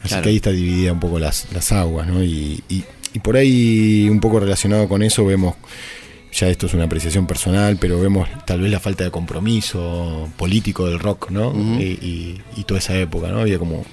Así 0.00 0.08
Claro. 0.08 0.22
que 0.22 0.28
ahí 0.30 0.36
está 0.36 0.52
dividida 0.52 0.94
un 0.94 1.00
poco 1.00 1.18
las, 1.18 1.48
las 1.52 1.70
aguas, 1.72 2.06
¿no? 2.06 2.24
Y, 2.24 2.62
y- 2.70 2.82
y 3.12 3.18
por 3.18 3.36
ahí, 3.36 4.08
un 4.10 4.20
poco 4.20 4.40
relacionado 4.40 4.88
con 4.88 5.02
eso, 5.02 5.26
vemos, 5.26 5.56
ya 6.36 6.48
esto 6.48 6.66
es 6.66 6.74
una 6.74 6.84
apreciación 6.84 7.26
personal, 7.26 7.76
pero 7.80 7.98
vemos 8.00 8.28
tal 8.44 8.60
vez 8.60 8.70
la 8.70 8.78
falta 8.80 9.04
de 9.04 9.10
compromiso 9.10 10.28
político 10.36 10.86
del 10.86 10.98
rock, 10.98 11.30
¿no? 11.30 11.52
y, 11.80 11.82
y- 11.84 12.40
y 12.56 12.64
toda 12.64 12.78
esa 12.78 12.94
época, 12.98 13.28
¿no? 13.28 13.40
Había 13.40 13.58
como 13.58 13.84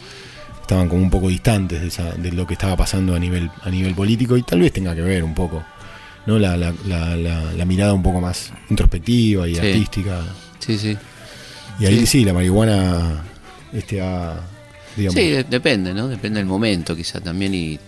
estaban 0.61 0.87
como 0.89 1.01
un 1.01 1.09
poco 1.09 1.27
distantes 1.29 1.81
de, 1.81 1.87
esa- 1.87 2.11
de 2.13 2.31
lo 2.31 2.45
que 2.47 2.53
estaba 2.53 2.75
pasando 2.77 3.15
a 3.15 3.19
nivel 3.19 3.49
a 3.63 3.69
nivel 3.69 3.93
político 3.95 4.37
y 4.37 4.43
tal 4.43 4.59
vez 4.61 4.71
tenga 4.71 4.93
que 4.95 5.01
ver 5.01 5.23
un 5.23 5.33
poco 5.33 5.63
no 6.25 6.39
la, 6.39 6.55
la, 6.55 6.73
la, 6.87 7.15
la- 7.17 7.51
la 7.53 7.65
mirada 7.65 7.93
un 7.93 8.01
poco 8.03 8.21
más 8.21 8.51
introspectiva 8.69 9.47
y 9.47 9.55
Sí. 9.55 9.59
artística 9.59 10.21
Sí, 10.59 10.77
sí. 10.77 10.97
y 11.79 11.85
ahí 11.85 11.99
Sí. 12.01 12.05
sí, 12.07 12.25
la 12.25 12.33
marihuana 12.33 13.23
este 13.73 13.95
digamos 14.95 15.15
Sí, 15.19 15.29
de- 15.31 15.43
depende, 15.43 15.93
¿no? 15.93 16.07
Depende 16.07 16.39
del 16.39 16.47
momento, 16.47 16.95
quizá 16.95 17.19
también. 17.19 17.53
Y 17.53 17.79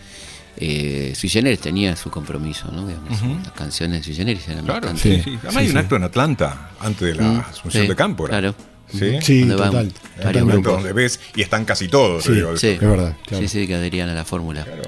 eh, 0.57 1.13
Sui 1.15 1.29
Generis 1.29 1.59
tenía 1.59 1.95
su 1.95 2.09
compromiso, 2.09 2.71
¿no? 2.71 2.87
Digamos, 2.87 3.21
Las 3.43 3.51
canciones 3.53 3.99
de 3.99 4.03
Sui 4.05 4.15
Generis 4.15 4.47
eran 4.47 4.65
Claro, 4.65 4.87
bastante. 4.87 5.01
sí, 5.17 5.21
sí. 5.23 5.37
Además 5.41 5.57
hay 5.57 5.69
un 5.69 5.77
acto 5.77 5.95
en 5.95 6.03
Atlanta, 6.03 6.69
antes 6.79 7.01
de 7.07 7.15
la 7.15 7.23
Mm, 7.23 7.39
Asunción 7.39 7.83
sí, 7.83 7.89
de 7.89 7.95
Cámpora. 7.95 8.29
Claro. 8.31 8.55
Sí. 8.91 9.17
sí 9.21 9.45
total 9.47 9.91
varios 10.23 10.45
grupos. 10.47 10.73
donde 10.73 10.93
ves 10.93 11.19
y 11.35 11.41
están 11.41 11.65
casi 11.65 11.87
todos. 11.87 12.23
Sí, 12.23 12.33
digo. 12.33 12.55
Sí, 12.55 12.67
Es 12.67 12.79
verdad, 12.79 13.15
claro. 13.25 13.41
Sí, 13.47 13.49
sí, 13.61 13.67
que 13.67 13.75
adherían 13.75 14.09
a 14.09 14.13
la 14.13 14.23
fórmula. 14.25 14.63
Claro. 14.63 14.83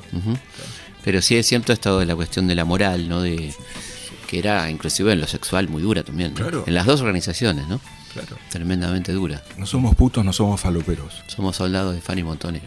Pero 1.04 1.22
sí 1.22 1.36
es 1.36 1.48
cierto 1.48 1.74
esto 1.74 2.00
de 2.00 2.06
la 2.06 2.16
cuestión 2.16 2.48
de 2.48 2.56
la 2.56 2.64
moral, 2.66 3.10
¿no? 3.10 3.22
De 3.22 3.54
que 4.28 4.40
era 4.40 4.70
inclusive 4.70 5.14
en 5.14 5.22
lo 5.22 5.28
sexual 5.28 5.68
muy 5.70 5.82
dura 5.82 6.04
también. 6.04 6.32
¿no? 6.34 6.42
Claro. 6.42 6.64
En 6.68 6.74
las 6.76 6.86
dos 6.86 7.02
organizaciones, 7.02 7.68
¿no? 7.68 7.80
Claro. 8.14 8.38
Tremendamente 8.50 9.12
dura. 9.14 9.42
No 9.58 9.66
somos 9.66 9.96
putos, 9.96 10.24
no 10.26 10.32
somos 10.34 10.60
faloperos. 10.62 11.24
Somos 11.28 11.56
soldados 11.56 11.96
de 11.96 12.02
Fanny 12.02 12.24
Montonero. 12.24 12.66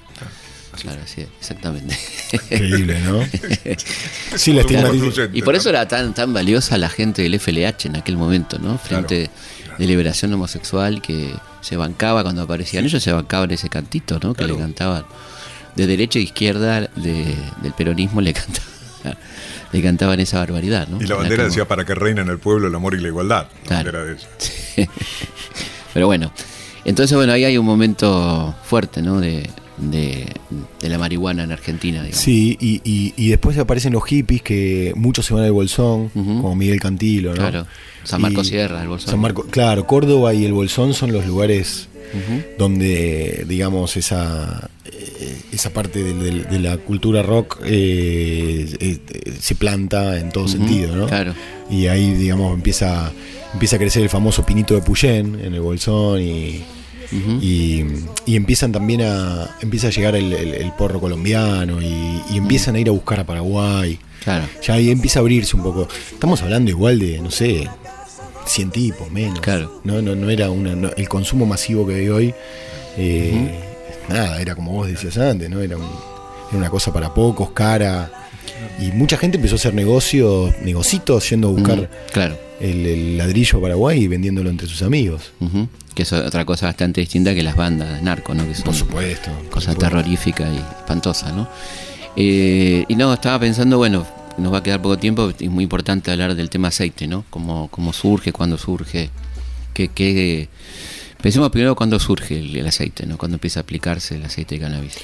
Claro, 0.80 1.00
sí, 1.04 1.26
exactamente. 1.40 1.96
increíble 2.32 3.00
no 3.00 3.20
sí 4.36 4.52
la 4.52 4.60
estigmatización 4.62 5.30
y 5.36 5.42
por 5.42 5.54
eso 5.56 5.68
era 5.68 5.86
tan 5.88 6.14
tan 6.14 6.32
valiosa 6.32 6.78
la 6.78 6.88
gente 6.88 7.22
del 7.22 7.38
FLH 7.38 7.86
en 7.88 7.96
aquel 7.96 8.16
momento, 8.16 8.58
¿no? 8.58 8.78
Frente 8.78 9.30
de 9.78 9.86
liberación 9.86 10.32
homosexual 10.32 11.02
que 11.02 11.34
se 11.60 11.76
bancaba 11.76 12.22
cuando 12.22 12.42
aparecían 12.42 12.84
ellos, 12.84 13.02
se 13.02 13.12
bancaban 13.12 13.50
ese 13.50 13.68
cantito, 13.68 14.18
¿no? 14.22 14.32
Que 14.34 14.44
Claro. 14.44 14.54
le 14.54 14.60
cantaban 14.60 15.04
de 15.76 15.86
derecha 15.86 16.18
e 16.18 16.22
izquierda 16.22 16.80
de- 16.96 17.34
del 17.62 17.72
peronismo 17.76 18.20
le 18.20 18.32
cantaban, 18.34 19.18
le 19.72 19.82
cantaban 19.82 20.20
esa 20.20 20.38
barbaridad, 20.38 20.86
¿no? 20.88 21.00
Y 21.02 21.06
la 21.06 21.16
bandera 21.16 21.44
decía 21.44 21.66
para 21.66 21.84
que 21.84 21.94
reine 21.94 22.20
en 22.22 22.28
el 22.28 22.38
pueblo 22.38 22.68
el 22.68 22.74
amor 22.74 22.94
y 22.94 23.00
la 23.00 23.08
igualdad. 23.08 23.48
La 23.64 23.68
Claro. 23.82 23.92
bandera 23.92 24.04
de 24.04 24.12
ella. 24.84 24.90
Pero 25.94 26.06
bueno, 26.06 26.32
entonces 26.84 27.16
bueno, 27.16 27.32
ahí 27.32 27.44
hay 27.44 27.58
un 27.58 27.66
momento 27.66 28.54
fuerte, 28.64 29.02
¿no? 29.02 29.20
De, 29.20 29.48
de, 29.80 30.26
de 30.80 30.88
la 30.88 30.98
marihuana 30.98 31.44
en 31.44 31.52
Argentina, 31.52 32.02
digamos. 32.02 32.20
sí 32.22 32.56
y, 32.60 32.80
y, 32.84 33.14
y 33.16 33.28
después 33.30 33.56
aparecen 33.58 33.92
los 33.92 34.04
hippies 34.04 34.42
que 34.42 34.92
muchos 34.96 35.26
se 35.26 35.34
van 35.34 35.44
al 35.44 35.52
Bolsón 35.52 36.08
como 36.10 36.54
Miguel 36.54 36.80
Cantilo 36.80 37.30
¿no? 37.30 37.36
Claro. 37.36 37.66
San 38.04 38.20
Marcos 38.20 38.46
Y- 38.46 38.50
Sierra, 38.50 38.82
el 38.82 38.88
Bolsón. 38.88 39.10
San 39.10 39.20
Marco- 39.20 39.44
claro 39.50 39.86
Córdoba 39.86 40.34
y 40.34 40.44
el 40.44 40.52
Bolsón 40.52 40.94
son 40.94 41.12
los 41.12 41.26
lugares 41.26 41.88
donde 42.58 43.44
digamos 43.48 43.96
esa 43.96 44.68
eh, 44.84 45.36
esa 45.52 45.70
parte 45.72 46.02
de, 46.02 46.58
la 46.58 46.76
cultura 46.78 47.22
rock 47.22 47.60
eh, 47.64 48.66
eh, 48.80 48.98
eh, 49.08 49.32
se 49.40 49.54
planta 49.54 50.18
en 50.18 50.30
todo 50.30 50.48
sentido 50.48 50.94
¿no? 50.96 51.06
claro. 51.06 51.34
y 51.70 51.86
ahí 51.86 52.12
digamos 52.14 52.54
empieza 52.54 53.12
empieza 53.52 53.76
a 53.76 53.78
crecer 53.78 54.02
el 54.02 54.08
famoso 54.08 54.44
pinito 54.44 54.74
de 54.74 54.82
Puyén 54.82 55.38
en 55.40 55.54
el 55.54 55.60
Bolsón 55.60 56.20
y 56.20 56.62
Y, 57.12 57.84
y 58.26 58.36
empiezan 58.36 58.70
también 58.72 59.02
a 59.02 59.56
empieza 59.60 59.88
a 59.88 59.90
llegar 59.90 60.14
el, 60.14 60.32
el- 60.32 60.54
el 60.54 60.72
porro 60.72 61.00
colombiano 61.00 61.82
y, 61.82 62.22
y 62.30 62.36
empiezan 62.36 62.76
a 62.76 62.78
ir 62.80 62.88
a 62.88 62.92
buscar 62.92 63.18
a 63.20 63.24
Paraguay. 63.26 63.98
Claro. 64.22 64.44
ya 64.62 64.74
ahí 64.74 64.90
empieza 64.90 65.18
a 65.18 65.22
abrirse 65.22 65.56
un 65.56 65.62
poco. 65.62 65.88
Estamos 66.12 66.40
hablando 66.42 66.70
igual 66.70 66.98
de 66.98 67.18
no 67.20 67.30
sé 67.30 67.66
100 68.46 68.70
tipos 68.70 69.10
menos. 69.10 69.40
Claro. 69.40 69.80
no 69.84 70.00
no, 70.02 70.14
no 70.14 70.30
era 70.30 70.50
una 70.50 70.74
no- 70.76 70.90
el 70.96 71.08
consumo 71.08 71.46
masivo 71.46 71.86
que 71.86 71.94
hay 71.94 72.08
hoy 72.08 72.34
eh, 72.96 73.50
nada 74.08 74.40
era 74.40 74.54
como 74.54 74.72
vos 74.72 74.88
decías 74.88 75.16
antes 75.18 75.48
no 75.50 75.60
era, 75.60 75.76
un- 75.76 75.82
era 76.50 76.58
una 76.58 76.70
cosa 76.70 76.92
para 76.92 77.12
pocos 77.14 77.50
cara. 77.50 78.10
Y 78.78 78.92
mucha 78.92 79.16
gente 79.16 79.36
empezó 79.36 79.54
a 79.54 79.56
hacer 79.56 79.74
negocios 79.74 80.52
negocitos 80.62 81.28
yendo 81.30 81.48
a 81.48 81.50
buscar 81.52 81.76
Mm, 81.78 81.86
Claro. 82.12 82.38
El, 82.60 82.86
el 82.86 83.18
ladrillo 83.18 83.60
Paraguay 83.60 84.02
y 84.02 84.08
vendiéndolo 84.08 84.50
entre 84.50 84.68
sus 84.68 84.82
amigos. 84.82 85.32
Que 85.94 86.02
es 86.02 86.12
otra 86.12 86.44
cosa 86.44 86.66
bastante 86.66 87.00
distinta 87.00 87.34
que 87.34 87.42
las 87.42 87.56
bandas 87.56 88.02
narco, 88.02 88.34
¿no? 88.34 88.46
Que 88.46 88.54
son 88.54 88.64
por 88.64 88.74
supuesto 88.74 89.30
cosa 89.50 89.74
terrorífica 89.74 90.48
y 90.52 90.56
espantosa, 90.58 91.32
¿no? 91.32 91.48
Eh, 92.16 92.84
y 92.88 92.94
no, 92.96 93.12
estaba 93.12 93.38
pensando, 93.40 93.76
bueno, 93.78 94.06
nos 94.38 94.52
va 94.52 94.58
a 94.58 94.62
quedar 94.62 94.80
poco 94.82 94.98
tiempo, 94.98 95.32
es 95.38 95.50
muy 95.50 95.64
importante 95.64 96.10
hablar 96.10 96.34
del 96.34 96.48
tema 96.50 96.68
aceite, 96.68 97.06
¿no? 97.06 97.24
Cómo, 97.30 97.68
cómo 97.70 97.92
surge, 97.92 98.32
cuándo 98.32 98.56
surge, 98.58 99.10
qué, 99.74 99.88
qué... 99.88 100.48
Pensemos 101.22 101.50
primero 101.50 101.76
cuándo 101.76 101.98
surge 102.00 102.38
el, 102.38 102.56
el 102.56 102.66
aceite, 102.66 103.04
¿no? 103.06 103.18
Cuándo 103.18 103.36
empieza 103.36 103.60
a 103.60 103.62
aplicarse 103.62 104.16
el 104.16 104.24
aceite 104.24 104.54
de 104.54 104.60
cannabis. 104.62 104.94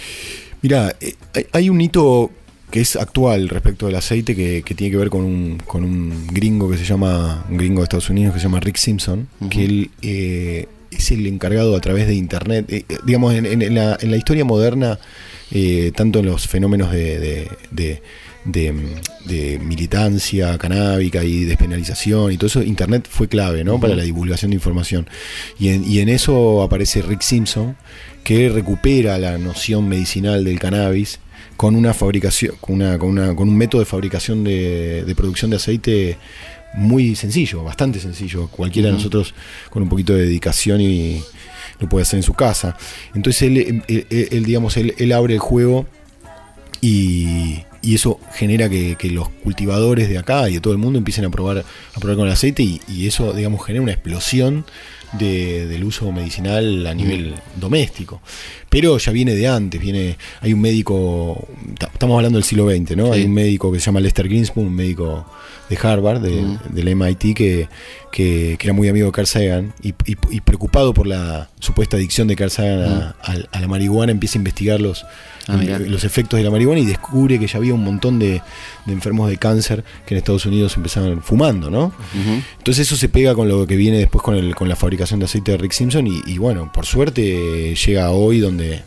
Mira, 0.62 0.94
eh, 1.00 1.14
hay- 1.34 1.46
hay 1.52 1.70
un 1.70 1.80
hito 1.80 2.30
que 2.70 2.80
es 2.80 2.96
actual 2.96 3.48
respecto 3.48 3.86
del 3.86 3.94
aceite 3.96 4.34
que, 4.34 4.62
que 4.62 4.74
tiene 4.74 4.90
que 4.90 4.96
ver 4.96 5.08
con 5.10 5.24
un, 5.24 5.58
con 5.66 5.84
un 5.84 6.26
gringo 6.28 6.68
que 6.70 6.76
se 6.76 6.84
llama, 6.84 7.44
un 7.48 7.56
gringo 7.56 7.80
de 7.80 7.84
Estados 7.84 8.10
Unidos 8.10 8.34
que 8.34 8.40
se 8.40 8.44
llama 8.44 8.60
Rick 8.60 8.76
Simpson, 8.76 9.28
que 9.50 9.64
él 9.64 9.90
eh, 10.02 10.66
es 10.90 11.10
el 11.10 11.26
encargado 11.26 11.76
a 11.76 11.80
través 11.80 12.06
de 12.08 12.14
Internet, 12.14 12.66
eh, 12.68 12.84
digamos, 13.04 13.34
en, 13.34 13.46
en 13.62 13.74
la, 13.74 13.96
en 14.00 14.10
la 14.10 14.16
historia 14.16 14.44
moderna, 14.44 14.98
eh, 15.52 15.92
tanto 15.94 16.18
en 16.20 16.26
los 16.26 16.48
fenómenos 16.48 16.90
de, 16.90 17.18
de- 17.20 17.48
de- 17.70 18.02
de, 18.46 18.72
de 19.24 19.58
militancia 19.58 20.56
canábica 20.56 21.24
y 21.24 21.44
despenalización 21.44 22.30
y 22.30 22.36
todo 22.36 22.46
eso, 22.46 22.62
Internet 22.62 23.08
fue 23.10 23.26
clave 23.26 23.64
¿no? 23.64 23.80
para 23.80 23.96
la 23.96 24.04
divulgación 24.04 24.52
de 24.52 24.54
información. 24.54 25.08
Y 25.58 25.70
en, 25.70 25.84
y 25.84 25.98
en 25.98 26.08
eso 26.08 26.62
aparece 26.62 27.02
Rick 27.02 27.22
Simpson, 27.22 27.76
que 28.22 28.48
recupera 28.48 29.18
la 29.18 29.36
noción 29.38 29.88
medicinal 29.88 30.44
del 30.44 30.60
cannabis 30.60 31.18
con 31.57 31.74
una 31.76 31.94
fabricación, 31.94 32.54
con, 32.61 32.76
una, 32.76 32.98
con, 32.98 33.09
una- 33.11 33.34
con 33.34 33.48
un 33.48 33.57
método 33.57 33.80
de 33.80 33.86
fabricación 33.86 34.44
de, 34.44 35.04
de 35.04 35.14
producción 35.14 35.50
de 35.50 35.57
aceite 35.57 36.18
muy 36.74 37.16
sencillo, 37.16 37.62
bastante 37.64 37.98
sencillo. 38.00 38.48
Cualquiera 38.48 38.88
de 38.88 38.92
nosotros 38.98 39.34
con 39.70 39.82
un 39.82 39.88
poquito 39.88 40.12
de 40.14 40.22
dedicación 40.26 40.80
y 40.80 41.22
lo 41.80 41.88
puede 41.88 42.02
hacer 42.02 42.18
en 42.18 42.22
su 42.22 42.34
casa. 42.34 42.76
Entonces 43.14 43.42
él, 43.42 43.57
él- 43.88 44.07
él- 44.11 44.28
él, 44.30 44.44
digamos, 44.44 44.76
él, 44.76 44.94
él 44.98 45.12
abre 45.12 45.34
el 45.34 45.40
juego 45.40 45.86
y, 46.80 47.62
y 47.82 47.94
eso 47.94 48.20
genera 48.34 48.68
que, 48.68 48.96
que 48.96 49.11
los 49.11 49.28
cultivadores 49.28 50.09
de 50.09 50.18
acá 50.18 50.48
y 50.50 50.54
de 50.54 50.61
todo 50.61 50.72
el 50.72 50.78
mundo 50.78 50.98
empiecen 50.98 51.24
a 51.24 51.30
probar, 51.30 51.59
a 51.94 52.00
probar 52.00 52.16
con 52.16 52.26
el 52.26 52.32
aceite 52.32 52.62
y, 52.62 52.80
y 52.88 53.07
eso, 53.07 53.32
digamos, 53.32 53.64
genera 53.64 53.82
una 53.82 53.92
explosión 53.92 54.66
de- 55.12 55.66
del 55.66 55.84
uso 55.84 56.11
medicinal 56.12 56.86
a 56.86 56.94
nivel 56.94 57.34
doméstico. 57.57 58.20
Pero 58.68 58.98
ya 58.98 59.12
viene 59.12 59.34
de 59.34 59.46
antes, 59.48 59.80
viene, 59.80 60.16
hay 60.40 60.52
un 60.52 60.61
médico, 60.61 61.46
ta- 61.78 61.90
estamos 61.92 62.16
hablando 62.16 62.36
del 62.38 62.44
siglo 62.44 62.68
XX, 62.68 62.96
¿no? 62.96 63.07
Sí. 63.07 63.20
Hay 63.20 63.24
un 63.24 63.32
médico 63.34 63.72
que 63.72 63.78
se 63.80 63.86
llama 63.86 64.00
Lester 64.00 64.28
Greenspoon, 64.28 64.66
un 64.66 64.74
médico 64.74 65.24
de 65.70 65.78
Harvard, 65.82 66.20
de- 66.20 66.59
del 66.70 66.88
MIT, 66.88 67.34
que, 67.34 67.68
que- 68.16 68.56
que 68.58 68.66
era 68.66 68.72
muy 68.72 68.88
amigo 68.88 69.04
de 69.06 69.12
Carl 69.12 69.26
Sagan 69.26 69.74
y, 69.82 69.90
y- 70.06 70.16
y 70.30 70.40
preocupado 70.40 70.94
por 70.94 71.06
la 71.06 71.50
supuesta 71.60 71.98
adicción 71.98 72.26
de 72.28 72.34
Carl 72.34 72.50
Sagan 72.50 72.80
a, 72.82 73.16
a- 73.22 73.36
a 73.52 73.60
la 73.60 73.68
marihuana, 73.68 74.10
empieza 74.10 74.38
a 74.38 74.40
investigar 74.40 74.80
los, 74.80 75.04
Ah, 75.48 75.58
mirá. 75.58 75.78
los 75.78 76.02
efectos 76.02 76.38
de 76.38 76.42
la 76.44 76.50
marihuana 76.50 76.80
y 76.80 76.86
descubre 76.86 77.38
que 77.38 77.46
ya 77.46 77.58
había 77.58 77.74
un 77.74 77.84
montón 77.84 78.18
de, 78.18 78.40
de 78.86 78.92
enfermos 78.94 79.28
de 79.28 79.36
cáncer 79.36 79.84
que 80.06 80.14
en 80.14 80.18
Estados 80.18 80.46
Unidos 80.46 80.74
empezaban 80.78 81.22
fumando, 81.22 81.70
¿no? 81.70 81.92
Entonces 82.58 82.86
eso 82.86 82.96
se 82.96 83.10
pega 83.10 83.34
con 83.34 83.48
lo 83.48 83.66
que 83.66 83.76
viene 83.76 83.98
después 83.98 84.22
con, 84.22 84.34
el, 84.34 84.54
con 84.54 84.68
la 84.70 84.76
fabricación 84.76 85.20
de 85.20 85.26
aceite 85.26 85.52
de 85.52 85.58
Rick 85.58 85.72
Simpson 85.72 86.06
y, 86.06 86.22
y 86.26 86.38
bueno, 86.38 86.72
por 86.72 86.86
suerte 86.86 87.74
llega 87.74 88.10
hoy 88.12 88.40
donde, 88.40 88.82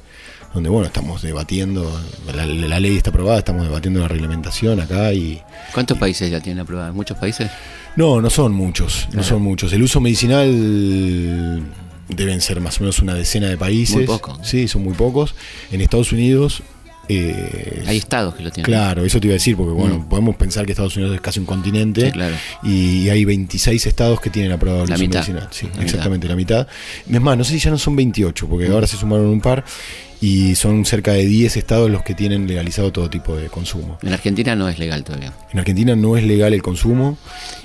donde 0.56 0.70
bueno, 0.70 0.88
estamos 0.88 1.22
debatiendo, 1.22 2.02
la, 2.36 2.46
la 2.48 2.80
ley 2.80 2.98
está 2.98 3.12
aprobada, 3.12 3.38
estamos 3.38 3.64
debatiendo 3.64 4.00
la 4.00 4.08
reglamentación 4.08 4.80
acá 4.82 5.14
y... 5.14 5.40
¿Cuántos 5.72 6.00
países 6.00 6.32
ya 6.32 6.42
tienen 6.42 6.62
aprobada? 6.62 6.92
¿Muchos 6.92 7.16
países? 7.18 7.52
No, 8.00 8.22
no 8.22 8.30
son 8.30 8.54
muchos, 8.54 9.08
no 9.14 9.24
son 9.24 9.42
muchos. 9.42 9.74
El 9.74 9.84
uso 9.84 10.00
medicinal 10.00 11.64
deben 12.08 12.42
ser 12.42 12.60
más 12.62 12.78
o 12.80 12.84
menos 12.84 13.00
una 13.00 13.14
decena 13.14 13.48
de 13.50 13.58
países. 13.58 13.96
Muy 13.96 14.06
poco. 14.06 14.40
Sí, 14.44 14.68
son 14.68 14.84
muy 14.84 14.94
pocos. 14.94 15.36
En 15.72 15.82
Estados 15.82 16.12
Unidos 16.12 16.64
eh, 17.12 17.84
Hay 17.88 17.98
estados 17.98 18.36
que 18.36 18.44
lo 18.44 18.52
tienen. 18.52 18.66
Claro, 18.66 19.04
eso 19.04 19.20
te 19.20 19.26
iba 19.26 19.34
a 19.34 19.42
decir, 19.42 19.58
porque 19.58 19.72
bueno, 19.74 19.98
Mm. 19.98 20.10
podemos 20.10 20.36
pensar 20.36 20.66
que 20.68 20.74
Estados 20.74 20.96
Unidos 20.96 21.16
es 21.16 21.22
casi 21.22 21.40
un 21.40 21.46
continente 21.48 22.06
Sí, 22.06 22.12
claro. 22.12 22.36
y 22.62 23.10
hay 23.10 23.26
26 23.26 23.84
estados 23.88 24.22
que 24.22 24.30
tienen 24.30 24.52
aprobado 24.52 24.84
el 24.84 24.90
La 24.90 24.96
uso 24.96 25.04
mitad. 25.06 25.20
medicinal. 25.22 25.48
Sí, 25.52 25.68
La 25.76 25.84
exactamente, 25.84 26.28
la 26.28 26.36
mitad. 26.36 26.68
Es 27.12 27.20
más, 27.22 27.36
no 27.36 27.44
sé 27.44 27.54
si 27.54 27.60
ya 27.60 27.72
no 27.72 27.80
son 27.80 27.96
28, 27.96 28.48
porque 28.48 28.68
ahora 28.68 28.86
se 28.86 28.96
sumaron 28.96 29.26
un 29.26 29.42
par 29.42 29.66
y 30.22 30.56
son 30.56 30.84
cerca 30.86 31.14
de 31.14 31.26
10 31.26 31.56
estados 31.58 31.90
los 31.90 32.04
que 32.04 32.14
tienen 32.14 32.46
legalizado 32.48 32.92
todo 32.92 33.10
tipo 33.10 33.36
de 33.38 33.48
consumo. 33.48 33.98
En 34.04 34.12
Argentina 34.14 34.56
no 34.56 34.68
es 34.68 34.78
legal 34.78 35.04
todavía. 35.04 35.34
En 35.54 35.60
Argentina 35.60 35.96
no 35.96 36.18
es 36.18 36.24
legal 36.26 36.54
el 36.54 36.62
consumo 36.62 37.18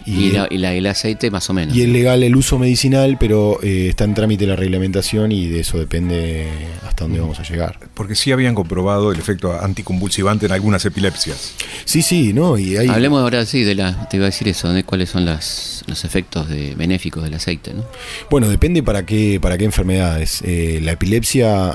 Y, 0.06 0.26
y, 0.26 0.30
la- 0.32 0.46
y 0.50 0.58
la- 0.58 0.72
el 0.74 0.86
aceite 0.86 1.30
más 1.30 1.50
o 1.50 1.52
menos. 1.54 1.74
y 1.76 1.82
es 1.82 1.88
legal 1.88 2.22
el 2.22 2.36
uso 2.36 2.58
medicinal, 2.58 3.16
pero 3.18 3.58
eh, 3.62 3.88
está 3.88 4.04
en 4.04 4.14
trámite 4.14 4.46
la 4.46 4.54
reglamentación 4.56 5.32
y 5.32 5.48
de 5.48 5.60
eso 5.60 5.78
depende 5.78 6.46
hasta 6.86 7.04
dónde 7.04 7.18
vamos 7.20 7.40
a 7.40 7.42
llegar. 7.42 7.78
Porque 7.94 8.14
sí 8.14 8.30
habían 8.30 8.54
comprobado 8.54 9.10
el 9.12 9.18
efecto 9.18 9.58
anticonvulsivante 9.60 10.46
en 10.46 10.52
algunas 10.52 10.84
epilepsias. 10.84 11.54
Sí, 11.84 12.02
sí, 12.02 12.32
¿no? 12.32 12.56
Y 12.58 12.76
hay, 12.76 12.88
Hablemos 12.88 13.20
ahora 13.20 13.44
sí 13.46 13.64
de 13.64 13.74
la, 13.74 14.08
te 14.08 14.16
iba 14.18 14.26
a 14.26 14.30
decir 14.30 14.46
eso, 14.48 14.72
de 14.72 14.84
cuáles 14.84 15.10
son 15.10 15.24
las, 15.24 15.82
los 15.88 16.04
efectos 16.04 16.48
de, 16.48 16.74
benéficos 16.76 17.22
del 17.24 17.34
aceite, 17.34 17.74
¿no? 17.74 17.84
Bueno, 18.30 18.48
depende 18.48 18.82
para 18.82 19.04
qué, 19.04 19.38
para 19.40 19.58
qué 19.58 19.64
enfermedades. 19.64 20.40
Eh, 20.44 20.80
la 20.82 20.92
epilepsia 20.92 21.72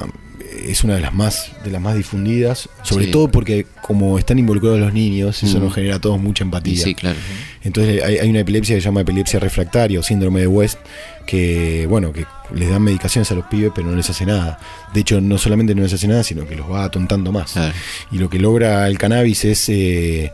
es 0.68 0.84
una 0.84 0.96
de 0.96 1.02
las 1.02 1.14
más, 1.14 1.52
de 1.64 1.72
las 1.72 1.82
más 1.82 1.96
difundidas, 1.96 2.70
sobre 2.84 3.06
Sí. 3.06 3.12
todo 3.12 3.30
porque 3.30 3.66
como 3.82 4.18
están 4.20 4.40
involucrados 4.40 4.80
los 4.80 4.94
niños, 4.94 5.42
eso 5.44 5.60
Mm. 5.60 5.64
nos 5.64 5.74
genera 5.74 5.96
a 5.96 6.00
todos 6.02 6.20
mucha 6.20 6.44
empatía. 6.44 6.84
sí, 6.84 6.96
claro. 6.96 7.18
Entonces 7.64 8.04
hay, 8.04 8.18
hay 8.18 8.30
una 8.30 8.40
epilepsia 8.40 8.76
que 8.76 8.82
se 8.82 8.86
llama 8.86 9.02
epilepsia 9.02 9.40
refractaria 9.40 10.00
o 10.00 10.04
síndrome 10.04 10.42
de 10.42 10.48
West, 10.48 10.78
que 11.26 11.86
bueno, 11.88 12.12
que 12.14 12.26
les 12.56 12.70
dan 12.70 12.82
medicaciones 12.82 13.32
a 13.32 13.36
los 13.36 13.46
pibes 13.46 13.72
pero 13.76 13.88
no 13.90 13.96
les 13.96 14.10
hace 14.10 14.26
nada. 14.26 14.58
De 14.94 15.02
hecho, 15.02 15.22
no 15.22 15.38
solamente 15.38 15.76
no 15.76 15.84
les 15.84 15.94
hace 15.94 16.08
nada, 16.08 16.24
sino 16.24 16.48
que 16.48 16.56
los 16.56 16.70
va 16.72 16.86
atontando 16.86 17.32
más. 17.32 17.52
Claro. 17.54 17.74
Y 18.12 18.18
lo 18.18 18.30
que 18.30 18.40
logra 18.40 18.88
el 18.88 18.98
cannabis 18.98 19.46
es, 19.46 19.70
eh, 19.70 20.32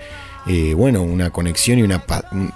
eh, 0.48 0.74
bueno, 0.76 1.02
una 1.02 1.30
conexión 1.32 1.80
y 1.80 1.82
una, 1.84 2.04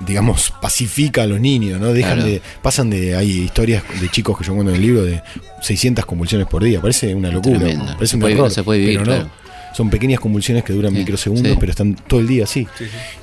digamos, 0.05 0.53
pacifica 0.61 1.23
a 1.23 1.27
los 1.27 1.39
niños, 1.39 1.79
¿no? 1.79 1.91
Dejan 1.93 2.15
Claro. 2.17 2.29
de, 2.31 2.41
pasan 2.61 2.89
de, 2.89 3.15
hay 3.15 3.31
historias 3.45 3.83
de 3.99 4.09
chicos 4.09 4.37
que 4.37 4.43
yo 4.43 4.53
cuento 4.53 4.69
en 4.71 4.75
el 4.75 4.81
libro 4.81 5.03
de 5.03 5.21
600 5.61 6.05
convulsiones 6.05 6.47
por 6.47 6.63
día, 6.63 6.79
parece 6.81 7.13
una 7.15 7.31
locura, 7.31 7.59
Tremendo. 7.59 7.85
parece 7.93 8.07
Se 8.11 8.15
un 8.17 8.21
puede- 8.21 8.33
error, 8.35 8.51
se 8.51 8.63
puede 8.63 8.79
vivir, 8.79 8.99
pero 8.99 9.11
no. 9.11 9.15
claro. 9.23 9.39
Son 9.75 9.89
pequeñas 9.89 10.19
convulsiones 10.19 10.63
que 10.63 10.73
duran 10.73 10.91
Sí, 10.93 10.97
microsegundos, 10.99 11.51
sí. 11.53 11.57
pero 11.59 11.71
están 11.71 11.93
todo 11.95 12.19
el 12.19 12.27
día 12.27 12.43
así. 12.45 12.67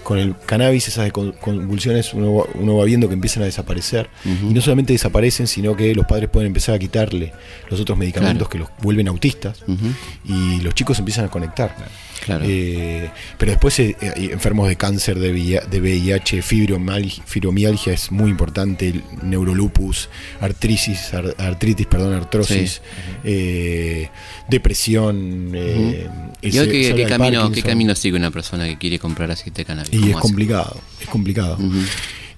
Con 0.06 0.18
el 0.18 0.36
cannabis 0.46 0.86
esas 0.86 1.10
con- 1.10 1.32
convulsiones 1.32 2.14
uno 2.14 2.32
va, 2.32 2.44
uno 2.54 2.76
va 2.76 2.84
viendo 2.84 3.08
que 3.08 3.14
empiezan 3.14 3.42
a 3.42 3.46
desaparecer. 3.46 4.08
Y 4.24 4.54
no 4.54 4.60
solamente 4.60 4.92
desaparecen, 4.92 5.48
sino 5.48 5.74
que 5.74 5.92
los 5.96 6.06
padres 6.06 6.28
pueden 6.30 6.46
empezar 6.46 6.76
a 6.76 6.78
quitarle 6.78 7.32
los 7.68 7.80
otros 7.80 7.98
medicamentos 7.98 8.48
Claro. 8.48 8.50
que 8.50 8.58
los 8.58 8.82
vuelven 8.84 9.08
autistas 9.08 9.64
y 10.24 10.60
los 10.60 10.74
chicos 10.74 10.98
empiezan 11.00 11.24
a 11.24 11.28
conectar. 11.28 11.74
Claro. 12.24 12.44
Eh, 12.48 13.10
pero 13.38 13.52
después 13.52 13.78
eh, 13.78 13.94
hay 14.16 14.26
enfermos 14.26 14.68
de 14.68 14.76
cáncer, 14.76 15.18
de 15.18 15.30
VIH, 15.32 15.66
de 15.70 15.80
VIH 15.80 16.42
fibromialgia, 16.42 17.22
fibromialgia 17.26 17.92
es 17.92 18.10
muy 18.10 18.30
importante, 18.30 18.88
el 18.88 19.02
neurolupus, 19.22 20.08
artritis, 20.40 21.12
ar- 21.14 21.34
artritis, 21.38 21.86
perdón, 21.86 22.14
artrosis, 22.14 22.70
Sí. 22.74 22.80
eh, 23.24 24.08
depresión. 24.48 25.50
eh, 25.54 26.08
¿Y 26.42 26.48
ese- 26.48 26.60
hoy 26.60 26.68
qué, 26.94 27.04
camino, 27.08 27.50
qué 27.52 27.62
camino 27.62 27.94
sigue 27.94 28.16
una 28.16 28.30
persona 28.30 28.66
que 28.66 28.76
quiere 28.78 28.98
comprar 28.98 29.30
aceite 29.30 29.62
de 29.62 29.64
cannabis? 29.66 29.95
Y 29.96 30.00
¿Cómo 30.00 30.18
es 30.18 30.22
complicado, 30.22 30.80
es 31.00 31.08
complicado. 31.08 31.58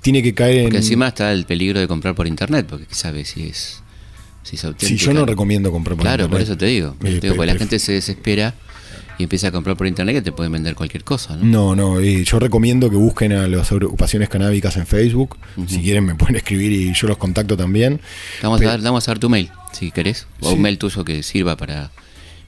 Tiene 0.01 0.23
que 0.23 0.33
caer 0.35 0.57
en... 0.59 0.63
Porque 0.65 0.77
encima 0.79 1.09
está 1.09 1.33
el 1.33 1.45
peligro 1.45 1.81
de 1.81 1.89
comprar 1.89 2.15
por 2.15 2.27
internet, 2.27 2.67
porque 2.69 2.87
qué 2.87 2.95
sabe 2.95 3.25
si 3.25 3.43
es, 3.49 3.83
si 4.43 4.57
es 4.57 4.65
auténtica. 4.65 5.05
yo 5.05 5.13
no 5.13 5.27
recomiendo 5.27 5.71
comprar 5.73 5.97
por 5.97 6.05
Claro, 6.05 6.29
por 6.29 6.41
internet. 6.41 6.49
eso 6.49 6.57
te 6.59 6.67
digo. 6.67 6.97
Eh, 7.03 7.09
digo, 7.21 7.21
pe- 7.21 7.29
porque 7.37 7.53
la 7.53 7.59
gente 7.59 7.79
se 7.79 7.93
desespera 7.93 8.55
y 9.19 9.25
empieza 9.25 9.49
a 9.49 9.51
comprar 9.51 9.77
por 9.77 9.89
internet 9.89 10.15
que 10.15 10.23
te 10.23 10.31
pueden 10.33 10.53
vender 10.53 10.77
cualquier 10.77 11.03
cosa, 11.03 11.37
¿no? 11.37 11.45
No, 11.45 11.77
no, 11.77 12.01
eh, 12.01 12.23
yo 12.25 12.39
recomiendo 12.39 12.89
que 12.89 12.95
busquen 12.97 13.33
a 13.33 13.49
las 13.49 13.73
agrupaciones 13.73 14.29
canábicas 14.29 14.77
en 14.77 14.87
Facebook. 14.87 15.37
Si 15.67 15.81
quieren 15.83 16.05
me 16.07 16.15
pueden 16.15 16.37
escribir 16.37 16.71
y 16.73 16.95
yo 16.95 17.09
los 17.09 17.17
contacto 17.17 17.57
también. 17.57 18.01
Vamos, 18.43 18.61
Pe- 18.61 18.67
a 18.67 18.71
dar, 18.71 18.81
vamos 18.83 19.07
a 19.09 19.11
dar 19.11 19.19
tu 19.19 19.29
mail, 19.29 19.51
si 19.73 19.91
querés. 19.91 20.29
O 20.41 20.51
Sí. 20.51 20.55
un 20.55 20.63
mail 20.63 20.79
tuyo 20.79 21.05
que 21.05 21.23
sirva 21.25 21.57
para... 21.57 21.91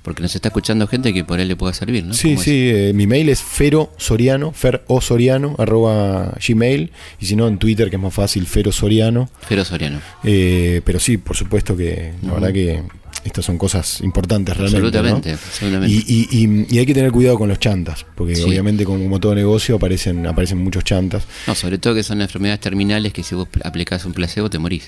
Porque 0.03 0.23
nos 0.23 0.35
está 0.35 0.49
escuchando 0.49 0.87
gente 0.87 1.13
que 1.13 1.25
por 1.25 1.41
él 1.41 1.49
le 1.49 1.57
pueda 1.57 1.75
servir, 1.75 2.05
¿no? 2.05 2.15
Sí, 2.15 2.37
sí, 2.39 2.71
eh, 2.73 2.93
mi 2.95 3.07
mail 3.07 3.29
es 3.29 3.43
ferosoriano, 3.43 4.53
ferosoriano, 4.53 5.55
arroba 5.59 6.35
gmail, 6.47 6.91
y 7.21 7.27
si 7.27 7.37
no 7.37 7.47
en 7.49 7.59
Twitter 7.59 7.91
que 7.91 7.97
es 7.97 8.03
más 8.03 8.15
fácil, 8.15 8.47
ferosoriano. 8.47 9.29
Fero 9.43 9.65
Soriano. 9.65 10.01
Eh, 10.25 10.81
pero 10.85 10.99
sí, 10.99 11.19
por 11.19 11.37
supuesto 11.37 11.77
que 11.77 12.13
la 12.23 12.33
verdad 12.33 12.53
que 12.53 12.83
estas 13.25 13.45
son 13.45 13.59
cosas 13.59 14.01
importantes 14.01 14.57
realmente. 14.57 14.87
Absolutamente, 14.87 15.31
¿no? 15.33 15.35
absolutamente. 15.37 15.95
Y, 15.95 16.05
y- 16.31 16.45
y- 16.45 16.67
y 16.75 16.79
hay 16.79 16.87
que 16.87 16.95
tener 16.95 17.13
cuidado 17.13 17.39
con 17.39 17.49
los 17.49 17.59
chantas, 17.59 18.05
porque 18.15 18.35
Sí. 18.37 18.43
obviamente 18.45 18.85
como, 18.85 19.03
como 19.03 19.21
todo 19.21 19.35
negocio 19.35 19.77
aparecen, 19.77 20.27
aparecen 20.27 20.59
muchos 20.59 20.85
chantas. 20.85 21.25
No, 21.47 21.55
sobre 21.55 21.79
todo 21.79 21.95
que 21.95 22.03
son 22.03 22.21
enfermedades 22.23 22.61
terminales 22.61 23.13
que 23.13 23.23
si 23.23 23.35
vos 23.35 23.49
pl- 23.49 23.63
aplicás 23.65 24.05
un 24.05 24.13
placebo 24.13 24.49
te 24.51 24.59
morís. 24.59 24.85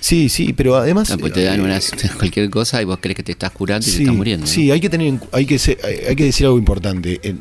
Sí, 0.00 0.28
sí, 0.28 0.52
pero 0.52 0.76
además... 0.76 1.10
No, 1.10 1.18
pues 1.18 1.32
te 1.32 1.42
dan 1.44 1.60
eh, 1.70 1.80
cualquier 2.18 2.48
cosa 2.50 2.80
y 2.80 2.84
vos 2.84 2.98
crees 3.00 3.16
que 3.16 3.22
te 3.22 3.32
estás 3.32 3.50
curando 3.50 3.86
y 3.86 3.90
te 3.90 3.98
estás 4.02 4.14
muriendo. 4.14 4.46
¿no? 4.46 4.52
sí, 4.52 4.70
hay 4.70 4.80
que 4.80 4.88
tener, 4.88 5.14
hay 5.32 5.46
que, 5.46 5.58
se- 5.58 5.78
hay 5.82 5.96
hay 6.10 6.16
que 6.16 6.24
decir 6.24 6.46
algo 6.46 6.58
importante. 6.58 7.20
El, 7.22 7.38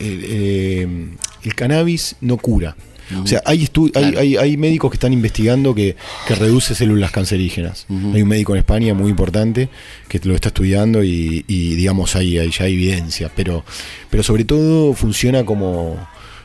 el- 0.00 0.24
eh, 0.24 0.88
el 1.44 1.54
cannabis 1.54 2.16
no 2.20 2.36
cura. 2.36 2.76
O 3.22 3.26
sea, 3.26 3.42
hay, 3.44 3.64
estu- 3.66 3.90
hay, 3.94 4.02
Claro. 4.02 4.20
hay, 4.20 4.36
hay 4.36 4.56
médicos 4.56 4.90
que 4.90 4.96
están 4.96 5.12
investigando 5.12 5.74
que, 5.74 5.96
que 6.26 6.34
reduce 6.34 6.74
células 6.74 7.10
cancerígenas. 7.10 7.86
Hay 8.14 8.22
un 8.22 8.28
médico 8.28 8.52
en 8.54 8.58
España 8.60 8.94
muy 8.94 9.10
importante 9.10 9.68
que 10.08 10.20
lo 10.24 10.34
está 10.34 10.48
estudiando 10.48 11.02
y, 11.04 11.44
y, 11.48 11.74
digamos, 11.74 12.16
hay, 12.16 12.38
hay- 12.38 12.50
ya 12.50 12.64
hay 12.64 12.72
evidencia. 12.74 13.30
Pero, 13.34 13.64
pero 14.10 14.22
sobre 14.22 14.44
todo 14.44 14.94
funciona 14.94 15.44
como, 15.44 15.96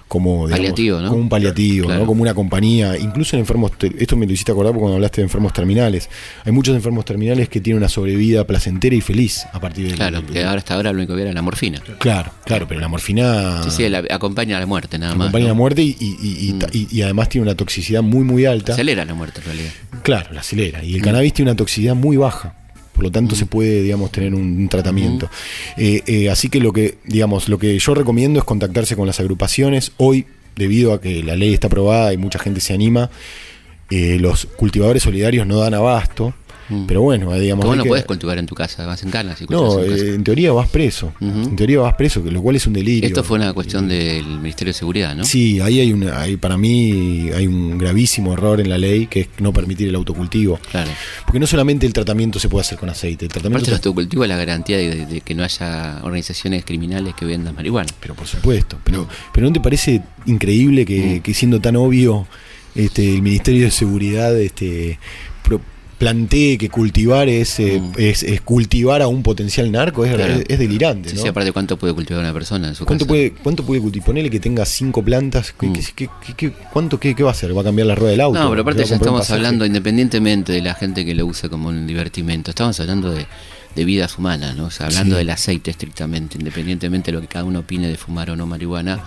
como, 0.07 0.47
digamos, 0.47 0.51
Paliativo, 0.57 0.99
¿no? 1.01 1.09
como 1.09 1.21
un 1.21 1.29
paliativo, 1.29 1.85
Claro. 1.87 2.01
¿no? 2.01 2.07
como 2.07 2.21
una 2.21 2.33
compañía. 2.33 2.97
Incluso 2.97 3.35
en 3.35 3.41
enfermos, 3.41 3.71
esto 3.99 4.15
me 4.15 4.25
lo 4.25 4.31
hiciste 4.33 4.51
acordar 4.51 4.73
cuando 4.73 4.95
hablaste 4.95 5.21
de 5.21 5.25
enfermos 5.25 5.51
terminales. 5.53 6.09
Hay 6.45 6.51
muchos 6.51 6.75
enfermos 6.75 7.03
terminales 7.05 7.49
que 7.49 7.59
tienen 7.59 7.77
una 7.79 7.89
sobrevida 7.89 8.45
placentera 8.47 8.95
y 8.95 9.01
feliz 9.01 9.45
a 9.51 9.59
partir 9.59 9.87
de 9.89 9.95
Claro, 9.95 10.25
que 10.25 10.43
ahora 10.43 10.59
hasta 10.59 10.75
ahora 10.75 10.91
lo 10.93 10.99
único 10.99 11.15
que 11.15 11.23
era 11.23 11.33
la 11.33 11.41
morfina. 11.41 11.81
Claro, 11.99 12.31
claro, 12.45 12.67
pero 12.67 12.79
la 12.79 12.87
morfina 12.87 13.63
Sí, 13.63 13.69
sí, 13.71 13.89
la- 13.89 14.03
acompaña 14.09 14.57
a 14.57 14.59
la 14.59 14.65
muerte 14.65 14.97
nada 14.97 15.13
más. 15.15 15.25
acompaña 15.27 15.43
¿no? 15.45 15.49
la 15.49 15.53
muerte 15.55 15.81
y, 15.83 15.95
y- 15.99 16.53
Mm. 16.53 16.59
y- 16.71 16.87
y 16.97 17.01
además 17.01 17.29
tiene 17.29 17.43
una 17.47 17.55
toxicidad 17.55 18.01
muy, 18.01 18.23
muy 18.23 18.45
alta. 18.45 18.73
Acelera 18.73 19.03
la 19.05 19.13
muerte 19.13 19.39
en 19.41 19.45
realidad. 19.45 19.71
Claro, 20.03 20.31
la 20.33 20.39
acelera. 20.39 20.83
Y 20.83 20.95
el 20.95 21.01
cannabis 21.01 21.33
tiene 21.33 21.51
una 21.51 21.57
toxicidad 21.57 21.95
muy 21.95 22.15
baja. 22.17 22.53
Por 22.97 23.03
lo 23.03 23.11
tanto, 23.11 23.35
se 23.35 23.45
puede, 23.45 23.83
digamos, 23.83 24.11
tener 24.11 24.33
un, 24.33 24.57
un 24.57 24.69
tratamiento. 24.69 25.29
Eh, 25.77 26.01
eh, 26.07 26.31
así 26.31 26.49
que 26.49 26.59
lo 26.59 26.73
que, 26.73 26.97
digamos, 27.05 27.47
lo 27.47 27.59
que 27.59 27.77
yo 27.77 27.93
recomiendo 27.93 28.39
es 28.39 28.43
contactarse 28.43 28.95
con 28.95 29.05
las 29.05 29.19
agrupaciones. 29.19 29.91
Hoy, 29.97 30.25
debido 30.55 30.93
a 30.93 30.99
que 30.99 31.21
la 31.21 31.35
ley 31.35 31.53
está 31.53 31.67
aprobada 31.67 32.11
y 32.11 32.17
mucha 32.17 32.39
gente 32.39 32.59
se 32.59 32.73
anima, 32.73 33.11
eh, 33.91 34.17
los 34.19 34.47
cultivadores 34.47 35.03
solidarios 35.03 35.45
no 35.45 35.59
dan 35.59 35.75
abasto. 35.75 36.33
Mm. 36.70 36.86
Pero 36.86 37.01
bueno, 37.01 37.34
digamos. 37.39 37.63
Que 37.63 37.68
vos 37.68 37.78
no 37.78 37.84
que- 37.84 37.89
podés 37.89 38.05
cultivar 38.05 38.38
en 38.38 38.45
tu 38.45 38.55
casa, 38.55 38.86
vas 38.86 39.01
en 39.03 39.09
canas 39.09 39.38
cultivas 39.38 39.61
No, 39.76 39.84
en 39.84 39.91
eh, 39.93 40.13
en 40.15 40.24
teoría 40.24 40.51
vas 40.51 40.68
preso. 40.70 41.13
Ujú. 41.20 41.28
En 41.49 41.55
teoría 41.55 41.80
vas 41.80 41.93
preso, 41.95 42.24
que 42.24 42.32
lo 42.32 42.41
cual 42.41 42.55
es 42.57 42.68
un 42.68 42.74
delirio. 42.74 43.07
Esto 43.07 43.24
fue 43.24 43.38
una 43.38 43.53
cuestión 43.53 43.88
del 43.88 44.26
Ministerio 44.26 44.74
de 44.74 44.78
Seguridad, 44.78 45.15
¿no? 45.15 45.24
Sí, 45.24 45.59
ahí 45.61 45.80
hay 45.80 45.93
una, 45.93 46.20
ahí 46.22 46.38
para 46.38 46.57
mí 46.57 47.30
hay 47.34 47.47
un 47.47 47.78
gravísimo 47.78 48.34
error 48.34 48.59
en 48.59 48.70
la 48.70 48.78
ley 48.78 49.07
que 49.07 49.22
es 49.22 49.28
no 49.39 49.53
permitir 49.53 49.88
el 49.89 49.95
autocultivo. 49.95 50.59
Claro. 50.72 50.89
Porque 51.26 51.39
no 51.39 51.47
solamente 51.47 51.86
el 51.86 51.93
tratamiento 51.93 52.39
se 52.39 52.49
puede 52.49 52.61
hacer 52.61 52.78
con 52.78 52.89
aceite, 52.89 53.26
el 53.26 53.32
tratamiento 53.32 53.57
Aparte, 53.70 53.72
el 53.72 53.76
autocultivo 53.78 54.24
es 54.24 54.30
la 54.30 54.38
garantía 54.38 54.78
de, 54.78 55.05
de 55.05 55.22
que 55.22 55.34
no 55.36 55.43
haya 55.43 55.99
organizaciones 56.03 56.65
criminales 56.65 57.13
que 57.15 57.26
vendan 57.26 57.55
marihuana. 57.55 57.89
pero 57.99 58.13
por 58.15 58.28
supuesto, 58.28 58.78
pero 58.84 59.07
pero 59.34 59.47
no 59.47 59.53
te 59.53 59.59
parece 59.59 60.01
increíble 60.26 60.84
Mm. 60.84 60.86
que, 60.86 61.22
que 61.24 61.34
siendo 61.34 61.59
tan 61.59 61.76
obvio 61.76 62.28
este 62.76 63.15
el 63.15 63.22
Ministerio 63.22 63.63
de 63.65 63.72
Seguridad 63.72 64.38
este 64.39 64.99
plantee 65.97 66.57
que 66.57 66.69
cultivar 66.69 67.27
es, 67.27 67.59
eh, 67.59 67.79
Mm. 67.81 67.91
es, 67.97 68.23
es 68.23 68.41
cultivar 68.41 69.01
a 69.01 69.07
un 69.07 69.23
potencial 69.23 69.71
narco 69.71 70.05
es, 70.05 70.13
Claro. 70.13 70.33
es- 70.35 70.45
es 70.47 70.59
delirante, 70.59 71.09
Sí, 71.09 71.15
¿no? 71.15 71.21
sí, 71.23 71.27
aparte, 71.27 71.51
¿cuánto 71.51 71.77
puede 71.77 71.93
cultivar 71.93 72.21
una 72.23 72.33
persona 72.33 72.67
en 72.67 72.75
su 72.75 72.85
¿Cuánto 72.85 73.05
casa? 73.05 73.09
puede, 73.09 73.31
¿Cuánto 73.43 73.65
puede 73.65 73.81
cultivar? 73.81 74.05
Ponele 74.05 74.29
que 74.29 74.39
tenga 74.39 74.65
cinco 74.65 75.03
plantas. 75.03 75.53
¿qué, 75.59 75.67
Mm. 75.67 75.73
qué- 75.73 75.81
qué- 75.95 76.09
qué- 76.25 76.33
qué- 76.35 76.51
cuánto, 76.71 76.99
qué, 76.99 77.15
qué 77.15 77.23
va 77.23 77.29
a 77.29 77.33
hacer? 77.33 77.55
¿Va 77.57 77.61
a 77.61 77.63
cambiar 77.63 77.87
la 77.87 77.95
rueda 77.95 78.11
del 78.11 78.21
auto? 78.21 78.39
No, 78.39 78.49
pero 78.49 78.61
aparte 78.61 78.81
¿Va 78.81 78.85
a 78.85 78.89
ya 78.89 78.95
estamos 78.95 79.29
hablando, 79.31 79.65
independientemente 79.65 80.51
de 80.53 80.61
la 80.61 80.75
gente 80.75 81.03
que 81.05 81.15
lo 81.15 81.25
use 81.25 81.49
como 81.49 81.69
un 81.69 81.87
divertimento, 81.87 82.51
estamos 82.51 82.79
hablando 82.79 83.11
de, 83.11 83.25
de 83.78 83.86
vidas 83.86 84.17
humanas, 84.17 84.55
¿no? 84.57 84.65
O 84.65 84.71
sea, 84.71 84.88
hablando 84.88 85.15
Sí. 85.15 85.19
del 85.19 85.30
aceite 85.30 85.69
estrictamente, 85.71 86.38
independientemente 86.38 87.11
de 87.11 87.15
lo 87.15 87.21
que 87.21 87.28
cada 87.28 87.45
uno 87.45 87.59
opine 87.59 87.88
de 87.88 87.95
fumar 87.95 88.30
o 88.32 88.36
no 88.36 88.47
marihuana, 88.47 88.99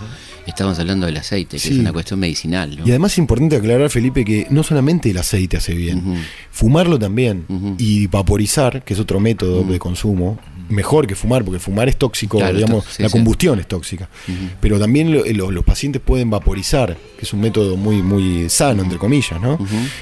estamos 0.47 0.79
hablando 0.79 1.05
del 1.05 1.17
aceite, 1.17 1.57
que 1.57 1.59
Sí. 1.59 1.73
es 1.73 1.79
una 1.79 1.91
cuestión 1.91 2.19
medicinal, 2.21 2.77
¿no? 2.77 2.87
Y 2.87 2.89
además 2.89 3.11
es 3.11 3.17
importante 3.17 3.57
aclarar, 3.57 3.89
Felipe, 3.89 4.23
que 4.23 4.47
no 4.49 4.63
solamente 4.63 5.09
el 5.11 5.17
aceite 5.17 5.57
hace 5.57 5.73
bien, 5.73 6.23
fumarlo 6.51 6.97
también 6.97 7.45
y 7.77 8.07
vaporizar, 8.07 8.83
que 8.85 8.93
es 8.93 8.99
otro 8.99 9.19
método 9.19 9.63
de 9.63 9.77
consumo, 9.77 10.39
mejor 10.71 11.07
que 11.07 11.15
fumar, 11.15 11.43
porque 11.43 11.59
fumar 11.59 11.87
es 11.89 11.97
tóxico, 11.97 12.37
Claro, 12.37 12.55
digamos, 12.55 12.85
sí, 12.85 13.03
la 13.03 13.09
sí. 13.09 13.13
combustión 13.13 13.59
es 13.59 13.67
tóxica. 13.67 14.09
Pero 14.59 14.79
también 14.79 15.11
lo- 15.13 15.23
lo- 15.25 15.51
los 15.51 15.63
pacientes 15.63 16.01
pueden 16.03 16.29
vaporizar, 16.29 16.97
que 17.17 17.25
es 17.25 17.33
un 17.33 17.41
método 17.41 17.77
muy, 17.77 18.01
muy 18.01 18.49
sano, 18.49 18.83
entre 18.83 18.97
comillas, 18.97 19.39
¿no? 19.41 19.53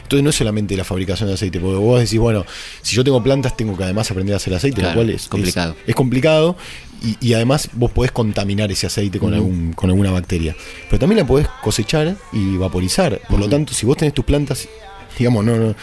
Entonces 0.03 0.23
no 0.23 0.29
es 0.29 0.35
solamente 0.35 0.75
la 0.77 0.83
fabricación 0.83 1.27
de 1.29 1.35
aceite, 1.35 1.59
porque 1.59 1.77
vos 1.77 1.99
decís, 1.99 2.19
bueno, 2.19 2.45
si 2.81 2.95
yo 2.95 3.03
tengo 3.03 3.21
plantas, 3.23 3.55
tengo 3.57 3.75
que 3.77 3.83
además 3.83 4.09
aprender 4.11 4.33
a 4.33 4.37
hacer 4.37 4.53
aceite, 4.53 4.81
Claro, 4.81 4.95
lo 4.95 5.01
cual 5.05 5.09
es 5.15 5.27
complicado. 5.27 5.75
Es, 5.83 5.89
es 5.89 5.95
complicado. 5.95 6.55
Y, 7.01 7.15
y 7.29 7.33
además 7.33 7.69
vos 7.73 7.91
podés 7.91 8.11
contaminar 8.11 8.69
ese 8.73 8.85
aceite 8.85 9.19
con, 9.19 9.33
algún, 9.33 9.71
con 9.71 9.89
alguna 9.89 10.11
bacteria. 10.11 10.53
Pero 10.89 10.99
también 10.99 11.19
la 11.19 11.25
podés 11.25 11.47
cosechar 11.63 12.17
y 12.33 12.57
vaporizar. 12.57 13.21
Por 13.29 13.39
lo 13.39 13.47
tanto, 13.47 13.73
si 13.73 13.85
vos 13.85 13.95
tenés 13.95 14.13
tus 14.13 14.25
plantas, 14.25 14.67
digamos, 15.17 15.45
no, 15.45 15.55
no 15.55 15.75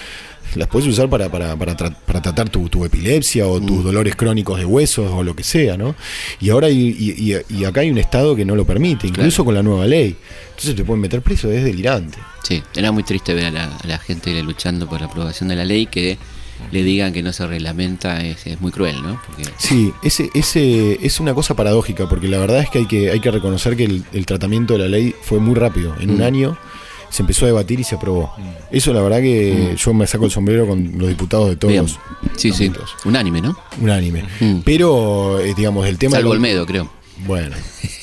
las 0.54 0.68
podés 0.68 0.86
usar 0.88 1.08
para, 1.10 1.28
para, 1.30 1.56
para, 1.56 1.76
tra- 1.76 1.94
para 1.94 2.22
tratar 2.22 2.48
tu, 2.48 2.68
tu 2.68 2.84
epilepsia 2.84 3.46
o 3.46 3.60
tus 3.60 3.84
dolores 3.84 4.14
crónicos 4.16 4.58
de 4.58 4.64
huesos 4.64 5.10
o 5.12 5.22
lo 5.22 5.34
que 5.36 5.42
sea, 5.42 5.76
¿no? 5.76 5.94
Y 6.40 6.50
ahora 6.50 6.68
hay- 6.68 6.96
y, 6.98 7.32
y- 7.34 7.40
y 7.60 7.64
acá 7.64 7.80
hay 7.80 7.90
un 7.90 7.98
estado 7.98 8.34
que 8.36 8.44
no 8.44 8.54
lo 8.56 8.64
permite, 8.64 9.06
incluso 9.06 9.44
con 9.44 9.54
la 9.54 9.62
nueva 9.62 9.86
ley. 9.86 10.16
Entonces 10.50 10.74
te 10.74 10.84
pueden 10.84 11.00
meter 11.02 11.20
preso, 11.22 11.50
es 11.50 11.64
delirante. 11.64 12.18
Sí, 12.42 12.62
era 12.74 12.92
muy 12.92 13.02
triste 13.02 13.34
ver 13.34 13.46
a 13.46 13.50
la, 13.50 13.64
a 13.76 13.86
la 13.86 13.98
gente 13.98 14.42
luchando 14.42 14.88
por 14.88 15.00
la 15.00 15.06
aprobación 15.08 15.48
de 15.48 15.56
la 15.56 15.64
ley 15.64 15.86
que 15.86 16.16
le 16.72 16.82
digan 16.82 17.12
que 17.12 17.22
no 17.22 17.34
se 17.34 17.46
reglamenta, 17.46 18.24
es, 18.24 18.46
es 18.46 18.60
muy 18.62 18.70
cruel, 18.72 19.02
¿no? 19.02 19.20
Porque 19.26 19.44
Sí, 19.58 19.92
ese, 20.02 20.30
ese 20.34 21.04
es 21.04 21.20
una 21.20 21.34
cosa 21.34 21.54
paradójica, 21.54 22.08
porque 22.08 22.28
la 22.28 22.38
verdad 22.38 22.60
es 22.60 22.70
que 22.70 22.78
hay 22.78 22.86
que, 22.86 23.10
hay 23.10 23.20
que 23.20 23.30
reconocer 23.30 23.76
que 23.76 23.84
el, 23.84 24.04
el 24.14 24.24
tratamiento 24.24 24.72
de 24.72 24.78
la 24.78 24.88
ley 24.88 25.14
fue 25.20 25.38
muy 25.38 25.54
rápido. 25.54 25.94
En 26.00 26.10
un 26.10 26.20
Mm. 26.20 26.22
año 26.22 26.58
se 27.10 27.22
empezó 27.22 27.44
a 27.44 27.48
debatir 27.48 27.80
y 27.80 27.84
se 27.84 27.94
aprobó. 27.94 28.32
Eso 28.70 28.92
la 28.92 29.02
verdad 29.02 29.18
que 29.20 29.74
yo 29.76 29.94
me 29.94 30.06
saco 30.06 30.24
el 30.26 30.30
sombrero 30.30 30.66
con 30.66 30.92
los 30.98 31.08
diputados 31.08 31.48
de 31.50 31.56
todos 31.56 31.72
Bien. 31.72 31.82
los 31.84 31.98
Sí, 32.36 32.52
sí, 32.52 32.66
ámbitos. 32.66 32.90
unánime, 33.04 33.40
¿no? 33.40 33.56
unánime. 33.80 34.24
Mm. 34.40 34.58
Pero, 34.64 35.40
eh, 35.40 35.54
digamos, 35.56 35.86
el 35.86 35.98
tema... 35.98 36.16
Salvo 36.16 36.30
Olmedo, 36.30 36.66
creo. 36.66 36.88
Bueno, 37.26 37.56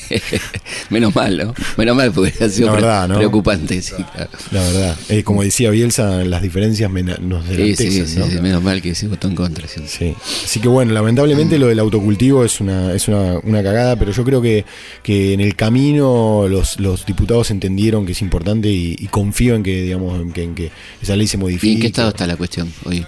Menos 0.90 1.16
mal, 1.16 1.38
¿no? 1.38 1.54
Menos 1.78 1.96
mal, 1.96 2.12
porque 2.12 2.44
ha 2.44 2.50
sido 2.50 2.68
La 2.68 2.74
pre- 2.74 2.82
verdad, 2.82 3.08
¿no? 3.08 3.16
preocupante, 3.16 3.82
sí, 3.82 3.94
claro. 4.14 4.30
la 4.52 4.62
verdad. 4.62 4.98
eh, 5.10 5.24
como 5.24 5.44
decía 5.44 5.70
Bielsa, 5.70 6.24
las 6.24 6.42
diferencias 6.42 6.92
nos 6.92 7.46
Sí, 7.48 7.76
sí, 7.76 8.06
sí, 8.06 8.20
¿no? 8.20 8.28
sí, 8.28 8.40
menos 8.42 8.62
mal 8.62 8.82
que 8.82 8.94
se 8.96 9.08
votó 9.08 9.28
en 9.28 9.36
contra. 9.36 9.68
sí. 9.68 9.82
Sí. 9.88 10.16
Así 10.44 10.60
que 10.60 10.68
bueno, 10.68 10.94
lamentablemente 10.94 11.58
lo 11.58 11.68
del 11.68 11.80
autocultivo 11.80 12.44
es 12.44 12.60
una, 12.62 12.94
es 12.94 13.08
una, 13.08 13.38
una 13.44 13.64
cagada, 13.64 13.96
pero 13.96 14.12
yo 14.12 14.24
creo 14.24 14.42
que, 14.42 14.66
que 15.04 15.34
en 15.34 15.42
el 15.42 15.56
camino 15.56 16.48
los, 16.50 16.80
los 16.80 17.06
diputados 17.06 17.52
entendieron 17.52 18.06
que 18.06 18.12
es 18.12 18.22
importante 18.22 18.70
y, 18.70 18.96
y 19.00 19.08
confío 19.08 19.56
en 19.56 19.64
que, 19.64 19.82
digamos, 19.84 20.20
en 20.22 20.32
que, 20.32 20.44
en 20.44 20.56
que 20.56 20.72
esa 21.02 21.16
ley 21.16 21.28
se 21.28 21.38
¿Y 21.38 21.40
modifique. 21.40 21.74
en 21.76 21.82
qué 21.82 21.88
estado 21.88 22.10
está 22.10 22.28
la 22.28 22.36
cuestión 22.36 22.72
hoy? 22.86 23.06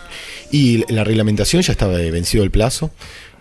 Y 0.51 0.83
la 0.91 1.03
reglamentación 1.03 1.61
ya 1.61 1.71
estaba 1.73 1.93
vencido 1.97 2.43
el 2.43 2.51
plazo. 2.51 2.91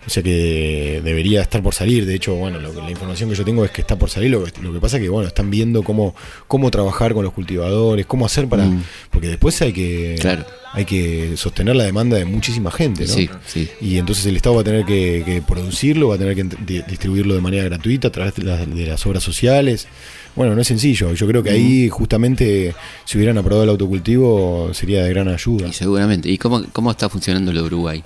O 0.05 0.09
sea 0.09 0.21
que 0.21 1.01
debería 1.03 1.41
estar 1.41 1.63
por 1.63 1.73
salir. 1.73 2.05
De 2.05 2.13
hecho, 2.15 2.35
bueno, 2.35 2.59
lo 2.59 2.73
que- 2.73 2.81
la 2.81 2.91
información 2.91 3.29
que 3.29 3.35
yo 3.35 3.43
tengo 3.43 3.65
es 3.65 3.71
que 3.71 3.81
está 3.81 3.95
por 3.97 4.09
salir. 4.09 4.29
Lo, 4.31 4.43
que- 4.43 4.61
lo 4.61 4.71
que 4.71 4.79
pasa 4.79 4.97
es 4.97 5.03
que, 5.03 5.09
bueno, 5.09 5.27
están 5.27 5.49
viendo 5.49 5.81
cómo, 5.83 6.15
cómo 6.47 6.69
trabajar 6.69 7.13
con 7.13 7.23
los 7.23 7.33
cultivadores, 7.33 8.05
cómo 8.05 8.25
hacer 8.25 8.47
para. 8.47 8.65
Mm. 8.65 8.83
Porque 9.09 9.27
después 9.29 9.59
hay 9.63 9.73
que, 9.73 10.15
Claro. 10.19 10.45
hay 10.73 10.85
que 10.85 11.33
sostener 11.37 11.75
la 11.75 11.85
demanda 11.85 12.17
de 12.17 12.25
muchísima 12.25 12.69
gente, 12.71 13.07
¿no? 13.07 13.13
Sí, 13.13 13.29
sí. 13.47 13.67
Y 13.81 13.97
entonces 13.97 14.25
el 14.27 14.35
Estado 14.35 14.55
va 14.55 14.61
a 14.61 14.63
tener 14.63 14.85
que, 14.85 15.23
que 15.25 15.41
producirlo, 15.41 16.09
va 16.09 16.15
a 16.15 16.17
tener 16.19 16.35
que 16.35 16.43
di- 16.65 16.83
distribuirlo 16.87 17.33
de 17.33 17.41
manera 17.41 17.63
gratuita 17.63 18.09
a 18.09 18.11
través 18.11 18.35
de, 18.35 18.43
las- 18.43 18.69
de 18.75 18.85
las 18.85 19.05
obras 19.07 19.23
sociales. 19.23 19.87
Bueno, 20.35 20.53
no 20.53 20.61
es 20.61 20.67
sencillo. 20.67 21.13
Yo 21.13 21.27
creo 21.27 21.41
que 21.41 21.49
ahí 21.49 21.87
justamente 21.89 22.75
si 23.05 23.17
hubieran 23.17 23.37
aprobado 23.37 23.63
el 23.63 23.69
autocultivo 23.69 24.69
sería 24.73 25.01
de 25.03 25.09
gran 25.09 25.29
ayuda. 25.29 25.67
Y 25.69 25.73
seguramente. 25.73 26.29
¿Y 26.29 26.37
cómo, 26.37 26.63
cómo 26.73 26.91
está 26.91 27.07
funcionando 27.09 27.51
lo 27.53 27.61
de 27.61 27.65
Uruguay? 27.67 28.03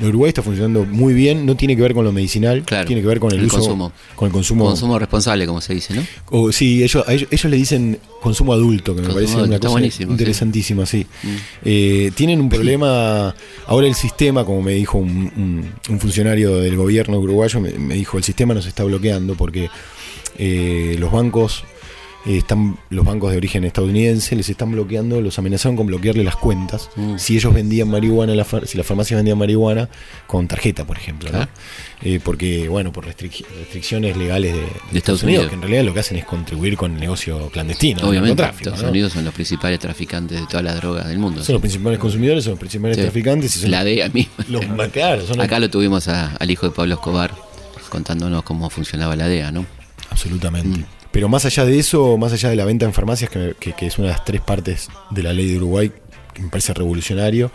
En 0.00 0.06
Uruguay 0.06 0.28
está 0.28 0.42
funcionando 0.42 0.84
muy 0.84 1.12
bien, 1.12 1.44
no 1.44 1.56
tiene 1.56 1.74
que 1.74 1.82
ver 1.82 1.92
con 1.92 2.04
lo 2.04 2.12
medicinal, 2.12 2.62
Claro, 2.64 2.86
tiene 2.86 3.02
que 3.02 3.08
ver 3.08 3.18
con 3.18 3.32
el, 3.32 3.40
el 3.40 3.46
uso, 3.46 3.56
consumo. 3.56 3.92
con 4.14 4.26
el 4.26 4.32
consumo. 4.32 4.64
Consumo 4.66 4.98
responsable, 4.98 5.44
como 5.46 5.60
se 5.60 5.74
dice, 5.74 5.94
¿no? 5.94 6.02
o, 6.30 6.52
sí, 6.52 6.84
ellos, 6.84 7.02
a 7.06 7.12
ellos, 7.12 7.28
ellos 7.32 7.44
le 7.50 7.56
dicen 7.56 7.98
consumo 8.20 8.52
adulto, 8.52 8.94
que 8.94 9.00
me 9.02 9.08
Consumo 9.08 9.14
parece 9.38 9.48
una 9.48 9.58
cosa 9.58 10.02
interesantísima, 10.02 10.86
sí. 10.86 11.04
Mm. 11.22 11.28
Eh, 11.64 12.12
tienen 12.14 12.40
un 12.40 12.48
problema, 12.48 13.34
ahora 13.66 13.86
el 13.88 13.94
sistema, 13.96 14.44
como 14.44 14.62
me 14.62 14.72
dijo 14.74 14.98
un, 14.98 15.32
un- 15.36 15.70
un 15.88 16.00
funcionario 16.00 16.56
del 16.58 16.76
gobierno 16.76 17.18
uruguayo, 17.18 17.58
me, 17.60 17.72
me 17.72 17.94
dijo, 17.94 18.18
el 18.18 18.24
sistema 18.24 18.54
nos 18.54 18.66
está 18.66 18.84
bloqueando 18.84 19.34
porque 19.34 19.68
eh, 20.38 20.94
los 20.98 21.10
bancos 21.10 21.64
están 22.36 22.76
los 22.90 23.04
bancos 23.06 23.30
de 23.30 23.38
origen 23.38 23.64
estadounidense 23.64 24.36
les 24.36 24.48
están 24.50 24.70
bloqueando, 24.72 25.20
los 25.22 25.38
amenazaron 25.38 25.76
con 25.76 25.86
bloquearle 25.86 26.24
las 26.24 26.36
cuentas 26.36 26.90
Mm. 26.96 27.16
si 27.16 27.36
ellos 27.36 27.54
vendían 27.54 27.88
marihuana, 27.88 28.34
la 28.34 28.44
si 28.66 28.76
las 28.76 28.86
farmacias 28.86 29.16
vendían 29.18 29.38
marihuana 29.38 29.88
con 30.26 30.46
tarjeta, 30.46 30.84
por 30.86 30.96
ejemplo, 30.98 31.30
¿no? 31.30 31.38
Claro. 31.38 31.50
Eh, 32.02 32.20
porque, 32.22 32.68
bueno, 32.68 32.92
por 32.92 33.06
restric- 33.06 33.44
restricciones 33.58 34.16
legales 34.16 34.52
de, 34.54 34.60
de 34.60 34.98
Estados 34.98 35.22
Unidos. 35.22 35.48
que 35.48 35.54
en 35.54 35.62
realidad 35.62 35.84
lo 35.84 35.94
que 35.94 36.00
hacen 36.00 36.18
es 36.18 36.24
contribuir 36.24 36.76
con 36.76 36.92
el 36.94 37.00
negocio 37.00 37.48
clandestino, 37.50 38.00
el 38.00 38.06
Obviamente, 38.06 38.42
narcotráfico, 38.42 38.70
Estados 38.70 38.82
¿no? 38.84 38.90
Unidos 38.90 39.12
son 39.12 39.24
los 39.24 39.34
principales 39.34 39.78
traficantes 39.80 40.40
de 40.40 40.46
todas 40.46 40.62
las 40.64 40.76
drogas 40.76 41.08
del 41.08 41.18
mundo. 41.18 41.42
Son 41.42 41.54
los 41.54 41.60
principales 41.62 41.98
consumidores, 41.98 42.44
son 42.44 42.52
los 42.52 42.60
principales 42.60 42.96
Sí. 42.96 43.02
traficantes 43.02 43.56
y 43.56 43.58
son 43.60 43.70
La 43.70 43.82
DEA 43.84 44.08
misma. 44.10 44.32
los 44.48 44.64
caros. 44.92 45.24
Son 45.26 45.36
los- 45.38 45.46
Acá 45.46 45.58
lo 45.58 45.70
tuvimos 45.70 46.06
a- 46.08 46.34
al 46.36 46.50
hijo 46.50 46.68
de 46.68 46.74
Pablo 46.74 46.94
Escobar 46.94 47.32
contándonos 47.88 48.42
cómo 48.42 48.68
funcionaba 48.70 49.16
la 49.16 49.26
DEA, 49.28 49.50
¿no? 49.50 49.64
Absolutamente. 50.10 50.80
Mm. 50.80 50.84
Pero 51.18 51.28
más 51.28 51.44
allá 51.44 51.64
de 51.64 51.76
eso, 51.80 52.16
más 52.16 52.32
allá 52.32 52.48
de 52.48 52.54
la 52.54 52.64
venta 52.64 52.86
en 52.86 52.92
farmacias, 52.92 53.28
que, 53.28 53.56
que- 53.58 53.72
que 53.72 53.86
es 53.88 53.98
una 53.98 54.06
de 54.06 54.12
las 54.12 54.24
tres 54.24 54.40
partes 54.40 54.88
de 55.10 55.24
la 55.24 55.32
ley 55.32 55.48
de 55.50 55.56
Uruguay, 55.56 55.90
que 56.32 56.42
me 56.42 56.48
parece 56.48 56.72
revolucionario, 56.74 57.50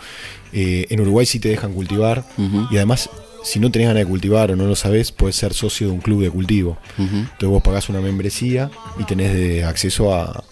eh, 0.51 0.86
en 0.89 0.99
Uruguay 0.99 1.26
sí 1.26 1.39
te 1.39 1.47
dejan 1.47 1.72
cultivar 1.72 2.26
y 2.70 2.76
además, 2.76 3.09
si 3.45 3.61
no 3.61 3.72
tenés 3.72 3.88
ganas 3.88 4.03
de 4.03 4.09
cultivar 4.09 4.51
o 4.51 4.57
no 4.57 4.66
lo 4.68 4.76
sabés, 4.76 5.14
puedes 5.14 5.38
ser 5.38 5.53
socio 5.53 5.88
de 5.88 5.93
un 5.93 6.01
club 6.01 6.22
de 6.24 6.30
cultivo. 6.30 6.78
Entonces 6.97 7.47
vos 7.47 7.64
pagás 7.64 7.88
una 7.88 8.01
membresía 8.01 8.70
y 8.99 9.05
tenés 9.05 9.34
de 9.34 9.64
acceso 9.64 10.14
a, 10.14 10.43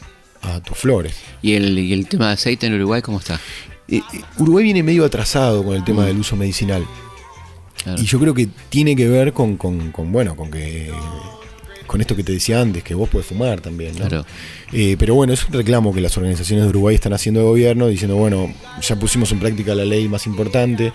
a 0.44 0.62
tus 0.64 0.78
flores. 0.78 1.14
¿Y 1.42 1.56
el, 1.56 1.78
y 1.80 1.92
el 1.92 2.08
tema 2.08 2.28
de 2.28 2.34
aceite 2.36 2.68
en 2.68 2.76
Uruguay 2.76 3.02
cómo 3.02 3.20
está? 3.20 3.36
Eh, 3.90 3.98
eh, 3.98 4.22
Uruguay 4.38 4.64
viene 4.64 4.84
medio 4.84 5.04
atrasado 5.04 5.66
con 5.66 5.76
el 5.76 5.84
tema 5.84 6.06
del 6.06 6.18
uso 6.18 6.38
medicinal. 6.38 6.86
Claro. 7.84 8.02
Y 8.02 8.06
yo 8.06 8.20
creo 8.22 8.34
que 8.34 8.48
tiene 8.70 8.96
que 8.96 9.10
ver 9.10 9.34
con, 9.34 9.58
con- 9.58 9.92
con, 9.92 10.14
bueno, 10.14 10.38
con 10.38 10.50
que 10.50 10.90
con 11.92 12.00
esto 12.00 12.16
que 12.16 12.24
te 12.24 12.32
decía 12.32 12.62
antes, 12.62 12.84
que 12.84 12.94
vos 12.96 13.10
podés 13.10 13.28
fumar 13.28 13.60
también, 13.60 13.92
¿no? 14.00 14.08
Claro. 14.08 14.26
Eh, 14.72 14.96
pero 14.98 15.14
bueno, 15.14 15.34
es 15.34 15.46
un 15.46 15.52
reclamo 15.54 15.94
que 15.94 16.00
las 16.00 16.16
organizaciones 16.16 16.64
de 16.64 16.70
Uruguay 16.70 16.96
están 16.96 17.12
haciendo 17.12 17.42
de 17.42 17.46
gobierno, 17.48 17.88
diciendo, 17.88 18.16
bueno, 18.16 18.54
ya 18.82 18.96
pusimos 18.96 19.30
en 19.34 19.40
práctica 19.40 19.76
la 19.76 19.84
ley 19.84 20.08
más 20.08 20.26
importante, 20.26 20.94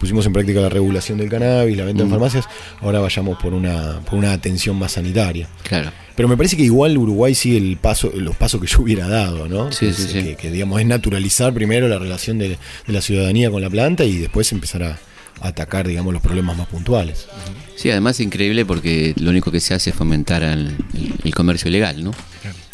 pusimos 0.00 0.26
en 0.26 0.32
práctica 0.32 0.60
la 0.60 0.68
regulación 0.68 1.18
del 1.18 1.28
cannabis, 1.28 1.76
la 1.76 1.84
venta 1.84 2.02
en 2.02 2.10
farmacias, 2.10 2.46
ahora 2.80 2.98
vayamos 2.98 3.38
por 3.40 3.54
una, 3.54 4.00
por 4.00 4.14
una 4.18 4.32
atención 4.32 4.76
más 4.76 4.90
sanitaria. 4.92 5.46
Claro. 5.62 5.92
Pero 6.16 6.28
me 6.28 6.36
parece 6.36 6.56
que 6.56 6.64
igual 6.64 6.98
Uruguay 6.98 7.36
sigue 7.36 7.58
el 7.58 7.76
paso, 7.76 8.10
los 8.14 8.34
pasos 8.34 8.60
que 8.60 8.66
yo 8.66 8.82
hubiera 8.82 9.06
dado, 9.06 9.48
¿no? 9.48 9.70
Sí, 9.70 9.86
que, 9.86 9.92
sí, 9.92 10.02
es- 10.02 10.10
sí. 10.10 10.22
Que, 10.24 10.34
que, 10.36 10.50
digamos 10.50 10.80
es 10.80 10.86
naturalizar 10.86 11.54
primero 11.54 11.86
la 11.86 11.98
relación 12.00 12.38
de, 12.38 12.48
de 12.48 12.92
la 12.92 13.00
ciudadanía 13.00 13.48
con 13.50 13.62
la 13.62 13.70
planta 13.70 14.04
y 14.04 14.18
después 14.18 14.50
empezar 14.50 14.82
a 14.82 14.98
atacar, 15.40 15.86
digamos, 15.88 16.12
los 16.12 16.22
problemas 16.22 16.56
más 16.56 16.68
puntuales. 16.68 17.26
Sí, 17.76 17.90
además 17.90 18.16
es 18.16 18.26
increíble 18.26 18.64
porque 18.64 19.14
lo 19.16 19.30
único 19.30 19.50
que 19.50 19.60
se 19.60 19.74
hace 19.74 19.90
es 19.90 19.96
fomentar 19.96 20.42
el, 20.42 20.76
comercio 21.34 21.68
ilegal, 21.68 22.02
¿no? 22.04 22.12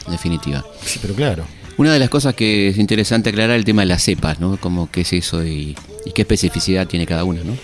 En 0.07 0.13
definitiva. 0.13 0.65
Sí, 0.85 0.99
pero 1.01 1.15
claro. 1.15 1.45
Una 1.77 1.93
de 1.93 1.99
las 2.01 2.09
cosas 2.11 2.35
que 2.35 2.69
es 2.69 2.79
interesante 2.79 3.31
aclarar 3.31 3.53
es 3.57 3.61
el 3.61 3.65
tema 3.65 3.83
de 3.83 3.87
las 3.87 4.03
cepas, 4.03 4.41
¿no? 4.41 4.57
Como 4.57 4.91
qué 4.91 5.03
es 5.03 5.13
eso 5.13 5.45
y, 5.47 5.77
y 6.05 6.13
qué 6.13 6.23
especificidad 6.23 6.87
tiene 6.89 7.07
cada 7.07 7.25
una, 7.25 7.43
¿no? 7.45 7.57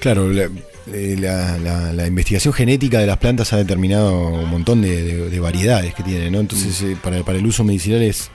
Claro, 0.00 0.30
la, 0.32 0.50
eh, 0.92 1.16
la- 1.18 1.56
la- 1.58 1.92
la 1.92 2.06
investigación 2.06 2.52
genética 2.52 2.98
de 2.98 3.06
las 3.06 3.18
plantas 3.18 3.52
ha 3.52 3.56
determinado 3.56 4.28
un 4.28 4.50
montón 4.50 4.82
de, 4.82 5.02
de- 5.02 5.30
de 5.30 5.40
variedades 5.40 5.94
que 5.94 6.02
tienen, 6.02 6.32
¿no? 6.32 6.40
Entonces, 6.40 6.80
eh, 6.82 6.96
para, 7.02 7.22
para 7.24 7.38
el 7.38 7.46
uso 7.46 7.62
medicinal 7.64 8.02
es. 8.02 8.30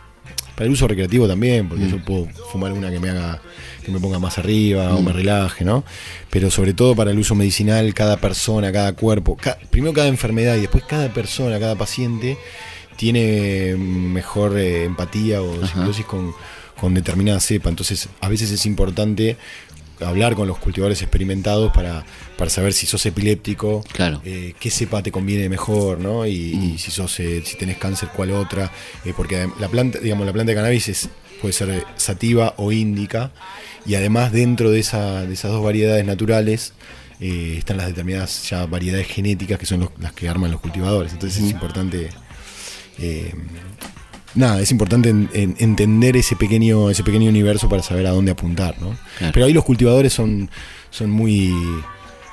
Para 0.62 0.68
el 0.68 0.74
uso 0.74 0.88
recreativo 0.88 1.28
también, 1.28 1.68
porque 1.68 1.90
yo 1.90 1.98
puedo 2.06 2.28
fumar 2.52 2.72
una 2.72 2.92
que 2.92 3.00
me 3.00 3.10
haga, 3.10 3.42
que 3.84 3.92
me 3.92 4.00
ponga 4.00 4.20
más 4.20 4.38
arriba 4.38 4.94
o 4.94 5.02
me 5.02 5.12
relaje, 5.12 5.66
¿no? 5.66 5.84
Pero 6.30 6.52
sobre 6.52 6.76
todo 6.76 6.96
para 6.96 7.10
el 7.10 7.18
uso 7.18 7.34
medicinal, 7.34 7.92
cada 7.96 8.18
persona, 8.18 8.72
cada 8.72 8.94
cuerpo, 8.94 9.36
primero 9.72 9.92
cada 9.92 10.08
enfermedad 10.08 10.56
y 10.58 10.60
después 10.62 10.84
cada 10.84 11.12
persona, 11.12 11.60
cada 11.60 11.74
paciente 11.74 12.38
tiene 12.96 13.76
mejor 13.76 14.56
eh, 14.56 14.84
empatía 14.84 15.42
o 15.42 15.64
Ajá. 15.64 15.74
simbiosis 15.74 16.06
con, 16.06 16.32
con 16.80 16.94
determinada 16.94 17.40
cepa. 17.40 17.70
Entonces, 17.70 18.10
a 18.20 18.30
veces 18.30 18.52
es 18.52 18.68
importante 18.68 19.38
hablar 20.06 20.36
con 20.36 20.48
los 20.48 20.58
cultivadores 20.58 21.02
experimentados 21.02 21.72
para, 21.72 22.06
para 22.38 22.50
saber 22.50 22.74
si 22.74 22.86
sos 22.88 23.06
epiléptico, 23.06 23.84
Claro. 23.94 24.22
eh, 24.26 24.54
qué 24.60 24.70
cepa 24.70 25.02
te 25.04 25.12
conviene 25.12 25.48
mejor, 25.50 26.00
¿no? 26.00 26.26
Y, 26.26 26.56
Mm. 26.56 26.64
y 26.74 26.78
si 26.78 26.92
sos, 26.92 27.20
eh, 27.20 27.42
si 27.46 27.58
tenés 27.58 27.78
cáncer, 27.78 28.10
cuál 28.16 28.32
otra. 28.32 28.72
Eh, 29.06 29.14
porque 29.16 29.48
la 29.60 29.68
planta, 29.68 30.00
digamos, 30.00 30.26
la 30.26 30.34
planta 30.34 30.52
de 30.52 30.56
cannabis 30.56 30.90
es, 30.90 31.10
puede 31.42 31.54
ser 31.54 31.86
sativa 31.98 32.54
o 32.58 32.72
índica. 32.72 33.32
Y 33.86 33.96
además 33.96 34.32
dentro 34.32 34.70
de, 34.72 34.80
esa, 34.80 35.26
de 35.26 35.34
esas 35.34 35.52
dos 35.52 35.64
variedades 35.64 36.06
naturales 36.06 36.74
están 37.20 37.78
las 37.78 37.86
determinadas 37.88 38.50
ya 38.50 38.66
variedades 38.66 39.06
genéticas 39.08 39.60
que 39.60 39.66
son 39.68 39.82
los- 39.82 39.90
las 40.00 40.12
que 40.14 40.28
arman 40.28 40.52
los 40.52 40.60
cultivadores. 40.62 41.14
Entonces 41.14 41.44
es 41.44 41.52
importante. 41.52 42.10
Nada, 44.36 44.60
es 44.62 44.72
importante 44.72 45.10
en- 45.10 45.30
en- 45.34 45.56
entender 45.60 46.16
ese 46.18 46.36
pequeño, 46.36 46.90
ese 46.90 47.04
pequeño 47.04 47.30
universo 47.30 47.68
para 47.70 47.84
saber 47.84 48.08
a 48.08 48.12
dónde 48.12 48.32
apuntar, 48.32 48.76
¿no? 48.80 48.96
Claro. 49.18 49.34
Pero 49.34 49.46
ahí 49.46 49.54
los 49.54 49.64
cultivadores 49.64 50.14
son, 50.14 50.50
son 50.90 51.10
muy 51.10 51.54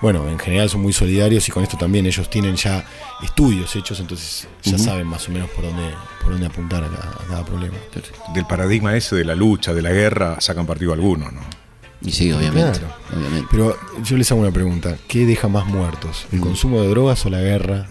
bueno, 0.00 0.28
en 0.28 0.38
general 0.38 0.70
son 0.70 0.80
muy 0.80 0.92
solidarios 0.92 1.48
y 1.48 1.50
con 1.50 1.64
esto 1.64 1.76
también 1.76 2.06
ellos 2.06 2.30
tienen 2.30 2.54
ya 2.54 2.84
estudios 3.22 3.74
hechos, 3.74 3.98
entonces 3.98 4.46
ya 4.62 4.78
saben 4.78 5.08
más 5.08 5.28
o 5.28 5.32
menos 5.32 5.50
por 5.50 5.64
dónde, 5.64 5.90
por 6.22 6.30
dónde 6.30 6.46
apuntar 6.46 6.84
a 6.84 6.88
cada, 6.88 7.10
a 7.10 7.26
cada 7.28 7.44
problema. 7.44 7.74
Del 8.32 8.46
paradigma 8.46 8.96
ese 8.96 9.16
de 9.16 9.24
la 9.24 9.34
lucha, 9.34 9.74
de 9.74 9.82
la 9.82 9.90
guerra, 9.90 10.40
sacan 10.40 10.66
partido 10.66 10.92
algunos, 10.92 11.32
¿no? 11.32 11.40
Y 12.00 12.12
sí, 12.12 12.30
obviamente. 12.30 12.78
Claro. 12.78 12.94
obviamente. 13.16 13.48
Pero 13.50 13.76
yo 14.04 14.16
les 14.16 14.30
hago 14.30 14.40
una 14.40 14.52
pregunta, 14.52 14.96
¿qué 15.08 15.26
deja 15.26 15.48
más 15.48 15.66
muertos? 15.66 16.26
¿El 16.30 16.38
consumo 16.38 16.80
de 16.80 16.88
drogas 16.90 17.26
o 17.26 17.30
la 17.30 17.40
guerra? 17.40 17.88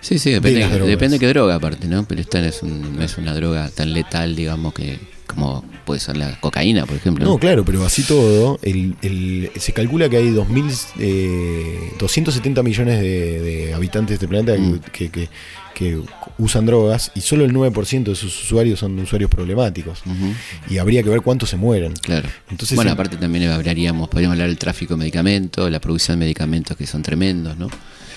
Sí, 0.00 0.18
sí, 0.18 0.30
de 0.30 0.36
depende, 0.36 0.60
las 0.60 0.70
drogas. 0.70 0.88
depende 0.88 1.18
qué 1.18 1.26
droga 1.28 1.54
aparte, 1.56 1.86
¿no? 1.86 2.04
Pero 2.04 2.20
esta 2.20 2.40
no 2.40 2.46
es, 2.46 2.62
un- 2.62 2.96
no 2.96 3.02
es 3.02 3.18
una 3.18 3.34
droga 3.34 3.68
tan 3.70 3.92
letal, 3.92 4.34
digamos, 4.34 4.72
que 4.74 4.98
como 5.26 5.64
puede 5.84 6.00
ser 6.00 6.16
la 6.16 6.40
cocaína, 6.40 6.86
por 6.86 6.96
ejemplo. 6.96 7.24
No, 7.24 7.38
claro, 7.38 7.64
pero 7.64 7.84
así 7.84 8.02
todo, 8.02 8.58
el, 8.62 8.96
el- 9.02 9.50
se 9.56 9.72
calcula 9.72 10.08
que 10.08 10.16
hay 10.16 10.30
2000, 10.30 10.64
eh, 10.98 11.92
270 11.98 12.62
millones 12.62 13.00
de, 13.00 13.40
de 13.40 13.74
habitantes 13.74 14.08
de 14.08 14.14
este 14.14 14.28
planeta 14.28 14.54
que- 14.54 14.60
Mm. 14.60 14.80
que, 14.92 15.10
que- 15.10 15.28
que 15.74 15.98
usan 16.38 16.66
drogas 16.66 17.10
y 17.14 17.20
solo 17.22 17.44
el 17.44 17.52
9% 17.54 18.10
de 18.10 18.16
sus 18.16 18.42
usuarios 18.44 18.80
son 18.80 18.98
usuarios 18.98 19.30
problemáticos. 19.30 20.00
Ujú, 20.04 20.34
Y 20.68 20.76
habría 20.78 21.02
que 21.02 21.08
ver 21.08 21.22
cuántos 21.22 21.48
se 21.48 21.56
mueren. 21.56 21.94
Claro. 21.94 22.28
Entonces, 22.50 22.76
bueno, 22.76 22.90
aparte 22.92 23.16
también 23.16 23.48
hablaríamos, 23.50 24.08
podríamos 24.08 24.34
hablar 24.34 24.48
del 24.48 24.58
tráfico 24.58 24.94
de 24.94 24.98
medicamentos, 24.98 25.70
la 25.70 25.80
producción 25.80 26.18
de 26.18 26.24
medicamentos 26.26 26.76
que 26.76 26.86
son 26.86 27.02
tremendos, 27.02 27.56
¿no? 27.56 27.68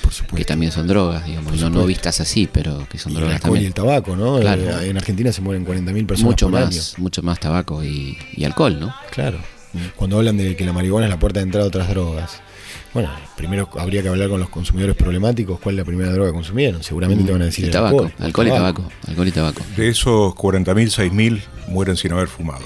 Por 0.04 0.38
Que 0.38 0.46
también 0.46 0.72
son 0.72 0.88
drogas, 0.88 1.26
digamos, 1.26 1.60
no, 1.60 1.70
no 1.70 1.86
vistas 1.86 2.20
así, 2.20 2.48
pero 2.52 2.88
que 2.90 2.98
son 2.98 3.14
Y 3.14 3.16
el 3.16 3.22
drogas 3.22 3.36
alcohol 3.38 3.52
y 3.52 3.54
también. 3.54 3.68
el 3.68 3.74
tabaco, 3.74 4.16
¿no? 4.16 4.40
Claro. 4.40 4.62
Eh, 4.82 4.90
En 4.90 4.98
Argentina 4.98 5.32
se 5.32 5.42
mueren 5.42 5.66
40.000 5.66 6.06
personas 6.06 6.24
Mucho 6.32 6.50
por 6.50 6.60
año. 6.60 6.66
más, 6.68 7.00
mucho 7.00 7.22
más 7.24 7.40
tabaco 7.40 7.84
y, 7.84 8.18
y 8.36 8.44
alcohol, 8.44 8.80
¿no? 8.80 8.94
Claro. 9.12 9.40
Cuando 9.96 10.18
hablan 10.18 10.38
de 10.38 10.56
que 10.56 10.66
la 10.66 10.74
marihuana 10.74 11.08
es 11.08 11.10
la 11.10 11.18
puerta 11.18 11.40
de 11.40 11.46
entrada 11.46 11.66
a 11.66 11.68
otras 11.70 11.90
drogas. 11.90 12.42
Bueno, 12.94 13.10
primero 13.36 13.68
habría 13.80 14.04
que 14.04 14.10
hablar 14.10 14.30
con 14.30 14.40
los 14.40 14.50
consumidores 14.50 14.96
problemáticos 14.96 15.60
cuál 15.60 15.74
es 15.76 15.80
la 15.80 15.86
primera 15.86 16.12
droga 16.12 16.30
que 16.30 16.34
consumieron. 16.36 16.84
Seguramente 16.84 17.24
te 17.24 17.32
van 17.32 17.42
a 17.42 17.46
decir 17.46 17.64
El 17.66 17.70
el 17.70 17.74
tabaco, 17.74 18.04
alcohol. 18.04 18.14
alcohol 18.24 18.48
y 18.48 18.50
tabaco, 18.52 18.92
alcohol 19.08 19.28
y 19.28 19.32
tabaco. 19.32 19.62
De 19.76 19.90
esos 19.90 20.34
40.000, 20.36 21.10
6.000 21.12 21.42
mueren 21.70 21.98
sin 21.98 22.12
haber 22.12 22.28
fumado. 22.28 22.66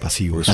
Pasivos, 0.00 0.46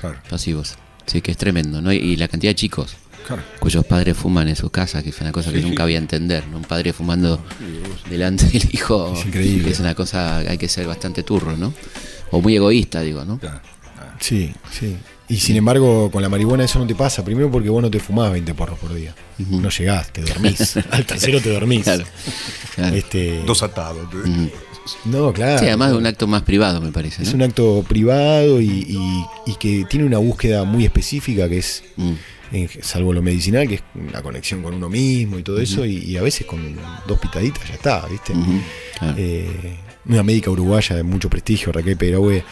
claro. 0.00 0.18
pasivos. 0.30 0.76
Sí, 1.06 1.20
que 1.20 1.32
es 1.32 1.36
tremendo, 1.36 1.82
¿no? 1.82 1.92
Y, 1.92 1.96
y 1.96 2.16
la 2.16 2.28
cantidad 2.28 2.50
de 2.50 2.54
chicos 2.54 2.96
Claro. 3.26 3.42
cuyos 3.58 3.84
padres 3.86 4.16
fuman 4.16 4.48
en 4.48 4.56
sus 4.56 4.70
casas, 4.70 5.02
que 5.02 5.10
es 5.10 5.20
una 5.20 5.32
cosa 5.32 5.50
que 5.52 5.60
Sí, 5.60 5.64
nunca 5.68 5.84
voy 5.84 5.94
a 5.94 5.98
entender, 5.98 6.46
¿no? 6.48 6.58
Un 6.58 6.64
padre 6.64 6.92
fumando 6.92 7.42
delante 8.10 8.44
del 8.46 8.68
hijo. 8.72 9.12
Es 9.16 9.26
increíble. 9.26 9.70
Es 9.70 9.80
una 9.80 9.94
cosa, 9.94 10.38
hay 10.38 10.58
que 10.58 10.68
ser 10.68 10.86
bastante 10.86 11.22
turro, 11.22 11.56
¿no? 11.56 11.72
O 12.30 12.40
muy 12.40 12.56
egoísta, 12.56 13.00
digo, 13.00 13.24
¿no? 13.24 13.38
Claro. 13.38 13.60
Sí, 14.20 14.52
sí. 14.70 14.96
Y 15.28 15.38
sin 15.38 15.56
embargo, 15.56 16.10
con 16.10 16.22
la 16.22 16.28
marihuana 16.28 16.64
eso 16.64 16.78
no 16.78 16.86
te 16.86 16.94
pasa. 16.94 17.24
Primero 17.24 17.50
porque 17.50 17.70
vos 17.70 17.82
no 17.82 17.90
te 17.90 17.98
fumás 17.98 18.30
20 18.30 18.52
porros 18.54 18.78
por 18.78 18.92
día. 18.94 19.14
No 19.38 19.70
llegás, 19.70 20.12
te 20.12 20.20
dormís. 20.22 20.76
Al 20.90 21.06
tercero 21.06 21.40
te 21.40 21.50
dormís. 21.50 21.82
Claro. 21.84 22.04
claro. 22.74 22.94
Este, 22.94 23.42
Dos 23.46 23.62
atados. 23.62 24.06
No, 25.06 25.32
claro. 25.32 25.58
Sí, 25.58 25.64
además 25.66 25.92
de 25.92 25.96
un 25.96 26.06
acto 26.06 26.26
más 26.26 26.42
privado, 26.42 26.80
me 26.80 26.92
parece. 26.92 27.22
Es 27.22 27.32
un 27.32 27.40
acto 27.42 27.82
privado 27.88 28.60
y, 28.60 28.66
y- 28.66 29.24
y 29.46 29.54
que 29.56 29.86
tiene 29.88 30.04
una 30.04 30.18
búsqueda 30.18 30.64
muy 30.64 30.84
específica 30.84 31.48
que 31.48 31.58
es, 31.58 31.82
Mm. 31.96 32.12
En- 32.52 32.68
salvo 32.82 33.12
lo 33.12 33.22
medicinal, 33.22 33.66
que 33.68 33.76
es 33.76 33.82
la 34.12 34.22
conexión 34.22 34.62
con 34.62 34.74
uno 34.74 34.88
mismo 34.88 35.38
y 35.38 35.42
todo 35.42 35.60
eso, 35.60 35.84
y, 35.86 35.98
y 35.98 36.16
a 36.16 36.22
veces 36.22 36.46
con 36.46 36.76
dos 37.06 37.18
pitaditas 37.18 37.66
ya 37.68 37.74
está, 37.74 38.06
¿viste? 38.06 38.32
Eh, 39.16 39.76
una 40.06 40.22
médica 40.22 40.50
uruguaya 40.50 40.94
de 40.96 41.02
mucho 41.02 41.28
prestigio, 41.30 41.72
Raquel 41.72 41.96
Pedraue, 41.96 42.44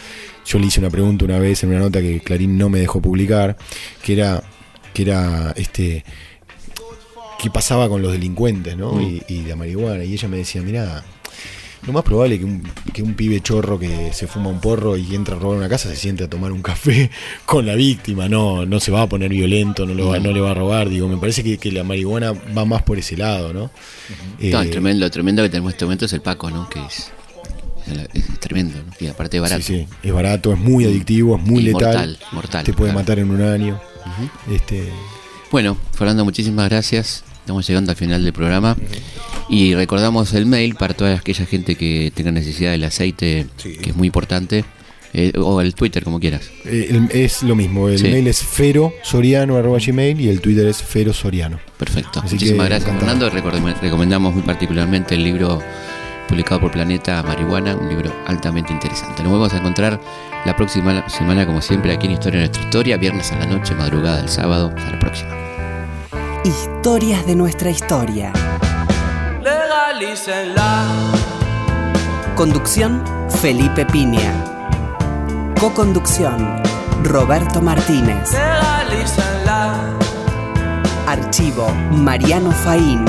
yo 0.45 0.59
le 0.59 0.65
hice 0.67 0.79
una 0.79 0.89
pregunta 0.89 1.23
una 1.25 1.39
vez 1.39 1.63
en 1.63 1.69
una 1.69 1.79
nota 1.79 2.01
que 2.01 2.19
Clarín 2.19 2.57
no 2.57 2.69
me 2.69 2.79
dejó 2.79 3.01
publicar, 3.01 3.55
que 4.03 4.13
era, 4.13 4.43
que 4.93 5.03
era 5.03 5.53
este 5.55 6.03
qué 7.39 7.49
pasaba 7.51 7.89
con 7.89 8.01
los 8.01 8.11
delincuentes, 8.13 8.75
¿no? 8.77 9.01
Y, 9.01 9.21
y 9.27 9.41
la 9.43 9.55
marihuana. 9.57 10.03
Y 10.05 10.13
ella 10.13 10.27
me 10.29 10.37
decía, 10.37 10.61
mira, 10.61 11.03
lo 11.85 11.91
más 11.93 12.03
probable 12.03 12.39
que 12.39 12.45
un, 12.45 12.63
que 12.93 13.03
un 13.03 13.13
pibe 13.13 13.41
chorro 13.41 13.77
que 13.77 14.13
se 14.13 14.25
fuma 14.27 14.49
un 14.49 14.59
porro 14.61 14.95
y 14.95 15.15
entra 15.15 15.35
a 15.35 15.39
robar 15.39 15.57
una 15.57 15.67
casa 15.67 15.89
se 15.89 15.95
siente 15.97 16.23
a 16.23 16.29
tomar 16.29 16.51
un 16.53 16.61
café 16.61 17.11
con 17.45 17.65
la 17.65 17.75
víctima, 17.75 18.29
no, 18.29 18.65
no 18.65 18.79
se 18.79 18.91
va 18.91 19.01
a 19.01 19.07
poner 19.09 19.29
violento, 19.29 19.85
no, 19.85 19.93
lo 19.93 20.07
va- 20.07 20.19
no 20.19 20.31
le 20.31 20.39
va 20.39 20.51
a 20.51 20.53
robar. 20.53 20.87
Digo, 20.89 21.07
me 21.09 21.17
parece 21.17 21.43
que, 21.43 21.57
que 21.57 21.71
la 21.71 21.83
marihuana 21.83 22.31
va 22.31 22.63
más 22.65 22.83
por 22.83 22.97
ese 22.97 23.17
lado, 23.17 23.51
¿no? 23.53 23.69
No, 24.39 24.61
el 24.61 24.67
Eh, 24.67 24.69
tremendo, 24.71 25.05
lo 25.05 25.11
tremendo 25.11 25.43
que 25.43 25.49
tenemos 25.49 25.71
en 25.71 25.75
este 25.75 25.85
momento 25.85 26.05
es 26.05 26.13
el 26.13 26.21
Paco, 26.21 26.49
¿no? 26.49 26.69
Que 26.69 26.79
es, 26.85 27.11
es, 28.13 28.23
es 28.23 28.39
tremendo, 28.39 28.77
¿no? 28.81 28.93
Y 28.99 29.07
aparte 29.07 29.37
es 29.37 29.41
barato. 29.41 29.61
Sí, 29.61 29.85
sí, 29.85 29.87
es 30.07 30.13
barato, 30.13 30.53
es 30.53 30.59
muy 30.59 30.85
adictivo, 30.85 31.35
es 31.37 31.43
muy 31.43 31.59
Y 31.63 31.65
letal. 31.65 31.81
mortal, 31.81 32.19
mortal, 32.31 32.63
Te 32.63 32.71
puede 32.73 32.91
claro. 32.91 32.99
matar 33.01 33.19
en 33.19 33.29
un 33.29 33.41
año. 33.41 33.79
Este, 34.49 34.87
Bueno, 35.51 35.77
Fernando, 35.93 36.23
muchísimas 36.23 36.69
gracias. 36.69 37.23
Estamos 37.43 37.67
llegando 37.67 37.91
al 37.91 37.97
final 37.97 38.23
del 38.23 38.31
programa. 38.31 38.77
Y 39.49 39.75
recordamos 39.75 40.33
el 40.33 40.45
mail 40.45 40.75
para 40.75 40.93
toda 40.93 41.13
aquella 41.15 41.45
gente 41.45 41.75
que 41.75 42.11
tenga 42.15 42.31
necesidad 42.31 42.71
del 42.71 42.85
aceite, 42.85 43.47
Sí. 43.57 43.73
que 43.77 43.89
es 43.89 43.95
muy 43.95 44.07
importante. 44.07 44.63
eh, 45.15 45.31
o 45.37 45.61
el 45.61 45.75
Twitter, 45.75 46.03
como 46.03 46.19
quieras. 46.19 46.49
eh, 46.65 46.99
es 47.11 47.43
lo 47.43 47.55
mismo, 47.55 47.87
el 47.87 47.99
Sí. 47.99 48.07
mail 48.07 48.25
es 48.25 48.41
ferosoriano.gmail 48.41 50.19
y 50.19 50.27
el 50.27 50.41
Twitter 50.41 50.65
es 50.65 50.81
ferosoriano. 50.81 51.59
Perfecto. 51.77 52.19
Así 52.23 52.33
Muchísimas 52.33 52.67
gracias, 52.67 52.89
encantado. 52.95 53.29
Fernando. 53.29 53.79
Recomendamos 53.79 54.33
muy 54.33 54.41
particularmente 54.41 55.13
el 55.13 55.23
libro 55.23 55.61
publicado 56.27 56.61
por 56.61 56.71
Planeta 56.71 57.21
Marihuana, 57.21 57.75
un 57.75 57.89
libro 57.89 58.11
altamente 58.25 58.73
interesante. 58.73 59.21
Nos 59.21 59.33
vamos 59.33 59.53
a 59.53 59.57
encontrar 59.57 60.01
la 60.47 60.55
próxima 60.55 61.07
semana, 61.07 61.45
como 61.45 61.61
siempre, 61.61 61.93
aquí 61.93 62.07
en 62.07 62.13
Historia 62.13 62.39
de 62.39 62.47
nuestra 62.47 62.63
historia, 62.63 62.97
viernes 62.97 63.31
a 63.33 63.37
la 63.37 63.45
noche, 63.45 63.75
madrugada 63.75 64.17
del 64.17 64.29
sábado. 64.29 64.73
Hasta 64.75 64.93
la 64.93 64.99
próxima. 64.99 65.42
Historias 66.45 67.25
de 67.25 67.35
nuestra 67.35 67.69
historia. 67.69 68.33
Legalícenla. 69.41 70.83
Conducción, 72.35 73.01
Felipe 73.41 73.85
Piña. 73.85 74.33
Coconducción, 75.57 76.61
Roberto 77.01 77.61
Martínez. 77.61 78.33
Legalícenla. 78.33 79.93
Archivo, 81.07 81.69
Mariano 81.91 82.51
Faín. 82.51 83.05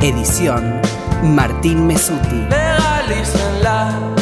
Edición, 0.00 0.80
Martín 1.22 1.86
Mesuti. 1.86 2.48
Legalícenla. 2.48 4.19